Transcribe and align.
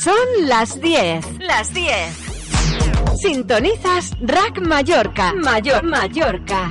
Son 0.00 0.14
las 0.48 0.80
10. 0.80 1.38
Las 1.40 1.72
10. 1.74 1.94
Sintonizas 3.20 4.12
Rack 4.20 4.60
Mallorca. 4.60 5.32
Mayor 5.34 5.82
Mallorca. 5.84 6.70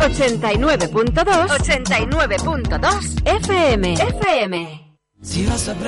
89.2. 0.00 1.48
89.2 1.48 3.22
FM. 3.24 3.94
FM. 3.94 4.88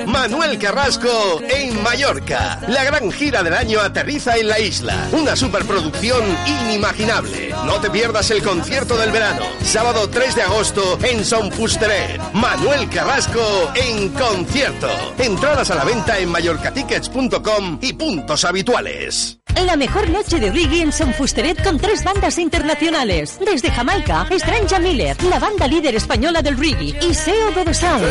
Manuel 0.07 0.59
Carrasco 0.59 1.41
en 1.49 1.81
Mallorca. 1.81 2.59
La 2.67 2.83
gran 2.83 3.11
gira 3.11 3.41
del 3.43 3.53
año 3.53 3.79
aterriza 3.79 4.35
en 4.37 4.49
la 4.49 4.59
isla. 4.59 5.07
Una 5.13 5.35
superproducción 5.37 6.21
inimaginable. 6.45 7.50
No 7.65 7.79
te 7.79 7.89
pierdas 7.89 8.31
el 8.31 8.41
concierto 8.41 8.97
del 8.97 9.11
verano. 9.11 9.43
Sábado 9.63 10.09
3 10.09 10.35
de 10.35 10.41
agosto 10.41 10.97
en 11.03 11.23
Son 11.23 11.51
Fusteret. 11.51 12.19
Manuel 12.33 12.89
Carrasco 12.89 13.71
en 13.75 14.09
concierto. 14.09 14.89
Entradas 15.19 15.69
a 15.69 15.75
la 15.75 15.83
venta 15.83 16.17
en 16.17 16.29
mallorcatickets.com 16.29 17.79
y 17.81 17.93
puntos 17.93 18.45
habituales. 18.45 19.41
La 19.65 19.75
mejor 19.75 20.09
noche 20.09 20.39
de 20.39 20.51
reggae 20.51 20.81
en 20.81 20.91
Son 20.91 21.13
Fusteret 21.13 21.63
con 21.63 21.77
tres 21.77 22.03
bandas 22.03 22.37
internacionales. 22.39 23.39
Desde 23.39 23.69
Jamaica, 23.69 24.25
Strange 24.29 24.79
Miller, 24.79 25.15
la 25.23 25.39
banda 25.39 25.67
líder 25.67 25.95
española 25.95 26.41
del 26.41 26.57
reggae, 26.57 26.97
y 27.01 27.13
Seo 27.13 27.53
Godosal. 27.53 28.01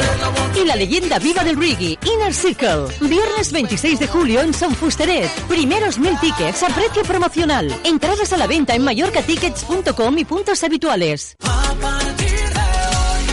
Y 0.55 0.64
la 0.64 0.77
leyenda 0.77 1.19
viva 1.19 1.42
del 1.42 1.56
reggae, 1.56 1.98
Inner 2.05 2.32
Circle. 2.32 2.86
Viernes 3.00 3.53
26 3.53 3.98
de 3.98 4.06
julio 4.06 4.41
en 4.41 4.55
Son 4.55 4.75
Fusteret. 4.75 5.30
Primeros 5.48 5.98
mil 5.98 6.19
tickets 6.20 6.62
a 6.62 6.69
precio 6.69 7.03
promocional. 7.03 7.75
Entradas 7.84 8.32
a 8.32 8.36
la 8.36 8.47
venta 8.47 8.75
en 8.75 8.84
mallorcatickets.com 9.41 10.19
y 10.19 10.24
puntos 10.24 10.62
habituales. 10.64 11.36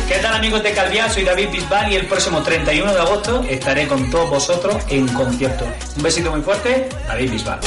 ¿Qué 0.08 0.16
tal 0.19 0.36
amigos 0.36 0.64
de 0.64 0.72
Calviá? 0.72 1.09
Soy 1.09 1.23
David 1.23 1.49
Bisbal 1.52 1.91
y 1.91 1.95
el 1.95 2.08
próximo 2.08 2.41
31 2.41 2.94
de 2.94 2.99
agosto 2.99 3.44
estaré 3.44 3.88
con 3.88 4.09
todos 4.09 4.30
vosotros 4.30 4.77
en 4.89 5.08
concierto. 5.09 5.66
Un 5.97 6.03
besito 6.03 6.31
muy 6.31 6.41
fuerte, 6.41 6.88
David 7.08 7.31
Bisbal. 7.31 7.59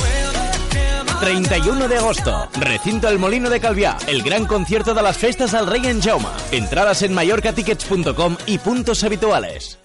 31 1.20 1.86
de 1.86 1.96
agosto, 1.98 2.48
recinto 2.58 3.08
El 3.08 3.18
Molino 3.18 3.50
de 3.50 3.60
Calviá, 3.60 3.98
el 4.06 4.22
gran 4.22 4.46
concierto 4.46 4.94
de 4.94 5.02
las 5.02 5.18
festas 5.18 5.52
al 5.52 5.66
Rey 5.66 5.86
en 5.86 6.00
Jauma. 6.00 6.32
Entradas 6.50 7.02
en 7.02 7.12
mallorcatickets.com 7.12 8.38
y 8.46 8.56
puntos 8.56 9.04
habituales. 9.04 9.78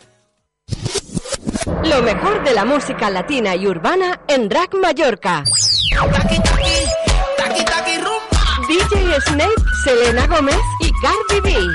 Lo 1.83 2.01
mejor 2.01 2.43
de 2.43 2.53
la 2.53 2.63
música 2.63 3.09
latina 3.09 3.55
y 3.55 3.67
urbana 3.67 4.21
en 4.29 4.49
Rack 4.49 4.75
Mallorca. 4.75 5.43
DJ 9.25 9.31
Snake, 9.31 9.63
Selena 9.83 10.27
Gómez 10.27 10.57
y 10.79 10.91
Cardi 11.01 11.39
B. 11.41 11.73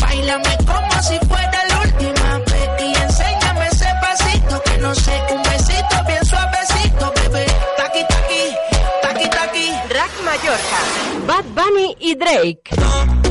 Bailame 0.00 0.56
como 0.66 1.02
si 1.02 1.18
fuera 1.26 1.64
la 1.68 1.80
última 1.80 2.38
vez 2.38 2.70
y 2.80 2.94
enséñame 3.02 3.66
ese 3.68 3.86
pasito 4.00 4.62
que 4.62 4.78
no 4.78 4.94
sé, 4.94 5.20
un 5.30 5.42
besito 5.42 6.04
bien 6.06 6.24
suavecito, 6.24 7.12
bebé. 7.22 7.46
Taqui 7.76 8.04
taqui, 8.08 8.56
taqui 9.02 9.28
taqui. 9.28 9.72
Rack 9.90 10.10
Mallorca. 10.24 11.26
Bad 11.26 11.44
Bunny 11.54 11.96
y 12.00 12.14
Drake. 12.14 13.29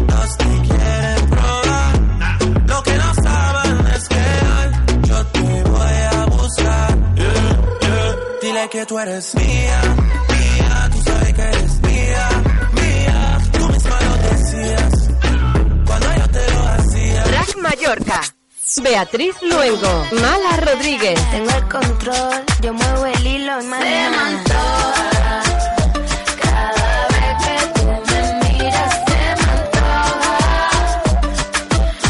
Dile 8.59 8.69
que 8.71 8.85
tú 8.85 8.99
eres 8.99 9.35
mía, 9.35 9.81
mía. 10.27 10.89
Tú 10.91 11.01
sabes 11.03 11.33
que 11.33 11.41
eres 11.41 11.81
mía, 11.81 12.29
mía. 12.73 13.37
Tú 13.53 13.69
misma 13.69 13.97
lo 14.01 14.15
decías 14.29 15.09
cuando 15.85 16.15
yo 16.17 16.27
te 16.27 16.53
lo 16.53 16.67
hacía. 16.67 17.23
Rack 17.23 17.55
Mallorca. 17.55 18.21
Beatriz 18.83 19.35
Luengo. 19.43 20.05
Mala 20.11 20.57
Rodríguez. 20.57 21.17
Tengo 21.31 21.51
el 21.51 21.67
control, 21.69 22.43
yo 22.61 22.73
muevo 22.73 23.05
el 23.05 23.27
hilo 23.27 23.61
y 23.61 23.65
mañana. 23.65 24.43
Cada 26.43 27.07
vez 27.15 27.45
que 27.45 27.79
tú 27.79 27.85
me 27.85 27.97
miras 28.57 28.93
se 29.07 29.21
me 29.39 29.51
antoja. 29.55 30.37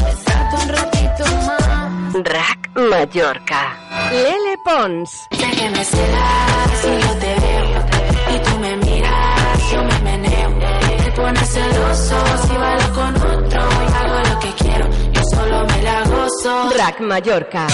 Besarte 0.03 0.55
un 0.55 0.69
ratito 0.69 1.25
más. 1.45 2.13
Rack 2.23 2.69
Mallorca. 2.75 3.78
Lele 4.11 4.57
Pons. 4.63 5.27
Sé 5.29 5.51
que 5.51 5.69
me 5.69 5.83
celas 5.85 6.71
si 6.81 6.87
yo 6.87 7.13
te 7.19 7.35
veo 7.45 8.35
y 8.35 8.39
tú 8.43 8.59
me 8.59 8.75
miras, 8.77 9.71
yo 9.71 9.83
me 9.83 9.99
meneo. 9.99 10.59
Te 11.03 11.11
pones 11.11 11.49
celoso 11.49 12.15
si 12.47 12.57
bailo 12.57 12.93
con 12.93 13.15
otro 13.15 13.61
y 13.61 13.93
hago 13.93 14.29
lo 14.33 14.39
que 14.39 14.53
quiero. 14.63 14.89
Yo 15.13 15.21
solo 15.31 15.65
me 15.67 15.81
la 15.83 16.03
gozo. 16.05 16.69
Rack 16.77 16.99
Mallorca. 17.01 17.67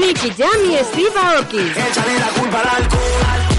Nicky 0.00 0.30
Jam 0.30 0.60
y 0.70 0.76
Steve 0.84 1.18
Aoki. 1.20 1.60
Échale 1.60 2.18
la 2.18 2.28
culpa 2.28 2.60
al 2.60 2.68
alcohol. 2.82 3.57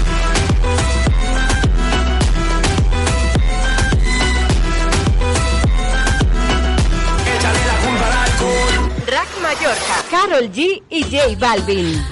Mallorca. 9.50 10.04
Carol 10.08 10.52
G 10.52 10.80
y 10.90 11.02
J 11.02 11.34
Balvin. 11.36 12.06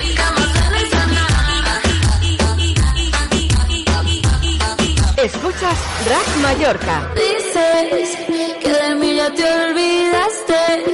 Escuchas 5.16 5.78
Rack 6.08 6.36
Mallorca. 6.42 7.12
Dices 7.14 8.18
que 8.60 8.72
de 8.72 8.94
mí 8.96 9.14
ya 9.14 9.30
te 9.32 9.44
olvidaste 9.44 10.84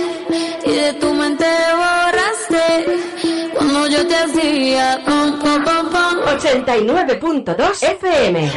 y 0.66 0.71
de 0.71 0.93
tu 0.94 1.15
mente 1.15 1.47
borraste 1.77 3.50
cuando 3.55 3.87
yo 3.87 4.06
te 4.06 4.15
hacía 4.15 5.00
pom 5.06 5.41
pom 5.41 5.65
pom 5.65 5.91
pom. 5.91 6.15
89.2 6.26 7.82
FM. 7.82 8.53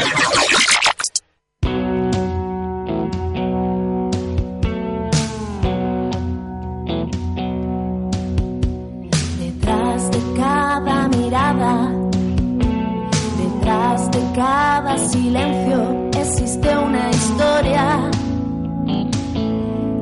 Cada 14.77 14.95
silencio 15.09 16.07
existe 16.21 16.77
una 16.77 17.09
historia 17.09 18.11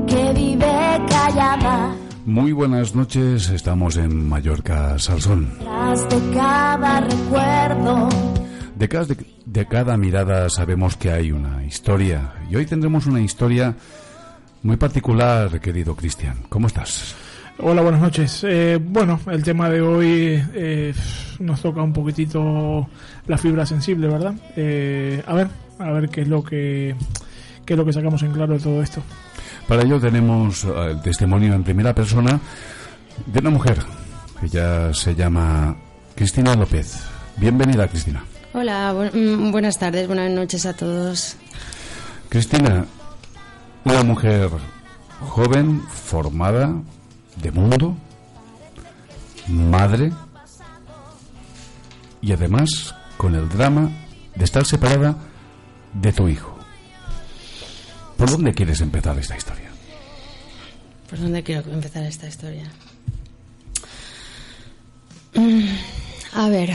que 0.06 0.34
vive 0.34 1.02
callada. 1.08 1.96
Muy 2.26 2.52
buenas 2.52 2.94
noches, 2.94 3.52
estamos 3.52 3.96
en 3.96 4.28
Mallorca 4.28 5.00
Salsón. 5.00 5.50
Detrás 5.60 6.10
de 6.10 6.34
cada 6.34 7.00
recuerdo, 7.00 8.10
De 8.76 8.90
cada, 8.90 9.06
de, 9.06 9.26
de 9.46 9.66
cada 9.66 9.96
mirada 9.96 10.50
sabemos 10.50 10.98
que 10.98 11.10
hay 11.10 11.32
una 11.32 11.64
historia 11.64 12.34
y 12.50 12.58
hoy 12.58 12.66
tendremos 12.66 13.06
una 13.06 13.22
historia 13.22 13.78
muy 14.62 14.76
particular, 14.76 15.58
querido 15.62 15.96
Cristian. 15.96 16.36
¿Cómo 16.50 16.68
estás? 16.68 17.16
Hola, 17.58 17.82
buenas 17.82 18.02
noches. 18.02 18.44
Eh, 18.44 18.80
bueno, 18.82 19.20
el 19.32 19.42
tema 19.44 19.70
de 19.70 19.82
hoy 19.82 20.44
eh, 20.54 20.94
nos 21.40 21.62
toca 21.62 21.82
un 21.82 21.94
poquitito 21.94 22.88
la 23.28 23.38
fibra 23.38 23.66
sensible, 23.66 24.08
¿verdad? 24.08 24.34
Eh, 24.56 25.24
a 25.26 25.34
ver, 25.34 25.48
a 25.80 25.92
ver 25.92 26.10
qué 26.10 26.22
es 26.22 26.28
lo 26.28 26.44
que 26.44 26.96
qué 27.66 27.74
es 27.74 27.78
lo 27.78 27.86
que 27.86 27.94
sacamos 27.94 28.22
en 28.24 28.32
claro 28.34 28.54
de 28.54 28.60
todo 28.60 28.82
esto. 28.84 29.02
Para 29.68 29.84
ello 29.84 30.00
tenemos 30.00 30.66
eh, 30.66 30.92
el 30.92 31.02
testimonio 31.02 31.54
en 31.54 31.64
primera 31.64 31.96
persona 31.96 32.40
de 33.26 33.40
una 33.40 33.50
mujer. 33.50 33.78
Ella 34.44 34.94
se 34.94 35.16
llama 35.16 35.76
Cristina 36.14 36.56
López. 36.56 37.00
Bienvenida, 37.38 37.88
Cristina. 37.88 38.24
Hola, 38.54 38.94
bu- 38.94 39.12
mm, 39.14 39.52
buenas 39.52 39.80
tardes, 39.80 40.08
buenas 40.08 40.30
noches 40.30 40.66
a 40.66 40.74
todos. 40.76 41.38
Cristina, 42.30 42.86
una 43.86 44.04
mujer 44.04 44.50
joven, 45.22 45.82
formada, 45.90 46.74
de 47.38 47.52
mundo, 47.52 47.96
madre 49.48 50.12
y 52.22 52.32
además 52.32 52.96
con 53.18 53.36
el 53.36 53.48
drama 53.50 53.90
de 54.36 54.44
estar 54.44 54.66
separada 54.66 55.16
de 55.94 56.12
tu 56.14 56.28
hijo. 56.28 56.58
¿Por 58.18 58.30
dónde 58.32 58.54
quieres 58.54 58.82
empezar 58.82 59.18
esta 59.20 59.36
historia? 59.38 59.70
¿Por 61.10 61.20
dónde 61.20 61.44
quiero 61.44 61.72
empezar 61.72 62.04
esta 62.04 62.28
historia? 62.28 62.66
Mm, 65.36 65.68
A 66.34 66.50
ver. 66.50 66.74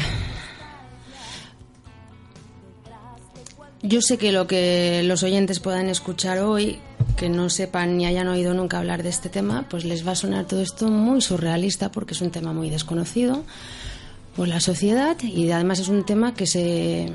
Yo 3.83 4.03
sé 4.03 4.19
que 4.19 4.31
lo 4.31 4.47
que 4.47 5.03
los 5.05 5.23
oyentes 5.23 5.59
puedan 5.59 5.89
escuchar 5.89 6.39
hoy, 6.39 6.79
que 7.17 7.29
no 7.29 7.51
sepan 7.51 7.97
ni 7.97 8.07
hayan 8.07 8.29
oído 8.29 8.55
nunca 8.55 8.79
hablar 8.79 9.03
de 9.03 9.09
este 9.09 9.29
tema, 9.29 9.67
pues 9.69 9.85
les 9.85 10.07
va 10.07 10.13
a 10.13 10.17
sonar 10.17 10.47
todo 10.47 10.61
esto 10.61 10.89
muy 10.89 11.21
surrealista 11.21 11.91
porque 11.91 12.15
es 12.15 12.21
un 12.21 12.31
tema 12.31 12.53
muy 12.53 12.71
desconocido 12.71 13.45
por 14.37 14.49
la 14.49 14.61
sociedad 14.61 15.17
y 15.23 15.51
además 15.51 15.81
es 15.81 15.89
un 15.89 16.05
tema 16.05 16.35
que 16.35 16.47
se 16.47 17.13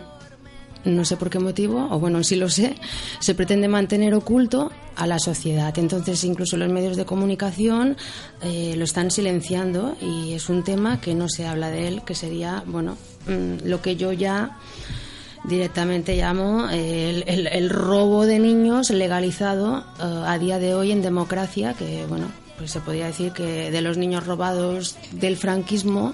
no 0.86 1.04
sé 1.04 1.18
por 1.18 1.30
qué 1.30 1.40
motivo, 1.40 1.88
o 1.90 2.00
bueno, 2.00 2.24
sí 2.24 2.36
lo 2.36 2.50
sé, 2.50 2.76
se 3.20 3.34
pretende 3.34 3.68
mantener 3.68 4.14
oculto 4.14 4.72
a 4.96 5.08
la 5.08 5.20
sociedad. 5.20 5.78
Entonces, 5.78 6.24
incluso 6.24 6.58
los 6.58 6.72
medios 6.72 6.96
de 6.96 7.06
comunicación 7.06 7.98
eh, 8.42 8.76
lo 8.78 8.84
están 8.84 9.12
silenciando 9.12 9.98
y 10.02 10.34
es 10.34 10.48
un 10.48 10.64
tema 10.64 11.02
que 11.02 11.16
no 11.16 11.28
se 11.28 11.48
habla 11.48 11.72
de 11.72 11.88
él, 11.88 12.04
que 12.06 12.16
sería, 12.16 12.64
bueno, 12.68 12.98
mm, 13.28 13.68
lo 13.68 13.82
que 13.82 13.96
yo 13.96 14.14
ya 14.14 14.60
directamente 15.48 16.16
llamo 16.16 16.68
eh, 16.70 17.10
el, 17.10 17.24
el- 17.28 17.48
el 17.48 17.70
robo 17.70 18.26
de 18.26 18.40
niños 18.40 18.90
legalizado 18.90 19.84
eh, 20.00 20.04
a 20.26 20.38
día 20.40 20.60
de 20.60 20.74
hoy 20.76 20.92
en 20.92 21.02
democracia, 21.02 21.74
que 21.74 22.06
bueno, 22.08 22.28
pues 22.58 22.72
se 22.72 22.80
podría 22.80 23.08
decir 23.08 23.32
que 23.32 23.70
de 23.72 23.82
los 23.82 23.98
niños 23.98 24.26
robados 24.26 24.98
del 25.12 25.38
franquismo 25.38 26.14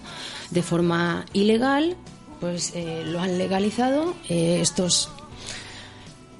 de 0.50 0.62
forma 0.64 1.26
ilegal, 1.34 1.96
pues 2.40 2.72
eh, 2.76 3.04
lo 3.06 3.20
han 3.20 3.38
legalizado 3.38 4.16
estos 4.28 5.10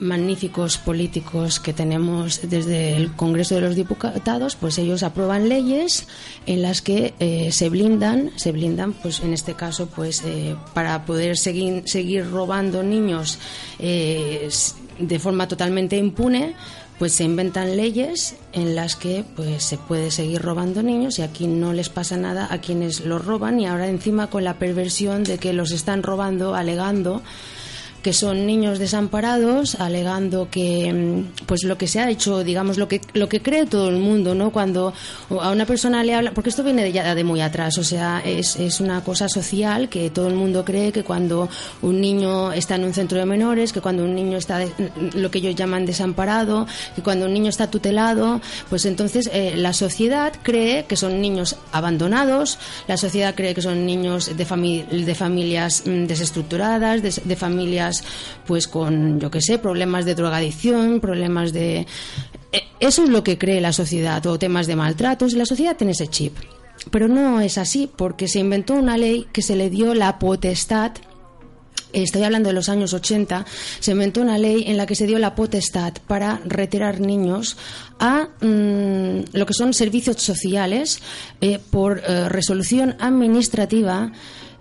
magníficos 0.02 0.80
políticos 0.80 1.60
que 1.60 1.74
tenemos 1.74 2.42
desde 2.50 2.98
el 2.98 3.16
Congreso 3.16 3.56
de 3.56 3.62
los 3.62 3.76
Diputados, 3.76 4.56
pues 4.56 4.80
ellos 4.80 5.04
aprueban 5.04 5.48
leyes 5.48 6.08
en 6.48 6.64
las 6.64 6.82
que 6.82 7.14
eh, 7.20 7.52
se 7.52 7.70
blindan, 7.70 8.32
se 8.36 8.52
blindan, 8.52 8.94
pues 8.94 9.20
en 9.20 9.32
este 9.32 9.54
caso, 9.54 9.88
pues 9.88 10.24
eh, 10.26 10.56
para 10.74 11.06
poder 11.06 11.38
seguir 11.38 11.84
seguir 11.86 12.30
robando 12.32 12.82
niños 12.82 13.38
eh, 13.78 14.50
de 14.98 15.20
forma 15.20 15.48
totalmente 15.48 15.98
impune, 15.98 16.56
pues 16.98 17.14
se 17.14 17.24
inventan 17.24 17.78
leyes 17.78 18.36
en 18.54 18.76
las 18.76 18.96
que 18.96 19.24
pues 19.36 19.64
se 19.64 19.78
puede 19.78 20.10
seguir 20.10 20.42
robando 20.42 20.82
niños 20.82 21.20
y 21.20 21.22
aquí 21.22 21.46
no 21.48 21.74
les 21.74 21.90
pasa 21.90 22.18
nada 22.18 22.48
a 22.50 22.60
quienes 22.60 23.06
los 23.06 23.24
roban 23.24 23.60
y 23.60 23.68
ahora 23.68 23.88
encima 23.88 24.28
con 24.28 24.44
la 24.44 24.60
perversión 24.60 25.24
de 25.24 25.38
que 25.38 25.54
los 25.54 25.72
están 25.72 26.04
robando 26.04 26.54
alegando 26.54 27.22
que 28.02 28.14
son 28.14 28.46
niños 28.46 28.80
desamparados, 28.80 29.76
alegando 29.76 30.48
que 30.50 30.92
mm, 30.94 31.46
pues 31.46 31.64
lo 31.64 31.78
que 31.78 31.88
se 31.88 32.00
ha 32.00 32.10
hecho, 32.10 32.44
digamos 32.44 32.78
lo 32.78 32.88
que 32.88 33.02
lo 33.14 33.30
que 33.30 33.42
cree 33.42 33.66
todo 33.66 33.90
el 33.90 33.98
mundo, 33.98 34.34
¿no? 34.36 34.52
Cuando 34.52 34.94
a 35.30 35.52
una 35.52 35.66
persona 35.66 36.04
le 36.04 36.14
habla, 36.16 36.32
porque 36.32 36.50
esto 36.50 36.64
viene 36.64 36.84
de 36.84 36.92
ya 36.92 37.14
de 37.16 37.24
muy 37.24 37.42
atrás, 37.42 37.78
o 37.78 37.84
sea, 37.84 38.22
es, 38.26 38.56
es 38.56 38.80
una 38.80 39.04
cosa 39.04 39.28
social 39.30 39.90
que 39.90 40.10
todo 40.10 40.28
el 40.28 40.36
mundo 40.36 40.64
cree 40.66 40.92
que 40.92 41.04
cuando 41.04 41.50
un 41.82 42.02
niño 42.02 42.52
está 42.54 42.76
en 42.76 42.84
un 42.86 42.94
centro 42.94 43.18
de 43.20 43.26
menores, 43.26 43.72
que 43.74 43.82
cuando 43.82 44.04
un 44.04 44.16
niño 44.16 44.38
está 44.38 44.58
de- 44.58 44.72
lo 45.14 45.30
que 45.30 45.40
ellos 45.40 45.56
llaman 45.56 45.86
desamparado, 45.86 46.66
que 46.96 47.02
cuando 47.02 47.26
un 47.26 47.34
niño 47.34 47.50
está 47.50 47.70
tutelado, 47.70 48.42
pues 48.70 48.86
entonces 48.86 49.30
eh, 49.34 49.54
la 49.58 49.74
sociedad 49.74 50.34
cree 50.44 50.86
que 50.86 50.96
son 50.96 51.22
niños 51.22 51.56
abandonados, 51.72 52.58
la 52.88 52.98
sociedad 52.98 53.36
cree 53.36 53.54
que 53.54 53.62
son 53.62 53.86
niños 53.86 54.26
de, 54.36 54.46
de 55.06 55.16
familias 55.16 55.84
mm, 55.86 56.06
desestructuradas, 56.06 57.02
de, 57.02 57.14
de 57.24 57.36
familias 57.36 57.91
pues 58.46 58.68
con, 58.68 59.20
yo 59.20 59.30
qué 59.32 59.42
sé, 59.42 59.58
problemas 59.60 60.06
de 60.06 60.16
drogadicción, 60.16 61.00
problemas 61.00 61.54
de... 61.54 61.86
eh, 62.52 62.62
Eso 62.80 63.04
es 63.04 63.10
lo 63.10 63.24
que 63.24 63.38
cree 63.38 63.62
la 63.62 63.74
sociedad, 63.74 64.26
o 64.28 64.40
temas 64.40 64.68
de 64.68 64.76
maltratos, 64.76 65.34
la 65.34 65.46
sociedad 65.46 65.76
tiene 65.78 65.94
ese 65.94 66.08
chip. 66.08 66.36
Pero 66.90 67.08
no 67.08 67.42
es 67.42 67.58
así, 67.58 67.90
porque 67.96 68.28
se 68.28 68.40
inventó 68.40 68.74
una 68.74 68.98
ley 68.98 69.28
que 69.32 69.42
se 69.42 69.56
le 69.56 69.70
dio 69.70 69.94
la 69.94 70.18
potestad 70.20 70.94
Estoy 71.94 72.24
hablando 72.24 72.50
de 72.50 72.54
los 72.54 72.70
años 72.70 72.94
80. 72.94 73.46
Se 73.80 73.92
inventó 73.92 74.22
una 74.22 74.38
ley 74.38 74.64
en 74.68 74.78
la 74.78 74.86
que 74.86 74.96
se 74.96 75.06
dio 75.06 75.20
la 75.20 75.36
potestad 75.36 75.94
para 76.08 76.40
retirar 76.46 77.00
niños 77.02 77.58
a 78.00 78.30
mm, 78.40 79.24
lo 79.34 79.46
que 79.46 79.54
son 79.54 79.74
servicios 79.74 80.22
sociales 80.22 81.02
eh, 81.42 81.60
por 81.70 82.00
eh, 82.00 82.30
resolución 82.30 82.96
administrativa 83.00 84.12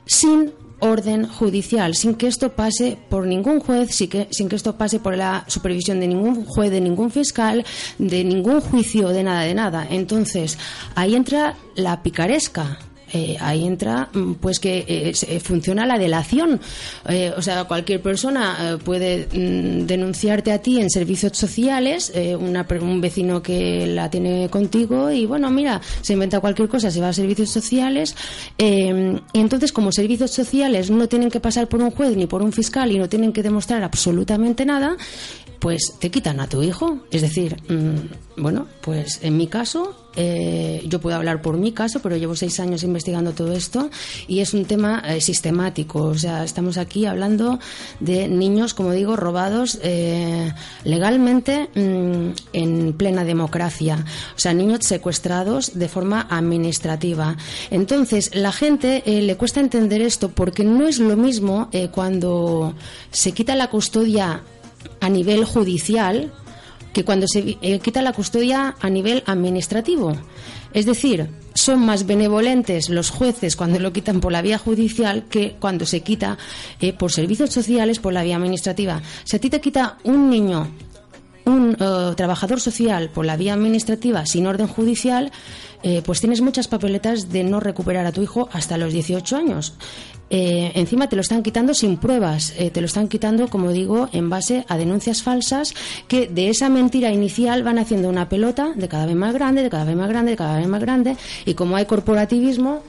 sin 0.07 0.53
orden 0.81 1.27
judicial, 1.27 1.95
sin 1.95 2.15
que 2.15 2.27
esto 2.27 2.51
pase 2.51 2.99
por 3.09 3.27
ningún 3.27 3.61
juez, 3.61 3.95
sin 3.95 4.11
que, 4.11 4.29
sin 4.31 4.49
que 4.49 4.57
esto 4.57 4.77
pase 4.77 5.01
por 5.01 5.17
la 5.17 5.45
supervisión 5.47 6.01
de 6.01 6.09
ningún 6.09 6.45
juez, 6.45 6.71
de 6.71 6.81
ningún 6.81 7.11
fiscal, 7.11 7.65
de 7.99 8.25
ningún 8.25 8.61
juicio, 8.61 9.09
de 9.09 9.23
nada, 9.23 9.43
de 9.43 9.55
nada. 9.55 9.87
Entonces, 9.91 10.59
ahí 10.95 11.15
entra 11.15 11.57
la 11.77 12.03
picaresca. 12.03 12.79
Eh, 13.13 13.37
ahí 13.41 13.67
entra 13.67 14.09
mm, 14.13 14.35
pues 14.35 14.61
que 14.61 14.85
eh, 14.87 15.13
eh, 15.27 15.41
funciona 15.41 15.87
la 15.87 15.99
delación. 15.99 16.61
O 17.37 17.43
sea 17.43 17.65
cualquier 17.65 18.01
persona 18.01 18.79
puede 18.85 19.27
mm, 19.33 19.87
denunciarte 19.87 20.53
a 20.53 20.59
ti 20.59 20.81
en 20.81 20.91
servicios 20.91 21.37
sociales 21.37 22.13
una 22.39 22.67
un 22.81 23.01
vecino 23.01 23.43
que 23.43 23.87
la 23.87 24.09
tiene 24.11 24.49
contigo 24.49 25.11
y 25.11 25.27
bueno 25.27 25.51
mira 25.51 25.81
se 26.03 26.13
inventa 26.13 26.41
cualquier 26.41 26.69
cosa 26.69 26.91
se 26.91 27.01
va 27.01 27.09
a 27.09 27.13
servicios 27.13 27.51
sociales 27.51 28.15
y 28.59 28.91
entonces 29.35 29.73
como 29.73 29.91
servicios 29.93 30.31
sociales 30.31 30.91
no 30.91 31.09
tienen 31.09 31.31
que 31.31 31.41
pasar 31.41 31.69
por 31.69 31.83
un 31.83 31.91
juez 31.91 32.17
ni 32.17 32.27
por 32.27 32.43
un 32.43 32.53
fiscal 32.53 32.93
y 32.93 32.99
no 32.99 33.09
tienen 33.09 33.33
que 33.33 33.43
demostrar 33.43 33.83
absolutamente 33.83 34.65
nada 34.65 34.97
pues 35.61 35.95
te 36.01 36.11
quitan 36.11 36.41
a 36.41 36.49
tu 36.49 36.63
hijo. 36.63 36.99
Es 37.11 37.23
decir, 37.23 37.57
mm, 37.69 38.41
bueno, 38.43 38.67
pues 38.81 39.21
en 39.23 39.37
mi 39.37 39.47
caso, 39.47 39.95
eh, 40.17 40.83
yo 40.87 41.01
puedo 41.01 41.17
hablar 41.17 41.43
por 41.43 41.57
mi 41.59 41.73
caso, 41.73 42.01
pero 42.01 42.17
llevo 42.17 42.35
seis 42.35 42.59
años 42.59 42.83
investigando 42.83 43.33
todo 43.33 43.53
esto 43.53 43.91
y 44.27 44.41
es 44.41 44.55
un 44.55 44.65
tema 44.65 45.03
eh, 45.07 45.21
sistemático. 45.21 46.03
O 46.05 46.17
sea, 46.17 46.43
estamos 46.45 46.79
aquí 46.79 47.05
hablando 47.05 47.61
de 48.01 48.27
niños, 48.27 48.73
como 48.73 48.93
digo, 48.93 49.17
robados 49.17 49.79
eh, 49.83 50.53
legalmente 50.85 51.69
mm, 51.75 52.33
en 52.55 52.93
plena 52.95 53.25
democracia. 53.25 54.05
O 54.35 54.39
sea, 54.39 54.55
niños 54.55 54.81
secuestrados 54.83 55.79
de 55.79 55.89
forma 55.89 56.27
administrativa. 56.31 57.37
Entonces, 57.71 58.35
la 58.35 58.53
gente 58.53 59.03
eh, 59.05 59.21
le 59.21 59.37
cuesta 59.37 59.61
entender 59.61 60.01
esto 60.01 60.31
porque 60.31 60.65
no 60.65 60.89
es 60.89 60.99
lo 60.99 61.17
mismo 61.17 61.69
eh, 61.73 61.89
cuando 61.89 62.75
se 63.11 63.33
quita 63.33 63.55
la 63.55 63.69
custodia 63.69 64.43
a 65.01 65.09
nivel 65.09 65.45
judicial 65.45 66.33
que 66.93 67.05
cuando 67.05 67.27
se 67.29 67.57
eh, 67.61 67.79
quita 67.79 68.03
la 68.03 68.13
custodia 68.13 68.75
a 68.81 68.91
nivel 68.91 69.23
administrativo. 69.27 70.17
Es 70.73 70.87
decir, 70.87 71.29
son 71.55 71.85
más 71.85 72.07
benevolentes 72.07 72.89
los 72.89 73.11
jueces 73.11 73.57
cuando 73.57 73.79
lo 73.79 73.93
quitan 73.93 74.21
por 74.21 74.33
la 74.33 74.43
vía 74.43 74.59
judicial 74.59 75.25
que 75.29 75.57
cuando 75.59 75.87
se 75.87 76.03
quita 76.03 76.39
eh, 76.81 76.93
por 76.93 77.13
servicios 77.13 77.51
sociales 77.51 77.99
por 77.99 78.13
la 78.13 78.23
vía 78.23 78.37
administrativa. 78.37 79.03
Si 79.25 79.37
a 79.37 79.41
ti 79.41 79.51
te 79.51 79.61
quita 79.61 79.99
un 80.05 80.31
niño 80.31 80.69
un 81.47 81.77
eh, 81.81 82.13
trabajador 82.17 82.61
social 82.61 83.11
por 83.11 83.25
la 83.25 83.37
vía 83.37 83.55
administrativa 83.55 84.27
sin 84.27 84.47
orden 84.47 84.69
judicial, 84.69 85.33
pues 86.05 86.21
tienes 86.21 86.43
muchas 86.43 86.69
papeletas 86.69 87.31
de 87.31 87.43
no 87.43 87.59
recuperar 87.59 88.05
a 88.05 88.13
tu 88.13 88.21
hijo 88.21 88.51
hasta 88.53 88.77
los 88.77 88.93
18 88.93 89.35
años. 89.35 89.73
Eh, 90.31 90.71
encima 90.77 91.09
te 91.09 91.17
lo 91.17 91.23
están 91.23 91.43
quitando 91.43 91.75
sin 91.75 91.97
pruebas, 91.97 92.55
eh, 92.57 92.71
te 92.71 92.81
lo 92.81 92.87
están 92.87 93.09
quitando, 93.09 93.49
como 93.49 93.73
digo, 93.73 94.09
en 94.13 94.31
base 94.31 94.65
a 94.69 94.77
denuncias 94.77 95.23
falsas 95.23 95.75
que 96.07 96.29
de 96.29 96.49
esa 96.49 96.69
mentira 96.69 97.11
inicial 97.11 97.65
van 97.65 97.79
haciendo 97.79 98.09
una 98.09 98.29
pelota 98.29 98.73
de 98.77 98.89
cada 98.89 99.07
vez 99.07 99.17
más 99.17 99.35
grande, 99.35 99.65
de 99.65 99.71
cada 99.71 99.85
vez 99.85 99.97
más 99.97 100.09
grande, 100.09 100.31
de 100.31 100.37
cada 100.37 100.59
vez 100.59 100.69
más 100.69 100.81
grande, 100.81 101.17
y 101.45 101.55
como 101.55 101.77
hay 101.77 101.87
corporativismo, 101.87 102.81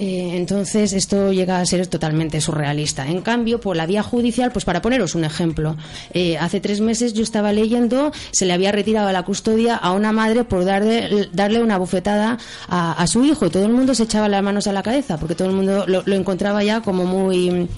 eh, 0.00 0.36
entonces 0.36 0.94
esto 0.94 1.30
llega 1.30 1.60
a 1.60 1.66
ser 1.66 1.86
totalmente 1.86 2.40
surrealista. 2.40 3.06
En 3.06 3.20
cambio, 3.20 3.60
por 3.60 3.76
la 3.76 3.84
vía 3.84 4.02
judicial, 4.02 4.50
pues 4.50 4.64
para 4.64 4.80
poneros 4.80 5.14
un 5.14 5.24
ejemplo, 5.24 5.76
eh, 6.14 6.38
hace 6.38 6.58
tres 6.60 6.80
meses 6.80 7.12
yo 7.12 7.22
estaba 7.22 7.52
leyendo, 7.52 8.10
se 8.30 8.46
le 8.46 8.54
había 8.54 8.72
retirado 8.72 9.12
la 9.12 9.22
custodia 9.24 9.76
a 9.76 9.92
una 9.92 10.10
madre 10.12 10.44
por 10.44 10.64
darle, 10.64 11.28
darle 11.32 11.62
una 11.62 11.76
bufetada 11.76 12.38
a, 12.66 12.92
a 12.92 13.06
su 13.06 13.24
hijo 13.26 13.44
y 13.46 13.50
todo 13.50 13.66
el 13.66 13.72
mundo 13.72 13.94
se 13.94 14.04
echaba 14.04 14.26
las 14.28 14.42
manos 14.42 14.66
a 14.66 14.72
la 14.72 14.82
cabeza 14.82 15.18
porque 15.18 15.34
todo 15.34 15.48
el 15.48 15.54
mundo 15.54 15.84
lo, 15.86 16.02
lo 16.04 16.14
encontraba 16.14 16.64
ya 16.64 16.80
como 16.80 17.04
muy, 17.04 17.68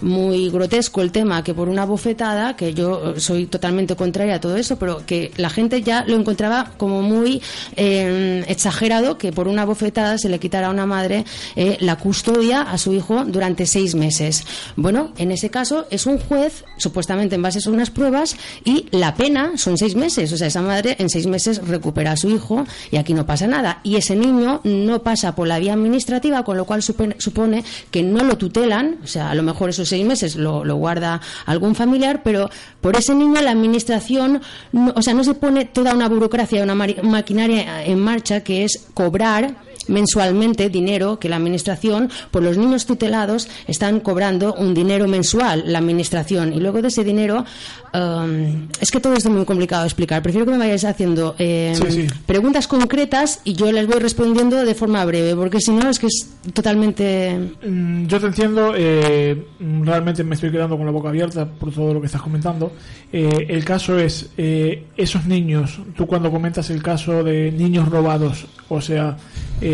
muy 0.00 0.50
grotesco 0.50 1.02
el 1.02 1.10
tema, 1.10 1.42
que 1.42 1.52
por 1.52 1.68
una 1.68 1.84
bofetada, 1.84 2.54
que 2.54 2.74
yo 2.74 3.18
soy 3.18 3.46
totalmente 3.46 3.96
contraria 3.96 4.36
a 4.36 4.40
todo 4.40 4.56
eso, 4.56 4.78
pero 4.78 5.04
que 5.04 5.32
la 5.36 5.50
gente 5.50 5.82
ya 5.82 6.04
lo 6.06 6.16
encontraba 6.16 6.72
como 6.76 7.02
muy 7.02 7.42
eh, 7.76 8.44
exagerado 8.46 9.18
que 9.18 9.32
por 9.32 9.48
una 9.48 9.64
bofetada 9.64 10.18
se 10.18 10.28
le 10.28 10.38
quitara 10.38 10.68
a 10.68 10.70
una 10.70 10.86
madre 10.86 11.24
eh, 11.56 11.71
la 11.80 11.96
custodia 11.96 12.62
a 12.62 12.78
su 12.78 12.92
hijo 12.92 13.24
durante 13.24 13.66
seis 13.66 13.94
meses. 13.94 14.44
Bueno, 14.76 15.12
en 15.18 15.30
ese 15.32 15.50
caso 15.50 15.86
es 15.90 16.06
un 16.06 16.18
juez, 16.18 16.64
supuestamente 16.76 17.34
en 17.34 17.42
base 17.42 17.58
a 17.64 17.70
unas 17.70 17.90
pruebas, 17.90 18.36
y 18.64 18.86
la 18.90 19.14
pena 19.14 19.52
son 19.56 19.76
seis 19.78 19.94
meses. 19.94 20.32
O 20.32 20.36
sea, 20.36 20.46
esa 20.48 20.62
madre 20.62 20.96
en 20.98 21.08
seis 21.10 21.26
meses 21.26 21.66
recupera 21.66 22.12
a 22.12 22.16
su 22.16 22.30
hijo 22.30 22.64
y 22.90 22.96
aquí 22.96 23.14
no 23.14 23.26
pasa 23.26 23.46
nada. 23.46 23.80
Y 23.82 23.96
ese 23.96 24.16
niño 24.16 24.60
no 24.64 25.02
pasa 25.02 25.34
por 25.34 25.48
la 25.48 25.58
vía 25.58 25.74
administrativa, 25.74 26.44
con 26.44 26.56
lo 26.56 26.64
cual 26.64 26.82
supone, 26.82 27.64
que 27.90 28.02
no 28.02 28.24
lo 28.24 28.36
tutelan, 28.38 28.98
o 29.02 29.06
sea, 29.06 29.30
a 29.30 29.34
lo 29.34 29.42
mejor 29.42 29.70
esos 29.70 29.88
seis 29.88 30.04
meses 30.04 30.36
lo, 30.36 30.64
lo 30.64 30.76
guarda 30.76 31.20
algún 31.46 31.74
familiar, 31.74 32.22
pero 32.22 32.50
por 32.80 32.96
ese 32.96 33.14
niño 33.14 33.40
la 33.40 33.50
administración, 33.52 34.40
no- 34.72 34.92
o 34.96 35.02
sea, 35.02 35.14
no 35.14 35.24
se 35.24 35.34
pone 35.34 35.64
toda 35.64 35.94
una 35.94 36.08
burocracia, 36.08 36.62
una 36.62 36.74
maquinaria 36.74 37.84
en 37.84 37.98
marcha 37.98 38.40
que 38.40 38.64
es 38.64 38.86
cobrar 38.94 39.54
mensualmente 39.88 40.68
dinero 40.68 41.18
que 41.18 41.28
la 41.28 41.36
administración 41.36 42.10
por 42.30 42.42
los 42.42 42.56
niños 42.58 42.86
tutelados 42.86 43.48
están 43.66 44.00
cobrando 44.00 44.54
un 44.54 44.74
dinero 44.74 45.08
mensual 45.08 45.64
la 45.66 45.78
administración 45.78 46.52
y 46.52 46.60
luego 46.60 46.82
de 46.82 46.88
ese 46.88 47.04
dinero 47.04 47.44
um, 47.94 48.68
es 48.80 48.90
que 48.90 49.00
todo 49.00 49.14
esto 49.14 49.28
es 49.28 49.34
muy 49.34 49.44
complicado 49.44 49.82
de 49.82 49.88
explicar 49.88 50.22
prefiero 50.22 50.44
que 50.46 50.52
me 50.52 50.58
vayáis 50.58 50.84
haciendo 50.84 51.34
eh, 51.38 51.72
Sí, 51.74 51.90
sí. 51.90 52.06
preguntas 52.26 52.66
concretas 52.68 53.40
y 53.44 53.54
yo 53.54 53.70
les 53.72 53.86
voy 53.86 53.98
respondiendo 53.98 54.64
de 54.64 54.74
forma 54.74 55.04
breve 55.04 55.34
porque 55.36 55.60
si 55.60 55.70
no 55.72 55.88
es 55.88 55.98
que 55.98 56.06
es 56.06 56.28
totalmente 56.52 57.02
Mm, 57.02 58.06
Yo 58.06 58.20
te 58.20 58.26
entiendo, 58.26 58.72
eh, 58.76 59.46
realmente 59.82 60.24
me 60.24 60.34
estoy 60.34 60.50
quedando 60.50 60.76
con 60.76 60.86
la 60.86 60.92
boca 60.92 61.08
abierta 61.08 61.46
por 61.46 61.72
todo 61.72 61.94
lo 61.94 62.00
que 62.00 62.06
estás 62.06 62.22
comentando. 62.22 62.72
Eh, 63.12 63.46
el 63.48 63.64
caso 63.64 63.98
es, 63.98 64.30
eh, 64.36 64.84
esos 64.96 65.26
niños, 65.26 65.80
tú 65.96 66.06
cuando 66.06 66.30
comentas 66.30 66.70
el 66.70 66.82
caso 66.82 67.22
de 67.22 67.52
niños 67.52 67.88
robados, 67.88 68.46
o 68.68 68.80
sea, 68.80 69.16
eh, 69.60 69.71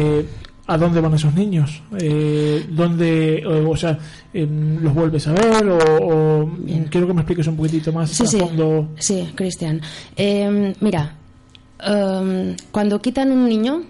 ¿a 0.67 0.77
dónde 0.77 1.01
van 1.01 1.15
esos 1.15 1.35
niños? 1.35 1.83
Eh, 1.99 2.67
¿Dónde, 2.71 3.43
o, 3.47 3.71
o 3.71 3.77
sea, 3.77 3.99
em, 4.35 4.83
los 4.83 4.93
vuelves 4.95 5.27
a 5.27 5.33
ver? 5.33 5.67
O, 5.67 5.79
o, 5.79 6.51
quiero 6.91 7.07
que 7.07 7.15
me 7.15 7.21
expliques 7.23 7.47
un 7.47 7.57
poquitito 7.57 7.93
más 7.93 8.11
Sí, 8.11 8.25
a 8.25 8.27
sí. 8.27 8.39
fondo. 8.39 8.89
Sí, 8.99 9.29
Cristian. 9.35 9.81
Eh, 10.17 10.75
mira, 10.81 11.15
em, 11.81 12.55
cuando 12.71 13.01
quitan 13.01 13.33
un 13.33 13.49
niño, 13.49 13.83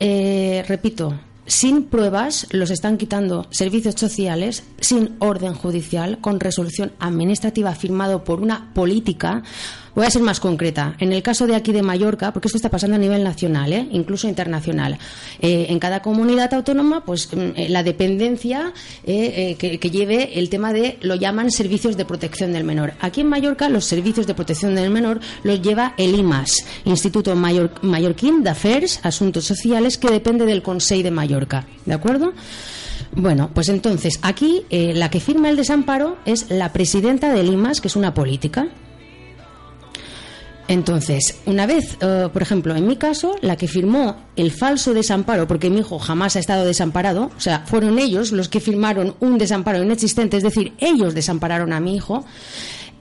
eh, 0.00 0.64
repito, 0.66 1.14
sin 1.46 1.84
pruebas 1.84 2.46
los 2.50 2.70
están 2.70 2.96
quitando 2.96 3.46
servicios 3.50 3.94
sociales, 3.96 4.64
sin 4.80 5.16
orden 5.20 5.54
judicial, 5.54 6.18
con 6.20 6.40
resolución 6.40 6.92
administrativa 6.98 7.74
firmado 7.74 8.24
por 8.24 8.40
una 8.40 8.72
política. 8.74 9.42
Voy 9.94 10.06
a 10.06 10.10
ser 10.10 10.22
más 10.22 10.40
concreta. 10.40 10.96
En 10.98 11.12
el 11.12 11.22
caso 11.22 11.46
de 11.46 11.54
aquí 11.54 11.70
de 11.72 11.82
Mallorca, 11.82 12.32
porque 12.32 12.48
esto 12.48 12.56
está 12.56 12.70
pasando 12.70 12.96
a 12.96 12.98
nivel 12.98 13.22
nacional, 13.22 13.74
¿eh? 13.74 13.86
incluso 13.92 14.26
internacional, 14.26 14.98
eh, 15.40 15.66
en 15.68 15.78
cada 15.78 16.00
comunidad 16.00 16.54
autónoma, 16.54 17.04
pues 17.04 17.28
mm, 17.30 17.38
eh, 17.56 17.68
la 17.68 17.82
dependencia 17.82 18.72
eh, 19.04 19.56
eh, 19.60 19.78
que, 19.78 19.90
lleve 19.90 20.38
el 20.38 20.48
tema 20.48 20.72
de, 20.72 20.96
lo 21.02 21.14
llaman 21.14 21.50
servicios 21.50 21.98
de 21.98 22.06
protección 22.06 22.54
del 22.54 22.64
menor. 22.64 22.94
Aquí 23.00 23.20
en 23.20 23.26
Mallorca, 23.28 23.68
los 23.68 23.84
servicios 23.84 24.26
de 24.26 24.32
protección 24.34 24.74
del 24.74 24.90
menor 24.90 25.20
los 25.42 25.60
lleva 25.60 25.92
el 25.98 26.14
IMAS, 26.14 26.64
Instituto 26.86 27.34
Mallor- 27.36 27.82
Mallorquín 27.82 28.42
de 28.42 28.50
Affairs, 28.50 29.00
Asuntos 29.02 29.44
Sociales, 29.44 29.98
que 29.98 30.08
depende 30.08 30.46
del 30.46 30.62
Consejo 30.62 31.02
de 31.02 31.10
Mallorca. 31.10 31.66
¿De 31.84 31.92
acuerdo? 31.92 32.32
Bueno, 33.14 33.50
pues 33.52 33.68
entonces, 33.68 34.18
aquí 34.22 34.64
la 34.70 35.10
que 35.10 35.20
firma 35.20 35.50
el 35.50 35.56
desamparo 35.56 36.16
es 36.24 36.50
la 36.50 36.72
presidenta 36.72 37.30
del 37.32 37.48
IMAS, 37.52 37.80
que 37.82 37.88
es 37.88 37.96
una 37.96 38.14
política. 38.14 38.68
Entonces, 40.68 41.40
una 41.46 41.66
vez, 41.66 41.96
eh, 42.00 42.28
por 42.32 42.40
ejemplo, 42.40 42.74
en 42.76 42.86
mi 42.86 42.96
caso, 42.96 43.36
la 43.40 43.56
que 43.56 43.68
firmó 43.68 44.16
el 44.36 44.50
falso 44.52 44.94
desamparo, 44.94 45.46
porque 45.46 45.70
mi 45.70 45.80
hijo 45.80 45.98
jamás 45.98 46.36
ha 46.36 46.38
estado 46.38 46.64
desamparado, 46.64 47.30
o 47.36 47.40
sea, 47.40 47.64
fueron 47.66 47.98
ellos 47.98 48.32
los 48.32 48.48
que 48.48 48.60
firmaron 48.60 49.14
un 49.20 49.38
desamparo 49.38 49.82
inexistente, 49.82 50.36
es 50.36 50.42
decir, 50.42 50.72
ellos 50.78 51.14
desampararon 51.14 51.72
a 51.72 51.80
mi 51.80 51.96
hijo, 51.96 52.24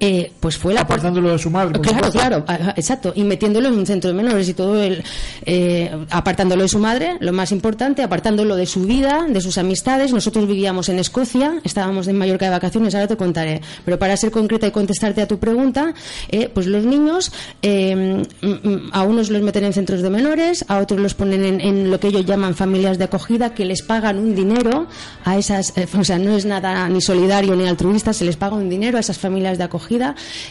eh, 0.03 0.31
pues 0.39 0.58
fue 0.58 0.74
la 0.74 0.81
Apartándolo 0.81 1.29
de 1.31 1.38
su 1.39 1.50
madre. 1.50 1.74
por 1.74 1.81
Claro, 1.84 2.05
supuesto. 2.12 2.20
claro, 2.20 2.43
a- 2.48 2.74
exacto. 2.75 3.13
Y 3.15 3.24
metiéndolo 3.24 3.70
en 3.70 3.75
un 3.75 3.86
centro 3.86 4.10
de 4.10 4.15
menores 4.15 4.50
y 4.50 4.53
todo 4.55 4.81
el. 4.81 5.03
eh, 5.46 5.89
apartándolo 6.10 6.63
de 6.63 6.67
su 6.67 6.79
madre, 6.79 7.17
lo 7.20 7.31
más 7.34 7.51
importante, 7.51 8.01
apartándolo 8.03 8.55
de 8.55 8.65
su 8.65 8.81
vida, 8.81 9.25
de 9.29 9.39
sus 9.41 9.58
amistades. 9.60 10.12
Nosotros 10.12 10.48
vivíamos 10.48 10.89
en 10.89 10.98
Escocia, 11.00 11.62
estábamos 11.63 12.08
en 12.08 12.17
Mallorca 12.17 12.46
de 12.46 12.51
vacaciones, 12.51 12.96
ahora 12.96 13.08
te 13.08 13.15
contaré. 13.15 13.62
Pero 13.86 14.00
para 14.00 14.17
ser 14.17 14.31
concreta 14.31 14.65
y 14.67 14.72
contestarte 14.72 15.22
a 15.22 15.27
tu 15.27 15.38
pregunta, 15.38 15.93
eh, 16.29 16.50
pues 16.51 16.65
los 16.67 16.84
niños, 16.84 17.31
eh, 17.62 18.24
mm, 18.41 18.48
mm, 18.48 18.89
a 18.93 19.03
unos 19.03 19.29
los 19.29 19.41
meten 19.43 19.65
en 19.65 19.74
centros 19.74 20.01
de 20.01 20.10
menores, 20.10 20.65
a 20.67 20.79
otros 20.79 21.00
los 21.00 21.13
ponen 21.13 21.46
en, 21.46 21.62
en 21.62 21.91
lo 21.91 22.00
que 22.00 22.08
ellos 22.08 22.25
llaman 22.25 22.55
familias 22.55 22.98
de 22.98 23.03
acogida, 23.03 23.53
que 23.53 23.65
les 23.65 23.84
pagan 23.84 24.17
un 24.17 24.34
dinero 24.36 24.88
a 25.25 25.38
esas. 25.38 25.77
eh, 25.77 25.88
o 25.96 26.03
sea, 26.03 26.17
no 26.17 26.36
es 26.36 26.46
nada 26.46 26.89
ni 26.89 27.01
solidario 27.01 27.55
ni 27.55 27.67
altruista, 27.67 28.13
se 28.13 28.25
les 28.25 28.36
paga 28.36 28.55
un 28.55 28.67
dinero 28.70 28.98
a 28.98 29.01
esas 29.01 29.20
familias 29.20 29.60
de 29.60 29.63
acogida. 29.65 29.90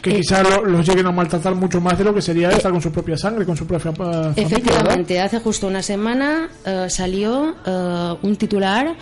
Que 0.02 0.10
Eh, 0.10 0.16
quizás 0.20 0.42
lo- 0.48 0.64
los 0.64 0.86
lleguen 0.86 1.06
a 1.06 1.12
maltratar 1.12 1.54
mucho 1.54 1.80
más 1.80 1.96
de 1.98 2.04
lo 2.04 2.14
que 2.14 2.22
sería 2.22 2.50
estar 2.50 2.70
con 2.72 2.80
su 2.82 2.90
propia 2.92 3.16
sangre, 3.16 3.44
con 3.46 3.56
su 3.56 3.66
propia 3.66 3.90
eh, 3.90 3.94
familia. 3.94 4.12
¿verdad? 4.14 4.38
Efectivamente, 4.38 5.20
hace 5.20 5.38
justo 5.40 5.66
una 5.66 5.82
semana 5.82 6.48
eh, 6.64 6.86
salió 6.88 7.54
eh, 7.66 8.14
un 8.22 8.36
titular 8.36 8.94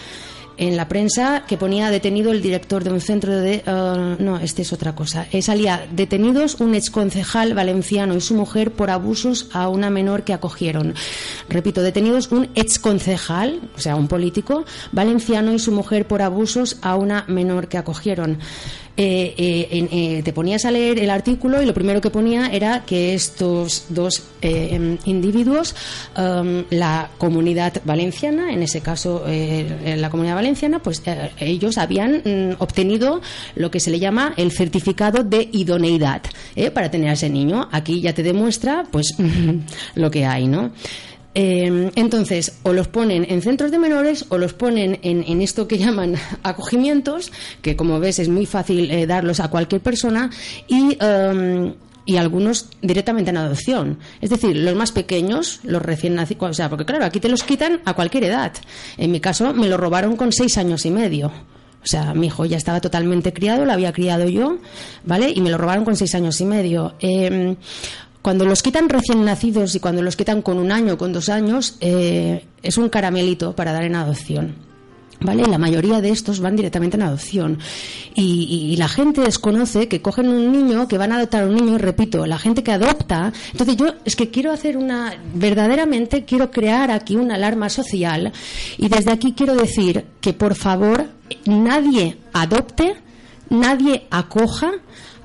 en 0.60 0.76
la 0.76 0.88
prensa 0.88 1.44
que 1.46 1.56
ponía 1.56 1.88
detenido 1.88 2.32
el 2.32 2.42
director 2.42 2.82
de 2.82 2.90
un 2.90 3.00
centro 3.00 3.32
de... 3.36 3.62
eh, 3.64 4.16
no, 4.18 4.38
este 4.38 4.62
es 4.62 4.72
otra 4.72 4.92
cosa. 4.92 5.24
Eh, 5.30 5.40
salía 5.40 5.86
detenidos 5.92 6.56
un 6.60 6.74
exconcejal 6.74 7.54
valenciano 7.54 8.16
y 8.16 8.20
su 8.20 8.34
mujer 8.34 8.72
por 8.72 8.90
abusos 8.90 9.48
a 9.52 9.68
una 9.68 9.88
menor 9.88 10.24
que 10.24 10.32
acogieron. 10.32 10.94
Repito, 11.48 11.80
detenidos 11.80 12.32
un 12.32 12.48
exconcejal, 12.56 13.60
o 13.76 13.80
sea, 13.80 13.94
un 13.94 14.08
político 14.08 14.64
valenciano 14.90 15.52
y 15.52 15.60
su 15.60 15.70
mujer 15.70 16.08
por 16.08 16.22
abusos 16.22 16.78
a 16.82 16.96
una 16.96 17.24
menor 17.28 17.68
que 17.68 17.78
acogieron. 17.78 18.38
Eh, 19.00 19.32
eh, 19.38 19.88
eh, 19.92 20.22
te 20.24 20.32
ponías 20.32 20.64
a 20.64 20.72
leer 20.72 20.98
el 20.98 21.10
artículo 21.10 21.62
y 21.62 21.66
lo 21.66 21.72
primero 21.72 22.00
que 22.00 22.10
ponía 22.10 22.48
era 22.48 22.84
que 22.84 23.14
estos 23.14 23.84
dos 23.90 24.24
eh, 24.42 24.70
em, 24.72 24.98
individuos, 25.04 25.76
em, 26.16 26.64
la 26.70 27.08
comunidad 27.16 27.80
valenciana, 27.84 28.52
en 28.52 28.60
ese 28.60 28.80
caso 28.80 29.22
eh, 29.28 29.94
la 29.96 30.10
comunidad 30.10 30.34
valenciana, 30.34 30.80
pues 30.80 31.00
eh, 31.06 31.30
ellos 31.38 31.78
habían 31.78 32.22
mm, 32.24 32.56
obtenido 32.58 33.20
lo 33.54 33.70
que 33.70 33.78
se 33.78 33.92
le 33.92 34.00
llama 34.00 34.34
el 34.36 34.50
certificado 34.50 35.22
de 35.22 35.48
idoneidad 35.52 36.22
para 36.74 36.90
tener 36.90 37.10
a 37.10 37.12
ese 37.12 37.30
niño. 37.30 37.68
Aquí 37.70 38.00
ya 38.00 38.12
te 38.12 38.24
demuestra 38.24 38.84
pues 38.90 39.14
lo 39.94 40.10
que 40.10 40.26
hay, 40.26 40.48
¿no? 40.48 40.72
Eh, 41.40 41.92
entonces, 41.94 42.58
o 42.64 42.72
los 42.72 42.88
ponen 42.88 43.24
en 43.30 43.42
centros 43.42 43.70
de 43.70 43.78
menores 43.78 44.24
o 44.28 44.38
los 44.38 44.54
ponen 44.54 44.98
en, 45.02 45.22
en 45.22 45.40
esto 45.40 45.68
que 45.68 45.78
llaman 45.84 46.16
acogimientos, 46.42 47.30
que 47.62 47.76
como 47.76 48.00
ves 48.00 48.18
es 48.18 48.28
muy 48.28 48.44
fácil 48.44 48.90
eh, 48.90 49.06
darlos 49.06 49.38
a 49.38 49.46
cualquier 49.48 49.80
persona, 49.80 50.30
y, 50.66 50.98
em, 50.98 51.74
y 52.04 52.16
algunos 52.16 52.66
directamente 52.82 53.30
en 53.30 53.36
adopción. 53.36 54.00
Es 54.20 54.30
decir, 54.30 54.56
los 54.56 54.74
más 54.74 54.90
pequeños, 54.90 55.60
los 55.62 55.80
recién 55.80 56.16
nacidos, 56.16 56.50
o 56.50 56.54
sea, 56.54 56.68
porque 56.68 56.84
claro, 56.84 57.04
aquí 57.04 57.20
te 57.20 57.28
los 57.28 57.44
quitan 57.44 57.82
a 57.84 57.94
cualquier 57.94 58.24
edad. 58.24 58.52
En 58.96 59.12
mi 59.12 59.20
caso, 59.20 59.54
me 59.54 59.68
lo 59.68 59.76
robaron 59.76 60.16
con 60.16 60.32
seis 60.32 60.58
años 60.58 60.86
y 60.86 60.90
medio. 60.90 61.28
O 61.28 61.86
sea, 61.86 62.14
mi 62.14 62.26
hijo 62.26 62.46
ya 62.46 62.56
estaba 62.56 62.80
totalmente 62.80 63.32
criado, 63.32 63.64
lo 63.64 63.72
había 63.72 63.92
criado 63.92 64.28
yo, 64.28 64.58
¿vale? 65.04 65.30
Y 65.32 65.40
me 65.40 65.50
lo 65.50 65.58
robaron 65.58 65.84
con 65.84 65.94
seis 65.94 66.16
años 66.16 66.40
y 66.40 66.44
medio. 66.44 66.94
Em, 66.98 67.54
cuando 68.22 68.44
los 68.44 68.62
quitan 68.62 68.88
recién 68.88 69.24
nacidos 69.24 69.74
y 69.74 69.80
cuando 69.80 70.02
los 70.02 70.16
quitan 70.16 70.42
con 70.42 70.58
un 70.58 70.72
año, 70.72 70.98
con 70.98 71.12
dos 71.12 71.28
años, 71.28 71.76
eh, 71.80 72.44
es 72.62 72.76
un 72.78 72.88
caramelito 72.88 73.54
para 73.54 73.72
dar 73.72 73.84
en 73.84 73.94
adopción. 73.96 74.66
¿Vale? 75.20 75.42
La 75.46 75.58
mayoría 75.58 76.00
de 76.00 76.10
estos 76.10 76.38
van 76.38 76.54
directamente 76.54 76.96
en 76.96 77.02
adopción. 77.02 77.58
Y, 78.14 78.22
y- 78.48 78.72
y 78.72 78.76
la 78.76 78.86
gente 78.86 79.20
desconoce 79.20 79.88
que 79.88 80.00
cogen 80.00 80.28
un 80.28 80.52
niño, 80.52 80.86
que 80.86 80.96
van 80.96 81.10
a 81.10 81.16
adoptar 81.16 81.42
a 81.42 81.46
un 81.46 81.56
niño, 81.56 81.74
y 81.74 81.78
repito, 81.78 82.24
la 82.24 82.38
gente 82.38 82.62
que 82.62 82.70
adopta. 82.70 83.32
Entonces 83.50 83.76
yo 83.76 83.86
es 84.04 84.14
que 84.14 84.30
quiero 84.30 84.52
hacer 84.52 84.76
una. 84.76 85.14
Verdaderamente 85.34 86.24
quiero 86.24 86.52
crear 86.52 86.92
aquí 86.92 87.16
una 87.16 87.34
alarma 87.34 87.68
social. 87.68 88.30
Y 88.76 88.88
desde 88.88 89.10
aquí 89.10 89.32
quiero 89.32 89.56
decir 89.56 90.04
que 90.20 90.34
por 90.34 90.54
favor 90.54 91.06
nadie 91.46 92.16
adopte, 92.32 92.94
nadie 93.50 94.06
acoja 94.10 94.70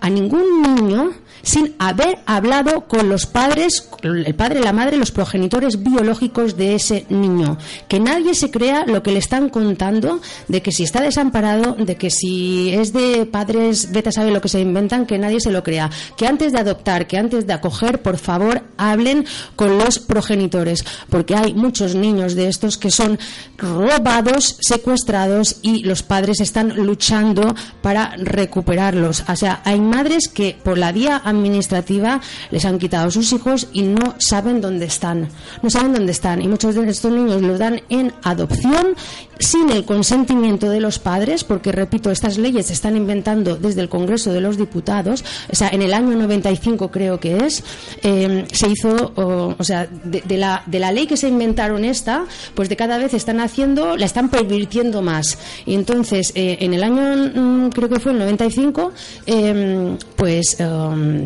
a 0.01 0.09
ningún 0.09 0.61
niño 0.63 1.11
sin 1.43 1.75
haber 1.77 2.19
hablado 2.25 2.87
con 2.87 3.09
los 3.09 3.25
padres, 3.25 3.89
el 4.01 4.33
padre, 4.33 4.61
la 4.61 4.71
madre, 4.71 4.95
los 4.95 5.11
progenitores 5.11 5.83
biológicos 5.83 6.55
de 6.55 6.75
ese 6.75 7.05
niño. 7.09 7.57
Que 7.89 7.99
nadie 7.99 8.33
se 8.33 8.49
crea 8.49 8.85
lo 8.85 9.03
que 9.03 9.11
le 9.11 9.19
están 9.19 9.49
contando 9.49 10.21
de 10.47 10.61
que 10.61 10.71
si 10.71 10.83
está 10.83 11.01
desamparado, 11.01 11.73
de 11.73 11.97
que 11.97 12.09
si 12.09 12.73
es 12.73 12.93
de 12.93 13.25
padres, 13.25 13.91
vete 13.91 14.09
a 14.09 14.11
saber 14.13 14.31
lo 14.31 14.39
que 14.39 14.47
se 14.47 14.61
inventan, 14.61 15.05
que 15.05 15.17
nadie 15.17 15.41
se 15.41 15.51
lo 15.51 15.63
crea. 15.63 15.89
Que 16.15 16.27
antes 16.27 16.53
de 16.53 16.59
adoptar, 16.59 17.07
que 17.07 17.17
antes 17.17 17.45
de 17.45 17.53
acoger, 17.53 18.01
por 18.01 18.17
favor, 18.17 18.63
hablen 18.77 19.25
con 19.57 19.77
los 19.77 19.99
progenitores, 19.99 20.85
porque 21.09 21.35
hay 21.35 21.53
muchos 21.53 21.93
niños 21.93 22.35
de 22.35 22.47
estos 22.47 22.77
que 22.77 22.89
son 22.89 23.19
robados, 23.57 24.57
secuestrados 24.61 25.57
y 25.61 25.83
los 25.83 26.03
padres 26.03 26.39
están 26.39 26.69
luchando 26.77 27.53
para 27.81 28.15
recuperarlos. 28.17 29.25
O 29.27 29.35
sea, 29.35 29.61
hay 29.65 29.81
madres 29.81 30.29
que 30.29 30.57
por 30.63 30.77
la 30.77 30.93
vía 30.93 31.21
administrativa 31.33 32.21
les 32.51 32.65
han 32.65 32.79
quitado 32.79 33.07
a 33.07 33.11
sus 33.11 33.31
hijos 33.33 33.67
y 33.73 33.83
no 33.83 34.15
saben 34.19 34.61
dónde 34.61 34.85
están. 34.85 35.29
No 35.61 35.69
saben 35.69 35.93
dónde 35.93 36.11
están. 36.11 36.41
Y 36.41 36.47
muchos 36.47 36.75
de 36.75 36.89
estos 36.89 37.11
niños 37.11 37.41
los 37.41 37.59
dan 37.59 37.81
en 37.89 38.13
adopción 38.23 38.95
sin 39.39 39.69
el 39.69 39.85
consentimiento 39.85 40.69
de 40.69 40.79
los 40.79 40.99
padres, 40.99 41.43
porque 41.43 41.71
repito, 41.71 42.11
estas 42.11 42.37
leyes 42.37 42.67
se 42.67 42.73
están 42.73 42.95
inventando 42.95 43.55
desde 43.55 43.81
el 43.81 43.89
Congreso 43.89 44.31
de 44.31 44.41
los 44.41 44.57
Diputados. 44.57 45.23
O 45.51 45.55
sea, 45.55 45.69
en 45.69 45.81
el 45.81 45.93
año 45.93 46.15
95 46.15 46.91
creo 46.91 47.19
que 47.19 47.37
es, 47.45 47.63
eh, 48.03 48.45
se 48.51 48.69
hizo, 48.69 49.11
o, 49.15 49.63
sea, 49.63 49.87
de, 49.87 50.37
la, 50.37 50.63
de 50.65 50.79
la 50.79 50.91
ley 50.91 51.07
que 51.07 51.17
se 51.17 51.27
inventaron 51.27 51.83
esta, 51.83 52.25
pues 52.53 52.69
de 52.69 52.75
cada 52.75 52.97
vez 52.97 53.13
están 53.13 53.39
haciendo, 53.39 53.97
la 53.97 54.05
están 54.05 54.29
pervirtiendo 54.29 55.01
más. 55.01 55.37
Y 55.65 55.75
entonces, 55.75 56.31
eh, 56.35 56.57
en 56.61 56.73
el 56.73 56.83
año, 56.83 57.31
mm, 57.35 57.69
creo 57.69 57.89
que 57.89 57.99
fue 57.99 58.11
el 58.11 58.19
95, 58.19 58.91
eh, 59.25 59.97
pues... 60.15 60.57
um, 60.59 61.22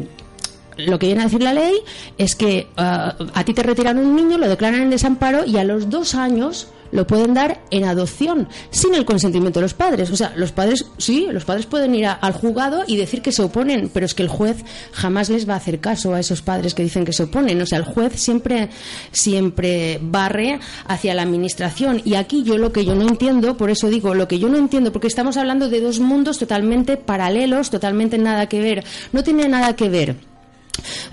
lo 0.77 0.99
que 0.99 1.07
viene 1.07 1.21
a 1.21 1.25
decir 1.25 1.41
la 1.41 1.53
ley 1.53 1.75
es 2.17 2.35
que 2.35 2.67
ah, 2.77 3.15
a 3.33 3.43
ti 3.43 3.53
te 3.53 3.63
retiran 3.63 3.97
un 3.97 4.15
niño, 4.15 4.37
lo 4.37 4.47
declaran 4.47 4.81
en 4.81 4.89
desamparo 4.89 5.45
y 5.45 5.57
a 5.57 5.63
los 5.63 5.89
dos 5.89 6.15
años 6.15 6.67
lo 6.91 7.07
pueden 7.07 7.33
dar 7.33 7.61
en 7.71 7.85
adopción 7.85 8.47
sin 8.69 8.95
el 8.95 9.05
consentimiento 9.05 9.59
de 9.59 9.65
los 9.65 9.73
padres. 9.73 10.09
O 10.11 10.15
sea, 10.15 10.33
los 10.35 10.51
padres, 10.51 10.85
sí, 10.97 11.27
los 11.31 11.45
padres 11.45 11.65
pueden 11.65 11.95
ir 11.95 12.07
al 12.07 12.33
juzgado 12.33 12.83
y 12.87 12.97
decir 12.97 13.21
que 13.21 13.31
se 13.31 13.43
oponen, 13.43 13.89
pero 13.93 14.05
es 14.05 14.13
que 14.13 14.23
el 14.23 14.29
juez 14.29 14.57
jamás 14.93 15.29
les 15.29 15.47
va 15.47 15.53
a 15.53 15.57
hacer 15.57 15.79
caso 15.79 16.13
a 16.13 16.19
esos 16.19 16.41
padres 16.41 16.73
que 16.73 16.83
dicen 16.83 17.05
que 17.05 17.13
se 17.13 17.23
oponen. 17.23 17.61
O 17.61 17.65
sea, 17.65 17.79
el 17.79 17.85
juez 17.85 18.13
siempre, 18.13 18.69
siempre 19.11 19.99
barre 20.01 20.59
hacia 20.87 21.13
la 21.13 21.23
administración. 21.23 22.01
Y 22.05 22.15
aquí 22.15 22.43
yo 22.43 22.57
lo 22.57 22.71
que 22.71 22.85
yo 22.85 22.95
no 22.95 23.07
entiendo, 23.07 23.57
por 23.57 23.69
eso 23.69 23.89
digo, 23.89 24.13
lo 24.13 24.27
que 24.27 24.39
yo 24.39 24.49
no 24.49 24.57
entiendo, 24.57 24.91
porque 24.91 25.07
estamos 25.07 25.37
hablando 25.37 25.69
de 25.69 25.81
dos 25.81 25.99
mundos 25.99 26.39
totalmente 26.39 26.97
paralelos, 26.97 27.69
totalmente 27.69 28.17
nada 28.17 28.47
que 28.47 28.61
ver. 28.61 28.83
No 29.11 29.23
tiene 29.23 29.47
nada 29.47 29.75
que 29.75 29.89
ver 29.89 30.36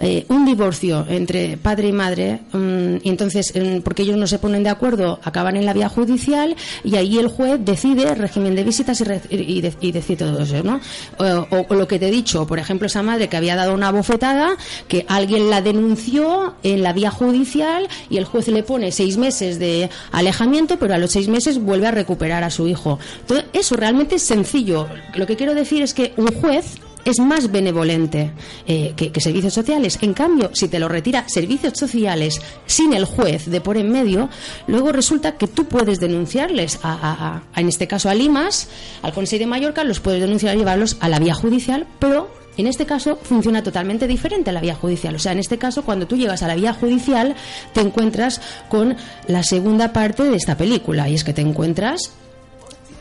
eh, 0.01 0.25
un 0.29 0.45
divorcio 0.45 1.07
entre 1.09 1.57
padre 1.57 1.89
y 1.89 1.93
madre 1.93 2.41
mm, 2.53 2.97
y 3.03 3.09
entonces 3.09 3.53
mm, 3.55 3.81
porque 3.81 4.03
ellos 4.03 4.17
no 4.17 4.27
se 4.27 4.39
ponen 4.39 4.63
de 4.63 4.71
acuerdo 4.71 5.21
acaban 5.23 5.57
en 5.57 5.67
la 5.67 5.73
vía 5.73 5.89
judicial 5.89 6.57
y 6.83 6.97
ahí 6.97 7.19
el 7.19 7.29
juez 7.29 7.61
decide 7.65 8.15
régimen 8.15 8.55
de 8.55 8.65
visitas 8.65 9.01
y, 9.01 9.05
re- 9.05 9.21
y 9.31 9.61
de- 9.61 9.75
y 9.81 9.93
decide 9.93 10.17
todo 10.17 10.41
eso 10.43 10.63
¿no? 10.63 10.81
o- 11.19 11.67
o 11.69 11.75
lo 11.75 11.89
que 11.89 11.99
te 11.99 12.09
he 12.09 12.11
dicho 12.11 12.47
por 12.47 12.59
ejemplo 12.59 12.87
esa 12.87 13.03
madre 13.03 13.29
que 13.29 13.37
había 13.37 13.57
dado 13.57 13.75
una 13.75 13.91
bofetada 13.91 14.57
que 14.89 15.05
alguien 15.09 15.51
la 15.51 15.63
denunció 15.63 16.55
en 16.63 16.83
la 16.83 16.93
vía 16.93 17.11
judicial 17.11 17.89
y 18.11 18.17
el 18.17 18.25
juez 18.25 18.49
le 18.49 18.63
pone 18.63 18.93
seis 18.93 19.17
meses 19.17 19.59
de 19.59 19.91
alejamiento 20.13 20.79
pero 20.79 20.95
a 20.95 20.99
los 20.99 21.11
seis 21.11 21.29
meses 21.29 21.59
vuelve 21.59 21.87
a 21.87 21.91
recuperar 21.91 22.45
a 22.45 22.51
su 22.51 22.67
hijo 22.69 22.99
Entonces, 23.21 23.47
eso 23.53 23.77
realmente 23.77 24.17
es 24.17 24.23
sencillo 24.23 24.87
lo 25.15 25.27
que 25.27 25.37
quiero 25.37 25.55
decir 25.55 25.83
es 25.83 25.95
que 25.95 26.13
un 26.17 26.27
juez 26.41 26.77
es 27.05 27.19
más 27.21 27.51
benevolente 27.53 28.33
eh, 28.67 28.95
que, 28.97 29.13
que 29.13 29.21
servicios 29.21 29.53
sociales. 29.55 29.99
En 30.01 30.15
cambio, 30.15 30.51
si 30.55 30.69
te 30.69 30.79
lo 30.79 30.89
retira 30.89 31.25
servicios 31.29 31.75
sociales 31.77 32.41
sin 32.67 32.93
el 32.95 33.05
juez 33.05 33.47
de 33.51 33.61
por 33.61 33.77
en 33.77 33.91
medio, 33.91 34.29
luego 34.67 34.91
resulta 34.93 35.37
que 35.37 35.47
tú 35.47 35.67
puedes 35.67 36.01
denunciarles, 36.01 36.79
a, 36.83 36.93
a- 36.93 37.37
a- 37.55 37.61
en 37.61 37.69
este 37.69 37.87
caso 37.87 38.09
a 38.09 38.15
Limas, 38.15 38.69
al 39.03 39.13
Consejo 39.13 39.41
de 39.41 39.47
Mallorca, 39.47 39.85
los 39.85 40.01
puedes 40.01 40.21
denunciar 40.21 40.55
y 40.55 40.59
llevarlos 40.59 40.97
a 41.01 41.09
la 41.09 41.19
vía 41.19 41.35
judicial, 41.35 41.87
pero 41.99 42.31
en 42.57 42.69
este 42.69 42.87
caso 42.87 43.19
funciona 43.21 43.63
totalmente 43.65 44.07
diferente 44.07 44.53
la 44.53 44.61
vía 44.61 44.77
judicial. 44.77 45.17
O 45.17 45.19
sea, 45.19 45.33
en 45.33 45.41
este 45.41 45.59
caso, 45.59 45.83
cuando 45.85 46.07
tú 46.07 46.17
llegas 46.17 46.43
a 46.43 46.49
la 46.49 46.55
vía 46.55 46.73
judicial, 46.73 47.35
te 47.73 47.81
encuentras 47.81 48.41
con 48.69 48.97
la 49.27 49.43
segunda 49.43 49.93
parte 49.93 50.23
de 50.23 50.37
esta 50.37 50.57
película, 50.57 51.09
y 51.09 51.15
es 51.15 51.25
que 51.25 51.33
te 51.35 51.43
encuentras 51.43 52.13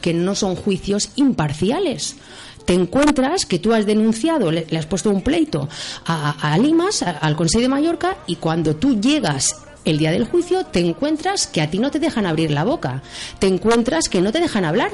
que 0.02 0.14
no 0.14 0.36
son 0.36 0.56
juicios 0.56 1.10
imparciales. 1.16 2.16
Te 2.66 2.74
encuentras 2.74 3.46
que 3.46 3.60
tú 3.60 3.74
has 3.74 3.86
denunciado, 3.86 4.52
le, 4.52 4.66
has 4.78 4.86
puesto 4.86 5.10
un 5.10 5.22
pleito 5.22 5.68
a, 6.06 6.58
Limas, 6.58 7.04
al 7.04 7.36
Consejo 7.36 7.62
de 7.62 7.70
Mallorca, 7.70 8.18
y 8.28 8.38
cuando 8.38 8.76
tú 8.76 9.00
llegas 9.00 9.64
el 9.86 9.98
día 9.98 10.12
del 10.12 10.26
juicio, 10.26 10.66
te 10.66 10.80
encuentras 10.80 11.48
que 11.48 11.62
a 11.62 11.70
ti 11.70 11.80
no 11.80 11.92
te 11.92 12.00
dejan 12.00 12.26
abrir 12.26 12.52
la 12.52 12.64
boca, 12.64 13.02
te 13.40 13.48
encuentras 13.48 14.08
que 14.10 14.22
no 14.22 14.32
te 14.32 14.40
dejan 14.40 14.66
hablar. 14.66 14.92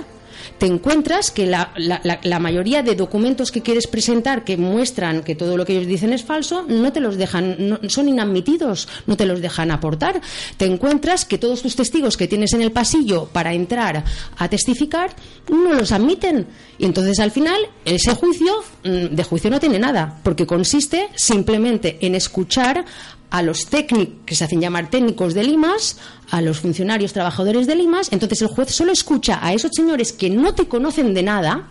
Te 0.58 0.65
encuentras 0.65 1.32
que 1.32 1.46
la, 1.46 1.72
la- 1.77 2.39
mayoría 2.39 2.84
de 2.84 2.96
documentos 2.96 3.51
que 3.51 3.62
quieres 3.62 3.88
presentar 3.88 4.44
que 4.44 4.58
muestran 4.58 5.24
que 5.24 5.36
todo 5.36 5.58
lo 5.58 5.65
que 5.65 5.74
ellos 5.74 5.88
dicen 5.88 6.13
es 6.13 6.24
falso, 6.24 6.65
no 6.68 6.91
te 6.94 7.00
los 7.00 7.18
dejan, 7.18 7.79
son 7.88 8.10
inadmitidos, 8.10 8.88
no 9.08 9.15
te 9.18 9.25
los 9.25 9.41
dejan 9.41 9.72
aportar. 9.72 10.22
Te 10.58 10.65
encuentras 10.65 11.25
que 11.25 11.38
todos 11.38 11.62
tus 11.62 11.75
testigos 11.75 12.18
que 12.18 12.27
tienes 12.27 12.53
en 12.53 12.62
el 12.62 12.72
pasillo 12.72 13.25
para 13.32 13.53
entrar 13.53 14.03
a 14.38 14.48
testificar 14.50 15.12
no 15.50 15.74
los 15.74 15.91
admiten. 15.91 16.48
Y 16.77 16.86
entonces 16.86 17.20
al 17.20 17.32
final 17.32 17.60
ese 17.86 18.13
juicio 18.15 18.53
mm, 18.84 19.15
de 19.15 19.24
juicio 19.24 19.50
no 19.50 19.60
tiene 19.60 19.79
nada, 19.79 20.20
porque 20.24 20.46
consiste 20.46 21.10
simplemente 21.15 21.98
en 22.01 22.15
escuchar 22.15 22.86
a 23.29 23.41
los 23.41 23.67
técnicos 23.67 24.15
que 24.25 24.35
se 24.35 24.44
hacen 24.44 24.61
llamar 24.61 24.89
técnicos 24.89 25.33
de 25.33 25.44
Limas, 25.44 25.98
a 26.31 26.42
los 26.42 26.59
funcionarios 26.59 27.13
trabajadores 27.13 27.68
de 27.68 27.75
Limas, 27.75 28.11
entonces 28.11 28.42
el 28.42 28.48
juez 28.48 28.72
solo 28.72 28.92
escucha 28.92 29.39
a 29.42 29.53
esos 29.53 29.72
señores 29.74 30.13
que 30.13 30.29
no 30.29 30.53
te 30.53 30.68
conocen 30.68 31.13
de 31.13 31.24
nada, 31.24 31.68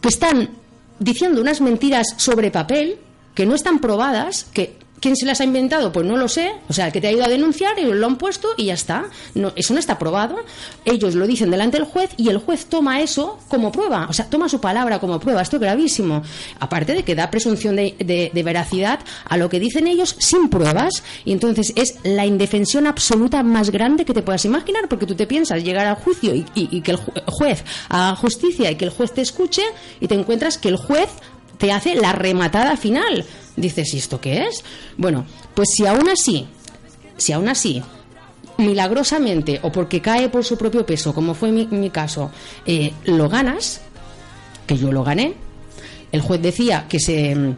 que 0.00 0.08
están 0.08 0.50
diciendo 0.98 1.40
unas 1.40 1.60
mentiras 1.60 2.14
sobre 2.16 2.50
papel, 2.50 2.98
que 3.34 3.46
no 3.46 3.54
están 3.54 3.78
probadas, 3.78 4.44
que 4.44 4.76
¿quién 5.02 5.16
se 5.16 5.26
las 5.26 5.40
ha 5.42 5.44
inventado? 5.44 5.92
Pues 5.92 6.06
no 6.06 6.16
lo 6.16 6.28
sé. 6.28 6.52
O 6.70 6.72
sea, 6.72 6.86
el 6.86 6.92
que 6.92 7.00
te 7.02 7.08
ha 7.08 7.12
ido 7.12 7.24
a 7.24 7.28
denunciar, 7.28 7.78
ellos 7.78 7.96
lo 7.96 8.06
han 8.06 8.16
puesto 8.16 8.48
y 8.56 8.66
ya 8.66 8.74
está. 8.74 9.04
No, 9.34 9.52
eso 9.56 9.74
no 9.74 9.80
está 9.80 9.98
probado. 9.98 10.36
Ellos 10.86 11.14
lo 11.14 11.26
dicen 11.26 11.50
delante 11.50 11.76
del 11.76 11.86
juez 11.86 12.10
y 12.16 12.28
el 12.30 12.38
juez 12.38 12.66
toma 12.66 13.02
eso 13.02 13.38
como 13.48 13.70
prueba. 13.72 14.06
O 14.08 14.12
sea, 14.14 14.30
toma 14.30 14.48
su 14.48 14.60
palabra 14.60 14.98
como 15.00 15.20
prueba. 15.20 15.42
Esto 15.42 15.56
es 15.56 15.62
gravísimo. 15.62 16.22
Aparte 16.60 16.94
de 16.94 17.02
que 17.02 17.14
da 17.14 17.30
presunción 17.30 17.76
de, 17.76 18.30
veracidad 18.42 19.00
a 19.28 19.36
lo 19.36 19.48
que 19.50 19.60
dicen 19.60 19.86
ellos 19.88 20.14
sin 20.18 20.48
pruebas. 20.48 21.02
Y 21.24 21.32
entonces 21.32 21.72
es 21.76 21.96
la 22.04 22.24
indefensión 22.24 22.86
absoluta 22.86 23.42
más 23.42 23.70
grande 23.70 24.04
que 24.04 24.14
te 24.14 24.22
puedas 24.22 24.44
imaginar, 24.44 24.88
porque 24.88 25.06
tú 25.06 25.14
te 25.16 25.26
piensas 25.26 25.64
llegar 25.64 25.86
al 25.86 25.96
juicio 25.96 26.34
y, 26.34 26.46
y- 26.54 26.68
y 26.70 26.80
que 26.80 26.92
el 26.92 26.98
ju- 26.98 27.22
juez 27.26 27.64
haga 27.88 28.14
justicia 28.16 28.70
y 28.70 28.76
que 28.76 28.84
el 28.84 28.90
juez 28.92 29.12
te 29.12 29.20
escuche 29.20 29.62
y 30.00 30.06
te 30.06 30.14
encuentras 30.14 30.58
que 30.58 30.68
el 30.68 30.76
juez 30.76 31.08
te 31.58 31.72
hace 31.72 31.94
la 31.94 32.12
rematada 32.12 32.76
final. 32.76 33.24
Dices, 33.56 33.92
¿y 33.94 33.98
esto 33.98 34.20
qué 34.20 34.46
es? 34.46 34.64
Bueno, 34.96 35.26
pues 35.54 35.68
si 35.74 35.86
aún 35.86 36.08
así, 36.08 36.46
si 37.16 37.32
aún 37.32 37.48
así, 37.48 37.82
milagrosamente 38.58 39.60
o 39.62 39.72
porque 39.72 40.00
cae 40.00 40.28
por 40.28 40.44
su 40.44 40.56
propio 40.56 40.84
peso, 40.86 41.14
como 41.14 41.34
fue 41.34 41.52
mi, 41.52 41.66
mi 41.66 41.90
caso, 41.90 42.30
eh, 42.66 42.92
lo 43.04 43.28
ganas, 43.28 43.80
que 44.66 44.76
yo 44.76 44.92
lo 44.92 45.02
gané, 45.04 45.34
el 46.12 46.20
juez 46.20 46.40
decía 46.42 46.86
que 46.88 47.00
se... 47.00 47.54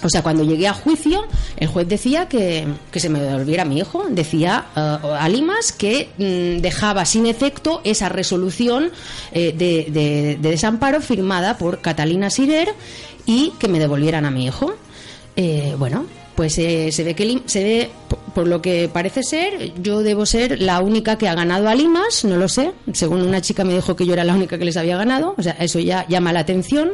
O 0.00 0.08
sea, 0.08 0.22
cuando 0.22 0.44
llegué 0.44 0.68
a 0.68 0.74
juicio, 0.74 1.26
el 1.56 1.66
juez 1.66 1.88
decía 1.88 2.28
que, 2.28 2.68
que 2.92 3.00
se 3.00 3.08
me 3.08 3.18
devolviera 3.18 3.64
mi 3.64 3.78
hijo. 3.78 4.04
Decía 4.08 4.66
eh, 4.76 4.80
a 5.18 5.28
Limas 5.28 5.72
que 5.72 6.10
mm, 6.18 6.60
dejaba 6.62 7.04
sin 7.04 7.26
efecto 7.26 7.80
esa 7.82 8.08
resolución 8.08 8.92
eh, 9.32 9.52
de, 9.58 9.86
de- 9.90 10.38
de 10.40 10.50
desamparo 10.50 11.00
firmada 11.00 11.58
por 11.58 11.80
Catalina 11.80 12.30
Sirer 12.30 12.72
y 13.28 13.52
que 13.58 13.68
me 13.68 13.78
devolvieran 13.78 14.24
a 14.24 14.30
mi 14.30 14.46
hijo. 14.46 14.74
Eh, 15.36 15.74
bueno, 15.78 16.06
pues 16.34 16.56
eh, 16.58 16.90
se 16.90 17.04
ve 17.04 17.14
que 17.14 17.42
se 17.44 17.62
ve 17.62 17.90
por 18.34 18.48
lo 18.48 18.62
que 18.62 18.88
parece 18.90 19.22
ser, 19.22 19.74
yo 19.82 20.02
debo 20.02 20.24
ser 20.24 20.62
la 20.62 20.80
única 20.80 21.18
que 21.18 21.28
ha 21.28 21.34
ganado 21.34 21.68
a 21.68 21.74
Limas, 21.74 22.24
no 22.24 22.38
lo 22.38 22.48
sé. 22.48 22.72
Según 22.94 23.20
una 23.20 23.42
chica 23.42 23.64
me 23.64 23.74
dijo 23.74 23.94
que 23.94 24.06
yo 24.06 24.14
era 24.14 24.24
la 24.24 24.34
única 24.34 24.58
que 24.58 24.64
les 24.64 24.78
había 24.78 24.96
ganado, 24.96 25.34
o 25.36 25.42
sea, 25.42 25.52
eso 25.60 25.78
ya 25.78 26.06
llama 26.08 26.32
la 26.32 26.40
atención. 26.40 26.92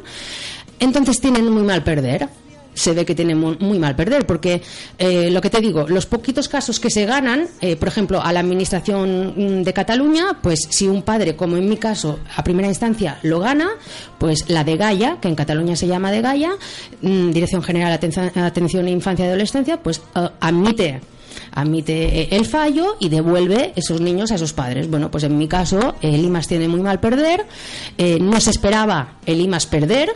Entonces 0.81 1.20
tienen 1.20 1.49
muy 1.49 1.62
mal 1.62 1.85
perder. 1.85 2.29
Se 2.74 2.92
ve 2.92 3.04
que 3.04 3.14
tienen 3.14 3.38
muy, 3.38 3.78
mal 3.78 3.96
perder, 3.96 4.26
porque 4.26 4.62
eh, 4.98 5.30
lo 5.30 5.40
que 5.40 5.50
te 5.50 5.60
digo, 5.60 5.87
los 5.88 6.06
poquitos 6.06 6.48
casos 6.48 6.80
que 6.80 6.90
se 6.90 7.06
ganan, 7.06 7.46
eh, 7.60 7.76
por 7.76 7.88
ejemplo, 7.88 8.22
a 8.22 8.32
la 8.32 8.40
Administración 8.40 9.34
mm, 9.37 9.62
de 9.62 9.72
Cataluña, 9.72 10.38
pues 10.42 10.60
si 10.68 10.88
un 10.88 11.02
padre, 11.02 11.37
como 11.37 11.56
en 11.56 11.68
mi 11.68 11.76
caso, 11.76 12.18
a 12.37 12.44
primera 12.44 12.68
instancia 12.68 13.18
lo 13.22 13.40
gana, 13.40 13.70
pues 14.18 14.48
la 14.48 14.64
de 14.64 14.76
Gaia, 14.76 15.18
que 15.20 15.28
en 15.28 15.34
Cataluña 15.34 15.76
se 15.76 15.87
llama 15.87 16.10
de 16.10 16.20
Gaia, 16.20 16.50
mm, 17.02 17.30
Dirección 17.30 17.62
General 17.62 17.90
de 17.98 18.40
Atención, 18.40 18.87
a 18.87 18.90
Infancia 18.90 19.24
y 19.24 19.28
Adolescencia, 19.28 19.76
pues 19.78 20.02
eh, 20.14 20.28
admite 20.40 21.00
admite 21.54 22.20
eh, 22.20 22.28
el 22.32 22.44
fallo 22.44 22.96
y 23.00 23.08
devuelve 23.08 23.72
esos 23.76 24.00
niños 24.00 24.32
a 24.32 24.38
sus 24.38 24.52
padres. 24.52 24.90
Bueno, 24.90 25.10
pues 25.10 25.24
en 25.24 25.38
mi 25.38 25.48
caso, 25.48 25.94
el 26.02 26.24
IMAS 26.24 26.48
tiene 26.48 26.68
muy 26.68 26.80
mal 26.80 27.00
perder. 27.00 27.46
eh, 27.96 28.18
no 28.20 28.40
se 28.40 28.50
esperaba 28.50 29.18
el 29.24 29.40
IMAS 29.40 29.66
perder, 29.66 30.10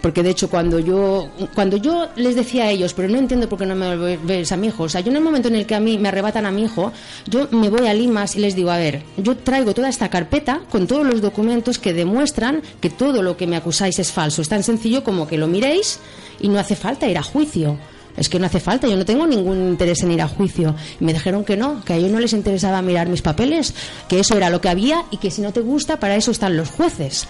porque 0.00 0.22
de 0.22 0.30
hecho 0.30 0.48
cuando 0.50 0.78
yo 0.78 1.28
cuando 1.54 1.76
yo 1.76 2.08
les 2.16 2.36
decía 2.36 2.64
a 2.64 2.70
ellos, 2.70 2.92
pero 2.94 3.08
no 3.08 3.18
entiendo 3.18 3.48
por 3.48 3.58
qué 3.58 3.66
no 3.66 3.74
me 3.74 3.86
devuelves 3.86 4.52
a 4.52 4.56
mi 4.56 4.68
hijo, 4.68 4.84
o 4.84 4.88
sea, 4.88 5.00
yo 5.00 5.10
en 5.10 5.16
el 5.16 5.22
momento 5.22 5.48
en 5.48 5.56
el 5.56 5.66
que 5.66 5.74
a 5.74 5.80
mí 5.80 5.98
me 5.98 6.08
arrebatan 6.08 6.46
a 6.46 6.50
mi 6.50 6.64
hijo, 6.64 6.92
yo 7.26 7.48
me 7.50 7.70
voy 7.70 7.86
a 7.86 7.94
Limas 7.94 8.36
y 8.36 8.40
les 8.40 8.54
digo, 8.54 8.70
a 8.70 8.76
ver, 8.76 9.02
yo 9.16 9.36
traigo 9.36 9.74
toda 9.74 9.88
esta 9.88 10.08
carpeta 10.08 10.60
con 10.70 10.86
todos 10.86 11.06
los 11.06 11.20
documentos 11.20 11.78
que 11.78 11.92
demuestran 11.92 12.62
que 12.80 12.90
todo 12.90 13.22
lo 13.22 13.36
que 13.36 13.46
me 13.46 13.56
acusáis 13.56 13.98
es 13.98 14.12
falso. 14.12 14.42
Es 14.42 14.48
tan 14.48 14.62
sencillo 14.62 15.02
como 15.02 15.26
que 15.26 15.38
lo 15.38 15.46
miréis 15.46 15.98
y 16.40 16.48
no 16.48 16.58
hace 16.58 16.76
falta 16.76 17.08
ir 17.08 17.18
a 17.18 17.22
juicio. 17.22 17.78
Es 18.16 18.28
que 18.28 18.38
no 18.38 18.46
hace 18.46 18.60
falta, 18.60 18.86
yo 18.86 18.96
no 18.96 19.04
tengo 19.04 19.26
ningún 19.26 19.70
interés 19.70 20.02
en 20.02 20.12
ir 20.12 20.22
a 20.22 20.28
juicio. 20.28 20.74
Y 21.00 21.04
me 21.04 21.12
dijeron 21.12 21.44
que 21.44 21.56
no, 21.56 21.82
que 21.84 21.94
a 21.94 21.96
ellos 21.96 22.10
no 22.10 22.20
les 22.20 22.32
interesaba 22.32 22.82
mirar 22.82 23.08
mis 23.08 23.22
papeles, 23.22 23.74
que 24.08 24.20
eso 24.20 24.36
era 24.36 24.50
lo 24.50 24.60
que 24.60 24.68
había 24.68 25.04
y 25.10 25.16
que 25.16 25.30
si 25.30 25.40
no 25.40 25.52
te 25.52 25.60
gusta, 25.60 25.98
para 25.98 26.16
eso 26.16 26.30
están 26.30 26.56
los 26.56 26.70
jueces. 26.70 27.26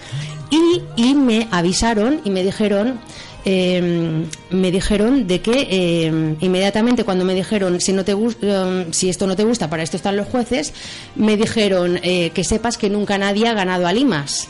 Y, 0.49 1.13
me 1.15 1.47
avisaron 1.51 2.21
y 2.25 2.29
me 2.29 2.43
dijeron 2.43 2.99
eh, 3.45 4.25
me 4.49 4.71
dijeron 4.71 5.27
de 5.27 5.41
que 5.41 5.67
eh, 5.69 6.35
inmediatamente 6.39 7.03
cuando 7.03 7.25
me 7.25 7.33
dijeron 7.35 7.81
si 7.81 7.91
no 7.91 8.05
te 8.05 8.13
eh, 8.13 8.87
si 8.91 9.09
esto 9.09 9.27
no 9.27 9.35
te 9.35 9.43
gusta, 9.43 9.69
para 9.69 9.83
esto 9.83 9.97
están 9.97 10.15
los 10.15 10.27
jueces, 10.27 10.73
me 11.15 11.37
dijeron 11.37 11.99
eh, 12.03 12.31
que 12.33 12.43
sepas 12.43 12.77
que 12.77 12.89
nunca 12.89 13.17
nadie 13.17 13.47
ha 13.47 13.53
ganado 13.53 13.87
a 13.87 13.93
Limas. 13.93 14.49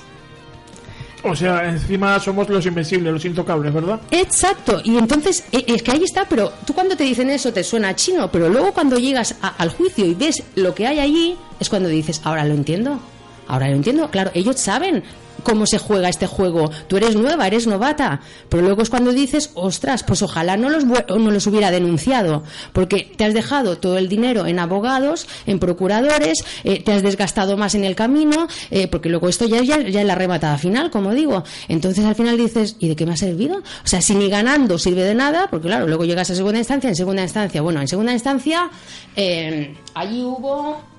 O 1.26 1.36
sea, 1.36 1.70
encima 1.70 2.20
somos 2.20 2.50
los 2.50 2.66
invencibles, 2.66 3.14
los 3.14 3.24
intocables, 3.24 3.74
¿verdad? 3.74 4.02
Exacto, 4.12 4.82
y 4.84 4.98
entonces 4.98 5.46
eh, 5.54 5.64
es 5.68 5.82
que 5.82 5.92
ahí 5.92 6.04
está, 6.04 6.26
pero 6.28 6.52
tú 6.66 6.74
cuando 6.74 6.98
te 6.98 7.06
dicen 7.06 7.30
eso 7.30 7.54
te 7.54 7.64
suena 7.64 7.96
chino, 7.96 8.30
pero 8.30 8.50
luego 8.50 8.74
cuando 8.74 8.98
llegas 8.98 9.36
al 9.42 9.70
juicio 9.70 10.06
y 10.06 10.16
ves 10.16 10.44
lo 10.56 10.76
que 10.76 10.86
hay 10.86 11.00
allí, 11.00 11.38
es 11.62 11.70
cuando 11.70 11.88
dices, 11.88 12.20
ahora 12.26 12.44
lo 12.44 12.54
entiendo, 12.54 13.00
ahora 13.48 13.70
lo 13.70 13.76
entiendo, 13.76 14.10
claro, 14.12 14.32
ellos 14.34 14.60
saben 14.60 15.02
cómo 15.44 15.66
se 15.66 15.78
juega 15.78 16.10
este 16.10 16.28
juego, 16.28 16.72
tú 16.88 16.98
eres 16.98 17.16
nueva, 17.16 17.48
eres 17.48 17.68
novata, 17.68 18.22
pero 18.50 18.64
luego 18.64 18.82
es 18.82 18.90
cuando 18.90 19.12
dices, 19.12 19.52
ostras, 19.54 20.04
pues 20.04 20.22
ojalá 20.22 20.58
no 20.58 20.70
los, 20.70 20.86
no 20.86 21.32
los 21.32 21.48
hubiera 21.48 21.72
denunciado, 21.72 22.44
porque 22.72 23.12
te 23.16 23.26
has 23.26 23.34
dejado 23.34 23.78
todo 23.78 23.98
el 23.98 24.10
dinero 24.10 24.46
en 24.46 24.60
abogados, 24.60 25.28
en 25.46 25.60
procuradores, 25.60 26.44
eh, 26.64 26.82
te 26.84 26.94
has 26.94 27.04
desgastado 27.04 27.58
más 27.58 27.76
en 27.76 27.84
el 27.84 27.96
camino, 27.96 28.48
eh, 28.72 28.88
porque 28.88 29.10
luego 29.10 29.30
esto 29.30 29.46
ya, 29.46 29.62
ya, 29.62 29.80
ya 29.82 30.04
la 30.04 30.16
rematada 30.16 30.58
final, 30.58 30.92
como 30.92 31.14
digo. 31.14 31.44
Entonces 31.68 32.06
al 32.06 32.16
final 32.16 32.38
dices, 32.38 32.76
¿y 32.80 32.88
de 32.88 32.96
qué 32.96 33.06
me 33.06 33.14
ha 33.14 33.18
servido? 33.18 33.58
O 33.58 33.88
sea, 33.88 34.02
si 34.02 34.16
ni 34.16 34.30
ganando 34.30 34.78
sirve 34.78 35.04
de 35.04 35.16
nada, 35.16 35.48
porque 35.50 35.68
claro, 35.68 35.88
luego 35.88 36.06
llegas 36.06 36.30
a 36.30 36.36
segunda 36.36 36.60
instancia, 36.60 36.90
en 36.90 36.96
segunda 36.96 37.24
instancia, 37.24 37.62
bueno, 37.62 37.82
en 37.82 37.88
segunda 37.88 38.14
instancia, 38.14 38.70
eh, 39.16 39.76
allí 39.94 40.22
hubo 40.22 40.93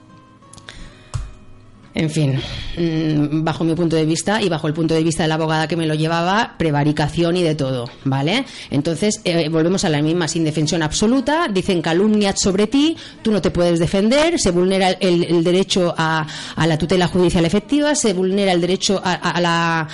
en 1.95 2.11
fin, 2.11 2.41
mm, 2.77 3.45
bajo 3.45 3.63
mi 3.63 3.75
punto 3.75 3.95
de 3.95 4.05
vista 4.05 4.43
y 4.43 4.49
bajo 4.49 4.67
el 4.67 4.75
punto 4.75 4.95
de 4.95 5.03
vista 5.05 5.23
de 5.23 5.29
la 5.29 5.37
abogada 5.37 5.69
que 5.69 5.77
me 5.77 5.87
lo 5.87 5.95
llevaba, 5.95 6.55
prevaricación 6.59 7.37
y 7.37 7.43
de 7.43 7.55
todo, 7.55 7.89
¿vale? 8.05 8.45
Entonces, 8.71 9.21
eh, 9.25 9.49
volvemos 9.49 9.85
a 9.85 9.89
la 9.89 10.03
misma, 10.03 10.27
sin 10.27 10.43
defensión 10.45 10.83
absoluta, 10.83 11.47
dicen 11.49 11.81
calumnias 11.81 12.41
sobre 12.41 12.67
ti, 12.67 12.97
tú 13.23 13.31
no 13.31 13.41
te 13.41 13.53
puedes 13.53 13.79
defender, 13.79 14.41
se 14.41 14.51
vulnera 14.51 14.91
el, 14.91 15.45
derecho 15.45 15.95
a, 15.97 16.27
la 16.57 16.79
tutela 16.79 17.07
judicial 17.07 17.45
efectiva, 17.45 17.95
se 17.95 18.13
vulnera 18.13 18.51
el 18.53 18.61
derecho 18.61 19.01
a, 19.03 19.13
a- 19.15 19.41
la 19.41 19.89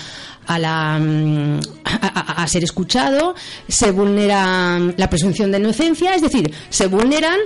a, 0.46 0.58
la, 0.58 0.98
mm, 0.98 1.60
a, 1.84 2.46
ser 2.48 2.64
escuchado, 2.64 3.34
se 3.68 3.92
vulnera 3.92 4.78
la 4.96 5.10
presunción 5.10 5.52
de 5.52 5.58
inocencia, 5.58 6.14
es 6.14 6.22
decir, 6.22 6.52
se 6.70 6.86
vulneran 6.88 7.38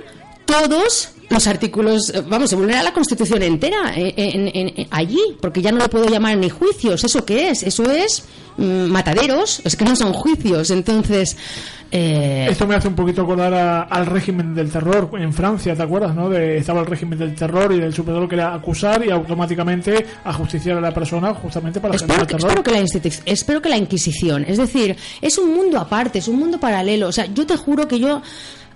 todos 0.47 1.13
los 1.30 1.46
artículos, 1.46 2.10
eh, 2.14 2.22
vamos, 2.28 2.50
se 2.50 2.56
vulnera 2.56 2.82
la 2.82 2.92
Constitución 2.92 3.42
entera 3.42 3.92
eh, 3.96 4.12
en- 4.16 4.48
en- 4.54 4.72
en- 4.76 4.87
allí, 4.90 5.20
porque 5.40 5.62
ya 5.62 5.72
no 5.72 5.78
lo 5.78 5.88
puedo 5.88 6.06
llamar 6.08 6.37
ni 6.37 6.50
juicios. 6.50 7.02
¿Eso 7.04 7.24
qué 7.24 7.50
es? 7.50 7.62
Eso 7.62 7.90
es 7.90 8.24
mm, 8.56 8.87
mataderos, 8.87 9.60
es 9.64 9.74
que 9.74 9.84
no 9.84 9.96
son 9.96 10.12
juicios. 10.12 10.70
Entonces, 10.70 11.37
eh, 11.90 12.46
Esto 12.50 12.66
me 12.66 12.74
hace 12.76 12.88
un 12.88 12.94
poquito 12.94 13.22
acordar 13.22 13.52
a- 13.54 13.82
al 13.82 14.06
régimen 14.06 14.54
del 14.54 14.70
terror 14.70 15.10
en 15.18 15.32
Francia, 15.32 15.74
¿te 15.74 15.82
acuerdas? 15.82 16.14
no? 16.14 16.28
De, 16.28 16.58
estaba 16.58 16.80
el 16.80 16.87
régimen 16.87 17.18
del 17.18 17.34
terror 17.34 17.72
y 17.72 17.80
del 17.80 17.92
superior 17.94 18.28
que 18.28 18.34
era 18.37 18.54
acusar 18.54 19.04
y 19.04 19.10
automáticamente 19.10 20.06
ajusticiar 20.24 20.78
a 20.78 20.80
la 20.80 20.92
persona 20.94 21.34
justamente 21.34 21.80
para 21.80 21.94
generar 21.98 22.22
Espero 22.22 22.26
que, 22.26 22.34
terror. 22.34 22.50
espero 22.50 22.62
que 22.62 22.70
la 23.24 23.32
espero 23.32 23.62
que 23.62 23.68
la 23.68 23.76
Inquisición, 23.76 24.44
es 24.46 24.58
decir, 24.58 24.96
es 25.20 25.38
un 25.38 25.54
mundo 25.54 25.78
aparte, 25.78 26.18
es 26.20 26.28
un 26.28 26.38
mundo 26.38 26.58
paralelo. 26.58 27.08
O 27.08 27.12
sea, 27.12 27.26
yo 27.26 27.46
te 27.46 27.56
juro 27.56 27.87
que 27.88 27.98
yo, 27.98 28.22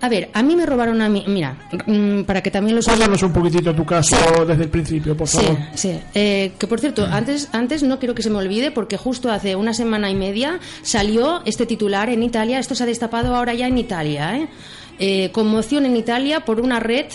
a 0.01 0.09
ver, 0.09 0.31
a 0.33 0.43
mí 0.43 0.55
me 0.55 0.65
robaron 0.65 1.01
a 1.03 1.09
mí, 1.09 1.25
mira, 1.27 1.57
mm, 1.87 2.23
para 2.23 2.43
que 2.43 2.51
también 2.51 2.77
los 2.77 2.87
Cuéntanos 2.87 3.23
un 3.23 3.33
poquitito 3.33 3.75
tu 3.75 3.85
caso 3.85 4.17
desde 4.47 4.65
el 4.65 4.69
principio, 4.71 5.17
por 5.17 5.27
Sí, 5.27 5.39
favor. 5.39 5.59
sí. 5.75 5.99
Eh, 6.15 6.53
que 6.59 6.67
por 6.67 6.79
cierto, 6.81 7.05
antes, 7.11 7.49
antes 7.53 7.83
no 7.83 7.99
quiero 7.99 8.15
que 8.15 8.23
se 8.23 8.31
me 8.31 8.39
olvide 8.39 8.71
porque 8.71 8.97
justo 8.97 9.31
hace 9.31 9.57
una 9.57 9.75
semana 9.75 10.11
y 10.11 10.15
media 10.15 10.61
salió 10.83 11.43
este 11.47 11.67
titular 11.67 12.09
en 12.11 12.23
Italia. 12.23 12.59
Esto 12.59 12.75
se 12.75 12.85
ha 12.85 12.87
destapado 12.87 13.35
ahora 13.35 13.55
ya 13.55 13.67
en 13.67 13.77
Italia. 13.79 14.37
¿eh? 14.37 14.49
Eh, 15.01 15.31
conmoción 15.33 15.87
en 15.87 15.97
Italia 15.97 16.41
por 16.45 16.61
una 16.61 16.81
red 16.81 17.07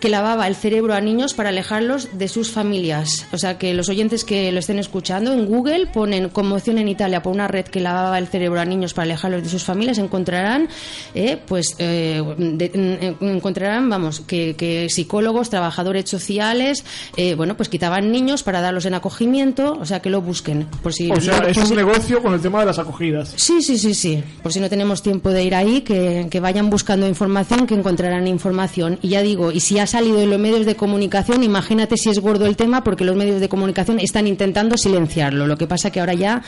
que 0.00 0.08
lavaba 0.08 0.46
el 0.48 0.54
cerebro 0.56 0.94
a 0.94 1.00
niños 1.00 1.34
para 1.34 1.50
alejarlos 1.50 2.08
de 2.18 2.28
sus 2.28 2.50
familias. 2.50 3.26
O 3.32 3.38
sea, 3.38 3.58
que 3.58 3.74
los 3.74 3.88
oyentes 3.88 4.24
que 4.24 4.50
lo 4.50 4.58
estén 4.58 4.78
escuchando 4.78 5.32
en 5.32 5.46
Google 5.46 5.86
ponen 5.86 6.28
conmoción 6.30 6.78
en 6.78 6.88
Italia 6.88 7.22
por 7.22 7.32
una 7.32 7.46
red 7.48 7.66
que 7.66 7.80
lavaba 7.80 8.18
el 8.18 8.26
cerebro 8.26 8.60
a 8.60 8.64
niños 8.64 8.94
para 8.94 9.04
alejarlos 9.04 9.42
de 9.42 9.48
sus 9.48 9.62
familias, 9.64 9.98
encontrarán, 9.98 10.68
eh, 11.14 11.38
pues, 11.46 11.74
eh, 11.78 12.22
de- 12.38 13.16
encontrarán, 13.20 13.88
vamos, 13.88 14.20
que, 14.20 14.56
que 14.56 14.88
psicólogos, 14.88 15.50
trabajadores 15.50 16.08
sociales, 16.08 16.84
eh, 17.16 17.34
bueno, 17.34 17.56
pues 17.56 17.68
quitaban 17.68 18.10
niños 18.10 18.42
para 18.42 18.60
darlos 18.60 18.86
en 18.86 18.94
acogimiento, 18.94 19.74
o 19.80 19.84
sea, 19.84 20.00
que 20.00 20.10
lo 20.10 20.20
busquen. 20.22 20.66
Por 20.82 20.92
si, 20.94 21.10
O 21.10 21.20
sea, 21.20 21.38
es 21.46 21.56
un 21.58 21.66
si- 21.66 21.76
negocio 21.76 22.22
con 22.22 22.32
el 22.34 22.40
tema 22.40 22.60
de 22.60 22.66
las 22.66 22.78
acogidas. 22.78 23.34
Sí, 23.36 23.60
sí, 23.62 23.76
sí, 23.78 23.94
sí. 23.94 24.22
Por 24.42 24.52
si 24.52 24.60
no 24.60 24.68
tenemos 24.68 25.02
tiempo 25.02 25.30
de 25.30 25.44
ir 25.44 25.54
ahí, 25.54 25.82
que, 25.82 26.26
que 26.30 26.40
vayan 26.40 26.70
buscando 26.70 27.06
información, 27.06 27.66
que 27.66 27.74
encontrarán 27.74 28.26
información. 28.26 28.98
Y 29.02 29.08
ya 29.10 29.22
digo, 29.22 29.52
y 29.52 29.60
si 29.60 29.78
ha 29.78 29.86
salido 29.90 30.20
en 30.20 30.30
los 30.30 30.38
medios 30.38 30.64
de 30.64 30.76
comunicación, 30.76 31.42
imagínate 31.42 31.96
si 31.96 32.08
es 32.08 32.18
gordo 32.18 32.46
el 32.46 32.56
tema, 32.56 32.82
porque 32.82 33.04
los 33.04 33.16
medios 33.16 33.40
de 33.40 33.48
comunicación 33.48 34.00
están 34.00 34.26
intentando 34.26 34.78
silenciarlo. 34.78 35.46
Lo 35.46 35.58
que 35.58 35.66
pasa 35.66 35.90
que 35.90 36.00
ahora 36.00 36.14
ya 36.14 36.42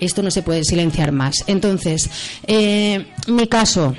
esto 0.00 0.22
no 0.22 0.30
se 0.30 0.42
puede 0.42 0.64
silenciar 0.64 1.12
más. 1.12 1.44
Entonces, 1.46 2.10
eh, 2.46 3.06
mi 3.26 3.46
caso. 3.46 3.94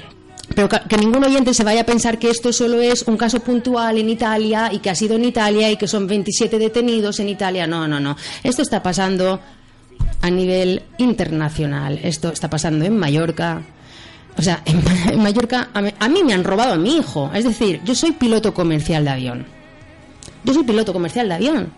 Pero 0.56 0.68
que 0.68 0.98
ningún 0.98 1.24
oyente 1.24 1.54
se 1.54 1.64
vaya 1.64 1.82
a 1.82 1.86
pensar 1.86 2.18
que 2.18 2.30
esto 2.30 2.52
solo 2.52 2.82
es 2.82 3.04
un 3.04 3.18
caso 3.18 3.40
puntual 3.40 4.00
en 4.00 4.10
Italia 4.10 4.72
y 4.74 4.80
que 4.80 4.90
ha 4.90 4.96
sido 4.96 5.16
en 5.16 5.26
Italia 5.26 5.70
y 5.72 5.78
que 5.78 5.88
son 5.88 6.08
27 6.08 6.58
detenidos 6.58 7.20
en 7.20 7.30
Italia. 7.30 7.68
No, 7.68 7.88
no, 7.88 8.00
no. 8.00 8.18
Esto 8.44 8.64
está 8.64 8.82
pasando 8.82 9.40
a 10.22 10.30
nivel 10.30 10.82
internacional. 10.98 12.00
Esto 12.02 12.30
está 12.30 12.50
pasando 12.50 12.84
en 12.86 12.98
Mallorca. 12.98 13.62
O 14.38 14.42
sea, 14.42 14.62
en, 14.66 15.22
Mallorca 15.22 15.70
a 15.74 15.84
a 16.00 16.10
mí 16.10 16.24
me 16.24 16.34
han 16.34 16.44
robado 16.44 16.74
a 16.74 16.78
mi 16.78 16.98
hijo. 16.98 17.30
Es 17.34 17.44
decir, 17.44 17.82
yo 17.84 17.96
soy 17.96 18.12
piloto 18.12 18.54
comercial 18.54 19.04
de 19.04 19.12
avión. 19.12 19.46
Yo 20.44 20.54
soy 20.54 20.64
piloto 20.64 20.94
comercial 20.94 21.28
de 21.28 21.36
avión. 21.36 21.74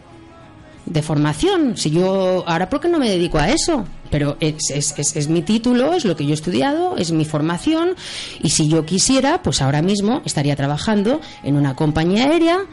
De 0.85 1.01
formación. 1.01 1.77
Si 1.77 1.91
yo. 1.91 2.43
Ahora, 2.47 2.69
¿por 2.69 2.81
qué 2.81 2.89
no 2.89 2.99
me 2.99 3.09
dedico 3.09 3.37
a 3.37 3.49
eso? 3.49 3.85
Pero 4.09 4.37
es, 4.39 4.69
es, 4.71 4.93
es, 4.97 5.15
es 5.15 5.27
mi 5.29 5.41
título, 5.41 5.93
es 5.93 6.05
lo 6.05 6.15
que 6.15 6.25
yo 6.25 6.31
he 6.31 6.33
estudiado, 6.33 6.97
es 6.97 7.11
mi 7.11 7.23
formación. 7.23 7.95
Y 8.41 8.49
si 8.49 8.67
yo 8.67 8.85
quisiera, 8.85 9.41
pues 9.41 9.61
ahora 9.61 9.81
mismo 9.81 10.21
estaría 10.25 10.55
trabajando 10.55 11.21
en 11.43 11.55
una 11.55 11.75
compañía 11.75 12.25
aérea 12.25 12.65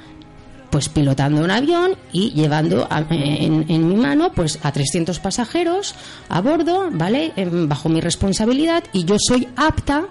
pues 0.70 0.88
pilotando 0.88 1.42
un 1.42 1.50
avión 1.50 1.92
y 2.12 2.30
llevando 2.30 2.88
en, 3.10 3.88
mi 3.88 3.96
mano 3.96 4.32
pues 4.32 4.58
a 4.62 4.72
300 4.72 5.18
pasajeros 5.18 5.94
a 6.28 6.40
bordo, 6.40 6.88
¿vale? 6.92 7.32
Em, 7.36 7.68
bajo 7.68 7.88
mi 7.88 8.00
responsabilidad 8.00 8.84
y 8.92 9.04
yo 9.04 9.16
soy 9.18 9.48
apta 9.56 10.06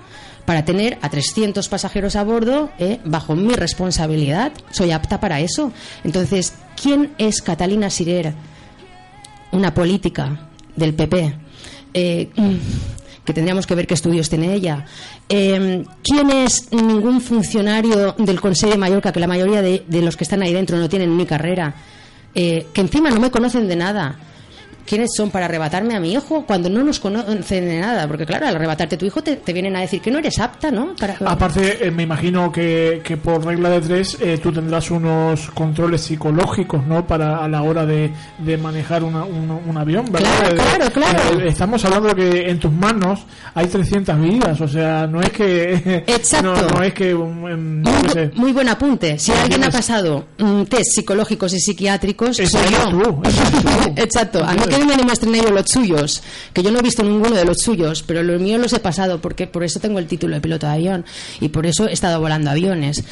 para 0.46 0.64
tener 0.64 0.98
a 1.02 1.10
300 1.10 1.68
pasajeros 1.68 2.16
a 2.16 2.24
bordo 2.24 2.70
eh, 2.80 3.00
bajo 3.04 3.36
mi 3.36 3.54
responsabilidad. 3.54 4.54
Soy 4.72 4.92
apta 4.92 5.20
para 5.20 5.42
eso. 5.42 5.74
Entonces, 6.04 6.54
¿quién 6.82 7.14
es 7.18 7.42
Catalina 7.42 7.90
Sirer? 7.90 8.34
Una 9.52 9.74
política 9.74 10.48
del 10.76 10.94
PP. 10.94 11.36
Que 13.28 13.34
tendríamos 13.34 13.68
que 13.68 13.76
ver 13.76 13.86
qué 13.86 13.94
estudios 13.94 14.30
tiene 14.30 14.54
ella. 14.54 14.86
Eh, 15.28 15.84
¿Quién 16.02 16.30
es 16.30 16.72
ningún 16.72 17.20
funcionario 17.20 18.16
del 18.18 18.40
Consejo 18.40 18.72
de 18.72 18.78
Mallorca, 18.78 19.12
que 19.12 19.20
la 19.20 19.28
mayoría 19.28 19.62
de, 19.62 19.84
los 20.02 20.16
que 20.16 20.24
están 20.24 20.42
ahí 20.44 20.54
dentro 20.54 20.78
no 20.78 20.88
tienen 20.88 21.18
ni 21.18 21.26
carrera, 21.26 21.76
eh, 22.34 22.68
que 22.72 22.80
encima 22.80 23.10
no 23.10 23.20
me 23.20 23.30
conocen 23.30 23.68
de 23.68 23.76
nada? 23.76 24.16
¿Quiénes 24.88 25.10
son 25.16 25.30
para 25.30 25.46
arrebatarme 25.46 25.96
a 25.96 26.00
mi 26.00 26.14
hijo 26.14 26.46
cuando 26.48 26.70
no 26.70 26.84
nos 26.84 27.00
conocen 27.00 27.66
de 27.66 27.80
nada? 27.80 28.08
Porque 28.08 28.26
claro, 28.26 28.48
al 28.48 28.56
arrebatarte 28.56 28.98
tu 28.98 29.06
hijo 29.06 29.22
te, 29.22 29.36
te 29.36 29.54
vienen 29.54 29.76
a 29.76 29.82
decir 29.82 30.02
que 30.02 30.10
no 30.10 30.20
eres 30.20 30.40
apta, 30.40 30.72
¿no? 30.72 30.96
Para, 30.96 31.18
Aparte, 31.26 31.86
eh, 31.88 31.92
me 31.92 32.04
imagino 32.04 32.52
que, 32.52 33.02
que 33.04 33.18
por 33.18 33.46
regla 33.46 33.70
de 33.70 33.82
tres 33.82 34.18
eh, 34.22 34.40
tú 34.42 34.52
tendrás 34.52 34.90
unos 34.90 35.50
controles 35.52 36.02
psicológicos, 36.02 36.86
¿no? 36.88 37.06
Para 37.06 37.44
a 37.44 37.48
la 37.48 37.62
hora 37.64 37.86
de, 37.86 38.12
de 38.40 38.58
manejar 38.58 39.04
una- 39.04 39.26
un, 39.26 39.52
un 39.68 39.78
avión, 39.78 40.06
¿verdad? 40.12 40.30
Claro, 40.40 40.56
Eh, 40.56 40.92
claro, 40.92 40.92
claro. 40.92 41.40
eh, 41.42 41.48
estamos 41.50 41.84
hablando 41.86 42.16
que 42.16 42.50
en 42.50 42.60
tus 42.60 42.72
manos 42.72 43.20
hay 43.54 43.68
300 43.68 44.20
vidas, 44.22 44.62
o 44.62 44.68
sea, 44.68 45.06
no 45.08 45.22
es 45.22 45.32
que... 45.32 46.04
Exacto. 46.08 46.54
No, 46.56 46.70
no 46.70 46.84
es 46.84 46.94
que... 46.94 47.14
um, 47.14 47.82
Muy, 47.82 48.10
sé. 48.14 48.32
muy 48.36 48.54
buen 48.54 48.70
apunte. 48.70 49.20
Si 49.20 49.32
alguien 49.32 49.64
ha 49.66 49.70
pasado 49.70 50.28
mm, 50.38 50.64
test 50.64 50.92
psicológicos 50.96 51.54
y 51.54 51.60
psiquiátricos, 51.60 52.38
soy 52.38 52.46
yo. 52.72 52.90
tú. 52.90 53.22
Exacto. 53.96 54.44
A 54.44 54.54
mí 54.54 54.62
que 54.70 54.77
me 54.86 54.96
demuestren 54.96 55.34
ellos 55.36 55.52
los 55.52 55.66
suyos, 55.68 56.22
que 56.54 56.64
yo 56.64 56.72
no 56.72 56.80
he 56.80 56.82
visto 56.82 57.04
ninguno 57.04 57.36
de 57.36 57.46
los 57.46 57.58
suyos, 57.60 58.04
pero 58.04 58.24
los 58.24 58.42
míos 58.42 58.62
los 58.62 58.74
he 58.74 58.80
pasado 58.80 59.20
porque 59.20 59.48
por 59.48 59.64
eso 59.64 59.80
tengo 59.80 60.00
el 60.00 60.08
título 60.08 60.36
de 60.36 60.42
piloto 60.42 60.68
de 60.68 60.74
avión 60.74 61.06
y 61.40 61.50
por 61.50 61.66
eso 61.66 61.88
he 61.88 61.94
estado 61.94 62.20
volando 62.20 62.50
aviones. 62.52 63.04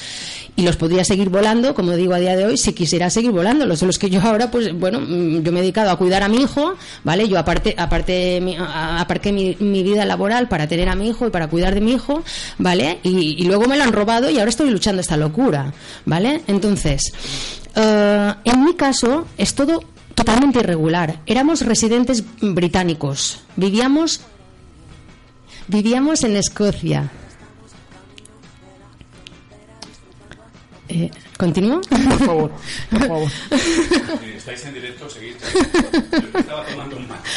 Y 0.58 0.64
los 0.64 0.78
podría 0.78 1.04
seguir 1.04 1.30
volando, 1.30 1.76
como 1.76 1.92
digo 1.98 2.14
a 2.14 2.20
día 2.20 2.36
de 2.36 2.46
hoy, 2.46 2.58
si 2.58 2.74
quisiera 2.74 3.10
seguir 3.10 3.32
volando. 3.32 3.66
Los 3.66 3.82
los 3.82 4.00
que 4.00 4.10
yo 4.10 4.22
ahora, 4.22 4.50
pues 4.52 4.74
bueno, 4.74 5.02
mm, 5.02 5.44
yo 5.44 5.52
me 5.52 5.60
he 5.60 5.62
dedicado 5.62 5.92
a 5.92 5.98
cuidar 5.98 6.24
a 6.24 6.30
mi 6.30 6.38
hijo, 6.38 6.76
¿vale? 7.04 7.28
Yo 7.28 7.38
aparte, 7.38 7.76
aparte, 7.78 8.42
aparqué 8.58 9.32
mi, 9.32 9.58
mi 9.60 9.84
vida 9.84 10.06
laboral 10.06 10.48
para 10.48 10.68
tener 10.68 10.90
a 10.90 10.96
mi 10.96 11.10
hijo 11.10 11.28
y 11.28 11.30
para 11.30 11.48
cuidar 11.48 11.74
de 11.76 11.82
mi 11.82 11.94
hijo, 11.94 12.24
¿vale? 12.58 13.00
Y, 13.04 13.36
y 13.38 13.44
luego 13.46 13.66
me 13.66 13.78
lo 13.78 13.84
han 13.84 13.92
robado 13.92 14.30
y 14.30 14.40
ahora 14.40 14.50
estoy 14.50 14.70
luchando 14.70 15.02
esta 15.02 15.18
locura, 15.18 15.74
¿vale? 16.06 16.42
Entonces, 16.48 17.14
eh, 17.76 18.34
en 18.46 18.64
mi 18.64 18.74
caso 18.76 19.28
es 19.38 19.54
todo 19.54 19.84
totalmente 20.16 20.60
irregular. 20.60 21.20
Éramos 21.28 21.62
residentes 21.62 22.24
británicos, 22.42 23.42
vivíamos 23.56 24.22
Vivíamos 25.68 26.24
en 26.24 26.36
Escocia. 26.36 27.10
Eh, 30.88 31.10
¿Continúo? 31.38 31.82
Por 31.82 32.20
favor, 32.26 32.52
por 32.92 33.08
favor. 33.08 33.32
Estáis 34.38 34.64
en 34.66 34.74
directo, 34.76 35.10
seguís. 35.10 35.36
Yo 35.52 36.40
estaba 36.40 36.64
tomando 36.68 36.98
un 36.98 37.08
mate. 37.08 37.28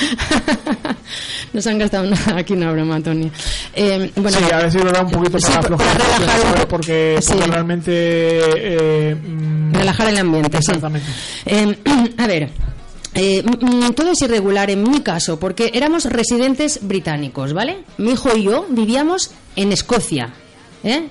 Nos 1.55 1.67
han 1.67 1.79
gastado 1.79 2.07
una, 2.07 2.19
aquí 2.37 2.53
una 2.53 2.71
broma, 2.71 3.01
Tony. 3.03 3.31
Eh, 3.75 4.13
bueno, 4.17 4.39
sí, 4.39 4.45
a 4.53 4.59
ver 4.59 4.71
si 4.73 4.79
lo 4.79 4.93
da 4.93 5.01
un 5.03 5.11
poquito 5.11 5.39
Sí, 5.41 5.47
para 5.47 5.63
para 5.63 5.77
aflojar, 5.77 6.21
relajar 6.21 6.55
poco. 6.57 6.69
porque, 6.69 7.19
Sí. 7.23 7.33
porque 7.33 7.47
realmente 7.51 7.91
eh, 7.93 9.17
relajar 9.79 10.09
el 10.09 10.19
ambiente, 10.19 10.59
sí. 10.63 10.73
Eh, 11.47 11.79
a 12.19 12.27
ver. 12.27 12.51
eh, 13.15 13.45
todo 13.97 14.11
es 14.13 14.23
irregular 14.23 14.71
en 14.71 14.83
mi 14.89 15.01
caso, 15.01 15.39
porque 15.39 15.71
éramos 15.75 16.05
residentes 16.05 16.81
británicos, 16.83 17.53
¿vale? 17.53 17.85
Mi 17.97 18.13
hijo 18.13 18.37
y 18.37 18.45
yo 18.45 18.67
vivíamos 18.71 19.31
en 19.57 19.73
Escocia, 19.73 20.33
¿eh? 20.85 21.09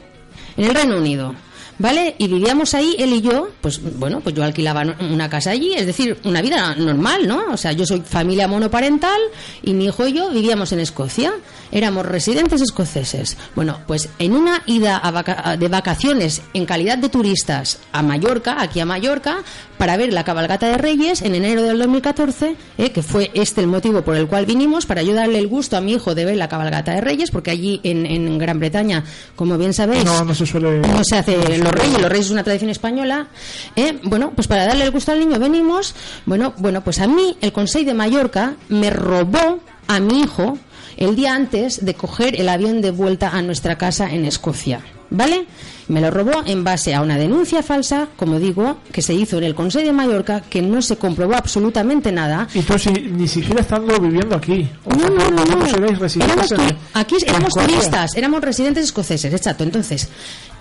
En 0.58 0.64
el 0.64 0.74
Reino 0.74 0.98
Unido. 0.98 1.36
¿Vale? 1.80 2.16
Y 2.18 2.28
vivíamos 2.28 2.74
ahí, 2.74 2.96
él 2.98 3.14
y 3.14 3.22
yo, 3.22 3.50
pues 3.62 3.80
bueno, 4.00 4.20
pues 4.22 4.34
yo 4.36 4.44
alquilaba 4.44 4.84
no- 4.84 4.96
una 5.12 5.30
casa 5.30 5.52
allí, 5.52 5.74
es 5.76 5.86
decir, 5.86 6.18
una 6.24 6.42
vida 6.42 6.74
normal, 6.76 7.28
¿no? 7.28 7.44
O 7.52 7.58
sea, 7.58 7.72
yo 7.72 7.86
soy 7.86 8.02
familia 8.02 8.48
monoparental 8.48 9.20
y 9.62 9.74
mi 9.74 9.86
hijo 9.86 10.08
y 10.08 10.14
yo 10.14 10.32
vivíamos 10.32 10.72
en 10.72 10.80
Escocia, 10.80 11.34
éramos 11.72 12.04
residentes 12.06 12.62
escoceses. 12.62 13.38
Bueno, 13.56 13.78
pues 13.86 14.10
en 14.18 14.34
una 14.34 14.64
ida 14.66 14.98
a 14.98 15.12
vaca- 15.12 15.56
de 15.56 15.68
vacaciones 15.68 16.42
en 16.56 16.66
calidad 16.66 16.98
de 16.98 17.10
turistas 17.10 17.78
a 17.92 18.02
Mallorca, 18.02 18.58
aquí 18.60 18.80
a 18.80 18.86
Mallorca, 18.86 19.44
para 19.78 19.98
ver 19.98 20.12
la 20.12 20.24
cabalgata 20.24 20.68
de 20.70 20.80
Reyes 20.80 21.22
en 21.22 21.36
enero 21.36 21.62
del 21.62 21.78
2014, 21.78 22.56
¿eh? 22.80 22.90
que 22.90 23.04
fue 23.04 23.30
este 23.36 23.62
el 23.62 23.68
motivo 23.68 24.02
por 24.02 24.16
el 24.16 24.28
cual 24.28 24.48
vinimos, 24.48 24.88
para 24.88 25.04
yo 25.04 25.14
darle 25.14 25.38
el 25.38 25.48
gusto 25.48 25.78
a 25.78 25.82
mi 25.82 25.94
hijo 25.94 26.16
de 26.16 26.26
ver 26.26 26.38
la 26.38 26.50
cabalgata 26.50 26.94
de 26.94 27.02
Reyes, 27.02 27.30
porque 27.30 27.52
allí 27.52 27.80
en, 27.84 28.08
en 28.08 28.40
Gran 28.40 28.58
Bretaña, 28.60 29.04
como 29.36 29.60
bien 29.60 29.76
sabéis, 29.76 30.04
no, 30.04 30.24
no 30.26 30.34
se 30.34 30.48
suele. 30.48 30.80
no 30.80 31.04
se 31.04 31.18
hace 31.18 31.38
los 31.72 31.82
reyes, 31.82 32.02
los 32.02 32.10
reyes 32.10 32.26
es 32.28 32.32
una 32.32 32.44
tradición 32.44 32.70
española. 32.72 33.28
¿eh? 33.76 34.00
Bueno, 34.04 34.32
pues 34.36 34.48
para 34.48 34.66
darle 34.66 34.84
el 34.86 34.92
gusto 34.92 35.12
al 35.12 35.20
niño 35.20 35.40
venimos. 35.40 35.96
Bueno, 36.26 36.54
bueno, 36.58 36.84
pues 36.84 37.00
a 37.00 37.08
mí 37.08 37.38
el 37.42 37.52
Consejo 37.54 37.86
de 37.86 37.94
Mallorca 37.94 38.56
me 38.70 38.90
robó 38.90 39.60
a 39.88 40.00
mi 40.00 40.22
hijo 40.22 40.58
el 40.98 41.16
día 41.16 41.36
antes 41.36 41.86
de 41.86 41.94
coger 41.94 42.40
el 42.42 42.50
avión 42.50 42.82
de 42.82 42.92
vuelta 42.92 43.30
a 43.30 43.42
nuestra 43.42 43.78
casa 43.78 44.10
en 44.12 44.26
Escocia. 44.26 44.82
¿Vale? 45.10 45.46
Me 45.88 46.02
lo 46.02 46.12
robó 46.12 46.44
en 46.46 46.66
base 46.66 46.94
a 46.94 47.02
una 47.02 47.18
denuncia 47.18 47.64
falsa, 47.64 48.10
como 48.18 48.40
digo, 48.40 48.80
que 48.92 49.02
se 49.02 49.14
hizo 49.14 49.38
en 49.38 49.46
el 49.46 49.56
Consejo 49.56 49.86
de 49.86 49.94
Mallorca, 49.94 50.42
que 50.42 50.62
no 50.62 50.82
se 50.82 50.98
comprobó 50.98 51.36
absolutamente 51.36 52.12
nada. 52.12 52.46
Y 52.54 52.60
tú 52.64 52.78
si- 52.78 52.92
ni 52.92 53.26
siquiera 53.26 53.62
estando 53.62 53.98
viviendo 54.02 54.36
aquí. 54.36 54.70
O 54.84 54.90
No, 54.90 55.00
sea, 55.00 55.10
no, 55.12 55.30
no, 55.30 55.46
no. 55.46 55.96
residentes 55.98 56.52
Éramos 56.52 56.74
aquí 56.94 57.16
éramos 57.26 57.54
turistas, 57.54 58.16
éramos 58.18 58.42
residentes 58.42 58.84
escoceses, 58.84 59.34
exacto. 59.34 59.64
Entonces, 59.64 60.10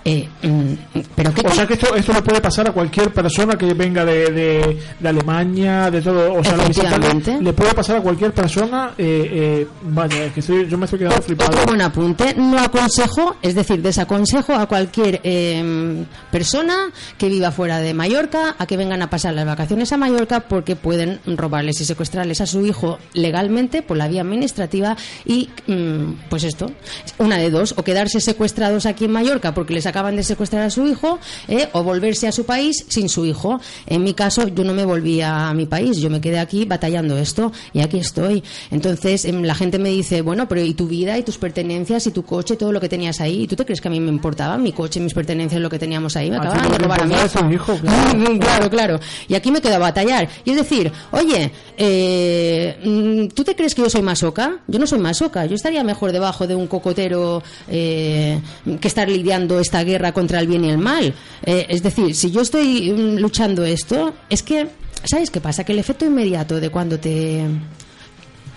eh, 0.09 0.29
mm, 0.41 0.99
pero 1.15 1.33
qué 1.33 1.45
O 1.45 1.51
sea 1.51 1.67
que 1.67 1.73
esto, 1.73 1.93
esto 1.95 2.13
le 2.13 2.21
puede 2.21 2.39
pasar 2.39 2.69
a 2.69 2.71
cualquier 2.71 3.11
persona 3.11 3.57
que 3.57 3.73
venga 3.73 4.05
de, 4.05 4.31
de, 4.31 4.77
de 4.99 5.09
Alemania, 5.09 5.91
de 5.91 6.01
todo. 6.01 6.33
O 6.35 6.43
sea, 6.43 6.55
le 7.41 7.53
puede 7.53 7.73
pasar 7.73 7.97
a 7.97 8.01
cualquier 8.01 8.31
persona. 8.31 8.93
Eh, 8.97 9.29
eh, 9.33 9.67
vaya, 9.83 10.25
es 10.25 10.33
que 10.33 10.39
estoy- 10.39 10.67
yo 10.69 10.77
me 10.77 10.85
estoy 10.85 10.99
quedando 10.99 11.21
flipado. 11.21 11.51
Otro 11.51 11.65
buen 11.65 11.81
apunte, 11.81 12.33
no 12.35 12.57
aconsejo, 12.59 13.35
es 13.41 13.53
decir, 13.55 13.81
desaconsejo 13.81 14.53
a 14.53 14.65
cualquier 14.67 15.19
eh, 15.23 16.05
persona 16.31 16.75
que 17.17 17.27
viva 17.29 17.51
fuera 17.51 17.79
de 17.79 17.93
Mallorca 17.93 18.55
a 18.57 18.65
que 18.65 18.77
vengan 18.77 19.01
a 19.01 19.09
pasar 19.09 19.33
las 19.33 19.45
vacaciones 19.45 19.91
a 19.91 19.97
Mallorca 19.97 20.41
porque 20.41 20.75
pueden 20.75 21.19
robarles 21.25 21.81
y 21.81 21.85
secuestrarles 21.85 22.39
a 22.41 22.45
su 22.45 22.65
hijo 22.65 22.97
legalmente 23.13 23.81
por 23.81 23.97
la 23.97 24.07
vía 24.07 24.21
administrativa 24.21 24.95
y 25.25 25.49
mm, 25.67 26.29
pues 26.29 26.43
esto, 26.43 26.71
una 27.17 27.37
de 27.37 27.49
dos, 27.49 27.73
o 27.77 27.83
quedarse 27.83 28.19
secuestrados 28.21 28.85
aquí 28.85 29.05
en 29.05 29.11
Mallorca 29.11 29.53
porque 29.53 29.73
les 29.73 29.85
acaban 29.97 30.15
de 30.15 30.23
secuestrar 30.23 30.61
a 30.61 30.69
su 30.69 30.85
hijo 30.85 31.17
eh, 31.47 31.69
o 31.73 31.81
volverse 31.81 32.27
a 32.27 32.31
su 32.31 32.45
país 32.45 32.85
sin 32.87 33.09
su 33.09 33.25
hijo. 33.25 33.59
En 33.87 34.03
mi 34.03 34.13
caso 34.13 34.47
yo 34.47 34.63
no 34.63 34.75
me 34.75 34.85
volví 34.85 35.21
a 35.21 35.51
mi 35.55 35.65
país, 35.65 35.97
yo 35.97 36.11
me 36.11 36.21
quedé 36.21 36.37
aquí 36.37 36.65
batallando 36.65 37.17
esto 37.17 37.51
y 37.73 37.81
aquí 37.81 37.97
estoy. 37.97 38.43
Entonces 38.69 39.25
em, 39.25 39.41
la 39.41 39.55
gente 39.55 39.79
me 39.79 39.89
dice, 39.89 40.21
bueno, 40.21 40.47
pero 40.47 40.61
¿y 40.61 40.75
tu 40.75 40.87
vida 40.87 41.17
y 41.17 41.23
tus 41.23 41.39
pertenencias 41.39 42.05
y 42.05 42.11
tu 42.11 42.23
coche, 42.23 42.57
todo 42.57 42.71
lo 42.71 42.79
que 42.79 42.89
tenías 42.89 43.21
ahí? 43.21 43.43
¿Y 43.43 43.47
tú 43.47 43.55
te 43.55 43.65
crees 43.65 43.81
que 43.81 43.87
a 43.87 43.91
mí 43.91 43.99
me 43.99 44.09
importaba 44.09 44.55
mi 44.59 44.71
coche, 44.71 44.99
mis 44.99 45.15
pertenencias, 45.15 45.59
lo 45.59 45.69
que 45.69 45.79
teníamos 45.79 46.15
ahí? 46.15 46.29
Me 46.29 46.37
A 46.37 46.41
ti 46.41 46.47
acaban 46.47 46.65
lo 46.65 46.69
de 46.69 46.77
robar 46.77 47.01
a 47.01 47.05
importaba 47.05 47.51
hijo. 47.51 47.79
claro, 48.39 48.69
claro. 48.69 48.99
Y 49.27 49.33
aquí 49.33 49.49
me 49.49 49.61
quedo 49.61 49.75
a 49.75 49.79
batallar. 49.79 50.29
Y 50.45 50.51
es 50.51 50.57
decir, 50.57 50.91
oye, 51.09 51.51
eh, 51.75 52.77
mm, 52.83 53.33
¿tú 53.33 53.43
te 53.43 53.55
crees 53.55 53.73
que 53.73 53.81
yo 53.81 53.89
soy 53.89 54.03
masoca? 54.03 54.59
Yo 54.67 54.77
no 54.77 54.85
soy 54.85 54.99
masoca. 54.99 55.47
Yo 55.47 55.55
estaría 55.55 55.83
mejor 55.83 56.11
debajo 56.11 56.45
de 56.45 56.53
un 56.53 56.67
cocotero 56.67 57.41
eh, 57.67 58.39
que 58.79 58.87
estar 58.87 59.09
lidiando 59.09 59.59
esta 59.59 59.83
guerra 59.87 60.11
contra 60.11 60.39
el 60.39 60.45
bien 60.45 60.63
y 60.65 60.69
el 60.69 60.77
mal. 60.77 61.15
Eh, 61.43 61.65
es 61.69 61.81
decir, 61.81 62.13
si 62.13 62.29
yo 62.29 62.41
estoy 62.41 62.91
mm, 62.91 63.17
luchando 63.17 63.65
esto, 63.65 64.13
es 64.29 64.43
que, 64.43 64.67
¿sabes 65.03 65.31
qué 65.31 65.41
pasa? 65.41 65.63
Que 65.63 65.73
el 65.73 65.79
efecto 65.79 66.05
inmediato 66.05 66.59
de 66.59 66.69
cuando 66.69 66.99
te 66.99 67.43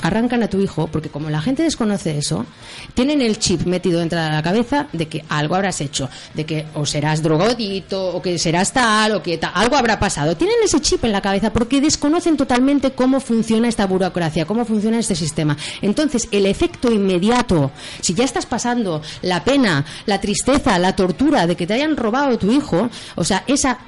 arrancan 0.02 0.42
a 0.42 0.48
tu 0.48 0.60
hijo, 0.60 0.86
porque 0.86 1.08
como 1.08 1.30
la 1.30 1.40
gente 1.40 1.62
desconoce 1.62 2.16
eso, 2.18 2.46
tienen 2.94 3.20
el 3.22 3.38
chip 3.38 3.64
metido 3.66 4.00
dentro 4.00 4.20
de 4.20 4.30
la 4.30 4.42
cabeza 4.42 4.86
de 4.92 5.08
que 5.08 5.24
algo 5.28 5.54
habrás 5.54 5.80
hecho, 5.80 6.08
de 6.34 6.44
que 6.46 6.66
o 6.74 6.86
serás 6.86 7.22
drogadito, 7.22 8.14
o 8.14 8.22
que 8.22 8.38
serás 8.38 8.72
tal, 8.72 9.12
o 9.16 9.22
que 9.22 9.38
ta- 9.38 9.48
algo 9.48 9.76
habrá 9.76 9.98
pasado. 9.98 10.36
Tienen 10.36 10.56
ese 10.64 10.80
chip 10.80 11.04
en 11.04 11.12
la 11.12 11.20
cabeza 11.20 11.52
porque 11.52 11.80
desconocen 11.80 12.36
totalmente 12.36 12.92
cómo 12.92 13.20
funciona 13.20 13.68
esta 13.68 13.86
burocracia, 13.86 14.44
cómo 14.46 14.64
funciona 14.64 14.98
este 14.98 15.14
sistema. 15.14 15.56
Entonces, 15.82 16.28
el 16.30 16.46
efecto 16.46 16.90
inmediato, 16.92 17.70
si 18.00 18.14
ya 18.14 18.24
estás 18.24 18.46
pasando 18.46 19.02
la 19.22 19.44
pena, 19.44 19.84
la 20.06 20.20
tristeza, 20.20 20.78
la 20.78 20.94
tortura 20.96 21.46
de 21.46 21.56
que 21.56 21.66
te 21.66 21.74
hayan 21.74 21.96
robado 21.96 22.38
tu 22.38 22.50
hijo, 22.52 22.88
o 23.16 23.24
sea, 23.24 23.44
esa 23.46 23.78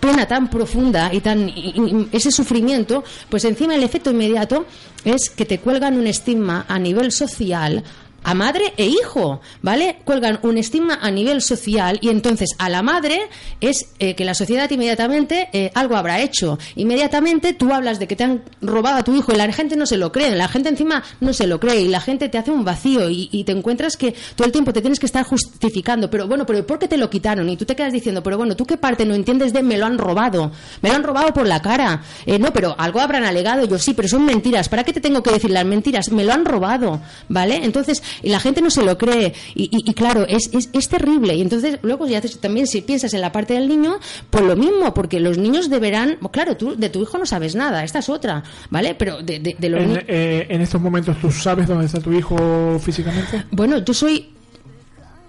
pena 0.00 0.26
tan 0.26 0.48
profunda 0.50 1.12
y 1.12 1.20
tan 1.20 1.48
y- 1.48 2.08
ese 2.12 2.30
sufrimiento, 2.30 3.04
pues 3.28 3.44
encima 3.44 3.74
el 3.74 3.82
efecto 3.82 4.10
inmediato 4.10 4.66
es 5.04 5.30
que 5.30 5.44
te 5.44 5.58
cuelgan 5.60 5.98
un 5.98 6.06
estigma 6.06 6.64
a 6.68 6.78
nivel 6.78 7.12
social 7.12 7.84
a 8.22 8.34
madre 8.34 8.74
e 8.76 8.86
hijo, 8.86 9.40
¿vale? 9.62 9.98
Cuelgan 10.04 10.38
un 10.42 10.58
estigma 10.58 10.98
a 11.00 11.10
nivel 11.10 11.42
social 11.42 11.98
y 12.02 12.08
entonces 12.08 12.50
a 12.58 12.68
la 12.68 12.82
madre 12.82 13.28
es 13.60 13.88
eh, 13.98 14.14
que 14.14 14.24
la 14.24 14.34
sociedad 14.34 14.70
inmediatamente 14.70 15.48
eh, 15.52 15.70
algo 15.74 15.96
habrá 15.96 16.20
hecho. 16.20 16.58
Inmediatamente 16.76 17.52
tú 17.54 17.72
hablas 17.72 17.98
de 17.98 18.06
que 18.06 18.16
te 18.16 18.24
han 18.24 18.42
robado 18.60 18.98
a 18.98 19.04
tu 19.04 19.14
hijo 19.14 19.32
y 19.32 19.36
la 19.36 19.50
gente 19.52 19.76
no 19.76 19.86
se 19.86 19.96
lo 19.96 20.12
cree, 20.12 20.34
la 20.36 20.48
gente 20.48 20.68
encima 20.68 21.02
no 21.20 21.32
se 21.32 21.46
lo 21.46 21.60
cree 21.60 21.80
y 21.80 21.88
la 21.88 22.00
gente 22.00 22.28
te 22.28 22.38
hace 22.38 22.50
un 22.50 22.64
vacío 22.64 23.08
y, 23.10 23.44
te 23.44 23.52
encuentras 23.52 23.96
que 23.96 24.14
todo 24.36 24.46
el 24.46 24.52
tiempo 24.52 24.72
te 24.72 24.80
tienes 24.82 25.00
que 25.00 25.06
estar 25.06 25.24
justificando, 25.24 26.10
pero 26.10 26.28
bueno, 26.28 26.44
pero 26.44 26.66
¿por 26.66 26.78
qué 26.78 26.88
te 26.88 26.98
lo 26.98 27.08
quitaron? 27.08 27.48
Y 27.48 27.56
tú 27.56 27.64
te 27.64 27.74
quedas 27.74 27.92
diciendo, 27.92 28.22
pero 28.22 28.36
bueno, 28.36 28.54
¿tú 28.54 28.66
qué 28.66 28.76
parte 28.76 29.06
no 29.06 29.14
entiendes 29.14 29.52
de 29.52 29.62
me 29.62 29.78
lo 29.78 29.86
han 29.86 29.96
robado? 29.96 30.52
Me 30.82 30.90
lo 30.90 30.96
han 30.96 31.02
robado 31.02 31.32
por 31.32 31.46
la 31.46 31.62
cara. 31.62 32.02
Eh, 32.26 32.38
no, 32.38 32.52
pero 32.52 32.74
algo 32.78 33.00
habrán 33.00 33.24
alegado, 33.24 33.66
yo 33.66 33.78
sí, 33.78 33.94
pero 33.94 34.08
son 34.08 34.24
mentiras. 34.24 34.68
¿Para 34.68 34.84
qué 34.84 34.92
te 34.92 35.00
tengo 35.00 35.22
que 35.22 35.30
decir 35.30 35.50
las 35.50 35.64
mentiras? 35.64 36.10
Me 36.10 36.22
lo 36.22 36.32
han 36.32 36.44
robado, 36.44 37.00
¿vale? 37.28 37.64
Entonces, 37.64 38.02
y 38.22 38.28
la 38.30 38.40
gente 38.40 38.60
no 38.62 38.70
se 38.70 38.82
lo 38.82 38.96
cree. 38.98 39.32
Y, 39.54 39.64
y- 39.64 39.90
y 39.90 39.94
claro, 39.94 40.26
es, 40.28 40.50
es, 40.52 40.70
es 40.72 40.88
terrible. 40.88 41.34
Y 41.34 41.40
entonces, 41.42 41.78
luego 41.82 42.06
ya 42.06 42.20
también 42.20 42.66
si 42.66 42.80
piensas 42.82 43.14
en 43.14 43.20
la 43.20 43.32
parte 43.32 43.54
del 43.54 43.68
niño, 43.68 43.96
pues 44.30 44.44
lo 44.44 44.56
mismo, 44.56 44.92
porque 44.94 45.20
los 45.20 45.38
niños 45.38 45.70
deberán, 45.70 46.18
claro, 46.32 46.56
tú 46.56 46.76
de 46.76 46.88
tu 46.90 47.02
hijo 47.02 47.18
no 47.18 47.26
sabes 47.26 47.54
nada, 47.54 47.84
esta 47.84 47.98
es 48.00 48.08
otra, 48.08 48.42
¿vale? 48.70 48.94
Pero 48.94 49.22
de, 49.22 49.38
de- 49.38 49.56
de 49.58 49.68
los 49.68 49.80
En, 49.82 50.04
eh, 50.08 50.46
en 50.48 50.60
estos 50.60 50.80
momentos, 50.80 51.16
¿tú 51.20 51.30
sabes 51.30 51.66
dónde 51.68 51.86
está 51.86 52.00
tu 52.00 52.12
hijo 52.12 52.78
físicamente? 52.82 53.44
Bueno, 53.50 53.78
yo 53.84 53.94
soy 53.94 54.28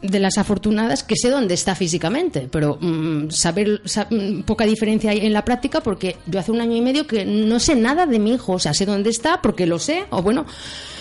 de 0.01 0.19
las 0.19 0.37
afortunadas 0.37 1.03
que 1.03 1.15
sé 1.15 1.29
dónde 1.29 1.53
está 1.53 1.75
físicamente, 1.75 2.47
pero 2.51 2.77
mm, 2.81 3.29
saber 3.29 3.81
sa- 3.85 4.07
mm, 4.09 4.41
poca 4.43 4.65
diferencia 4.65 5.11
hay 5.11 5.19
en 5.25 5.33
la 5.33 5.45
práctica 5.45 5.81
porque 5.81 6.17
yo 6.25 6.39
hace 6.39 6.51
un 6.51 6.59
año 6.61 6.75
y 6.75 6.81
medio 6.81 7.05
que 7.05 7.23
no 7.25 7.59
sé 7.59 7.75
nada 7.75 8.05
de 8.05 8.17
mi 8.19 8.33
hijo, 8.33 8.53
o 8.53 8.59
sea, 8.59 8.73
sé 8.73 8.85
dónde 8.85 9.09
está 9.11 9.41
porque 9.41 9.65
lo 9.67 9.77
sé, 9.79 10.05
o 10.09 10.21
bueno, 10.21 10.45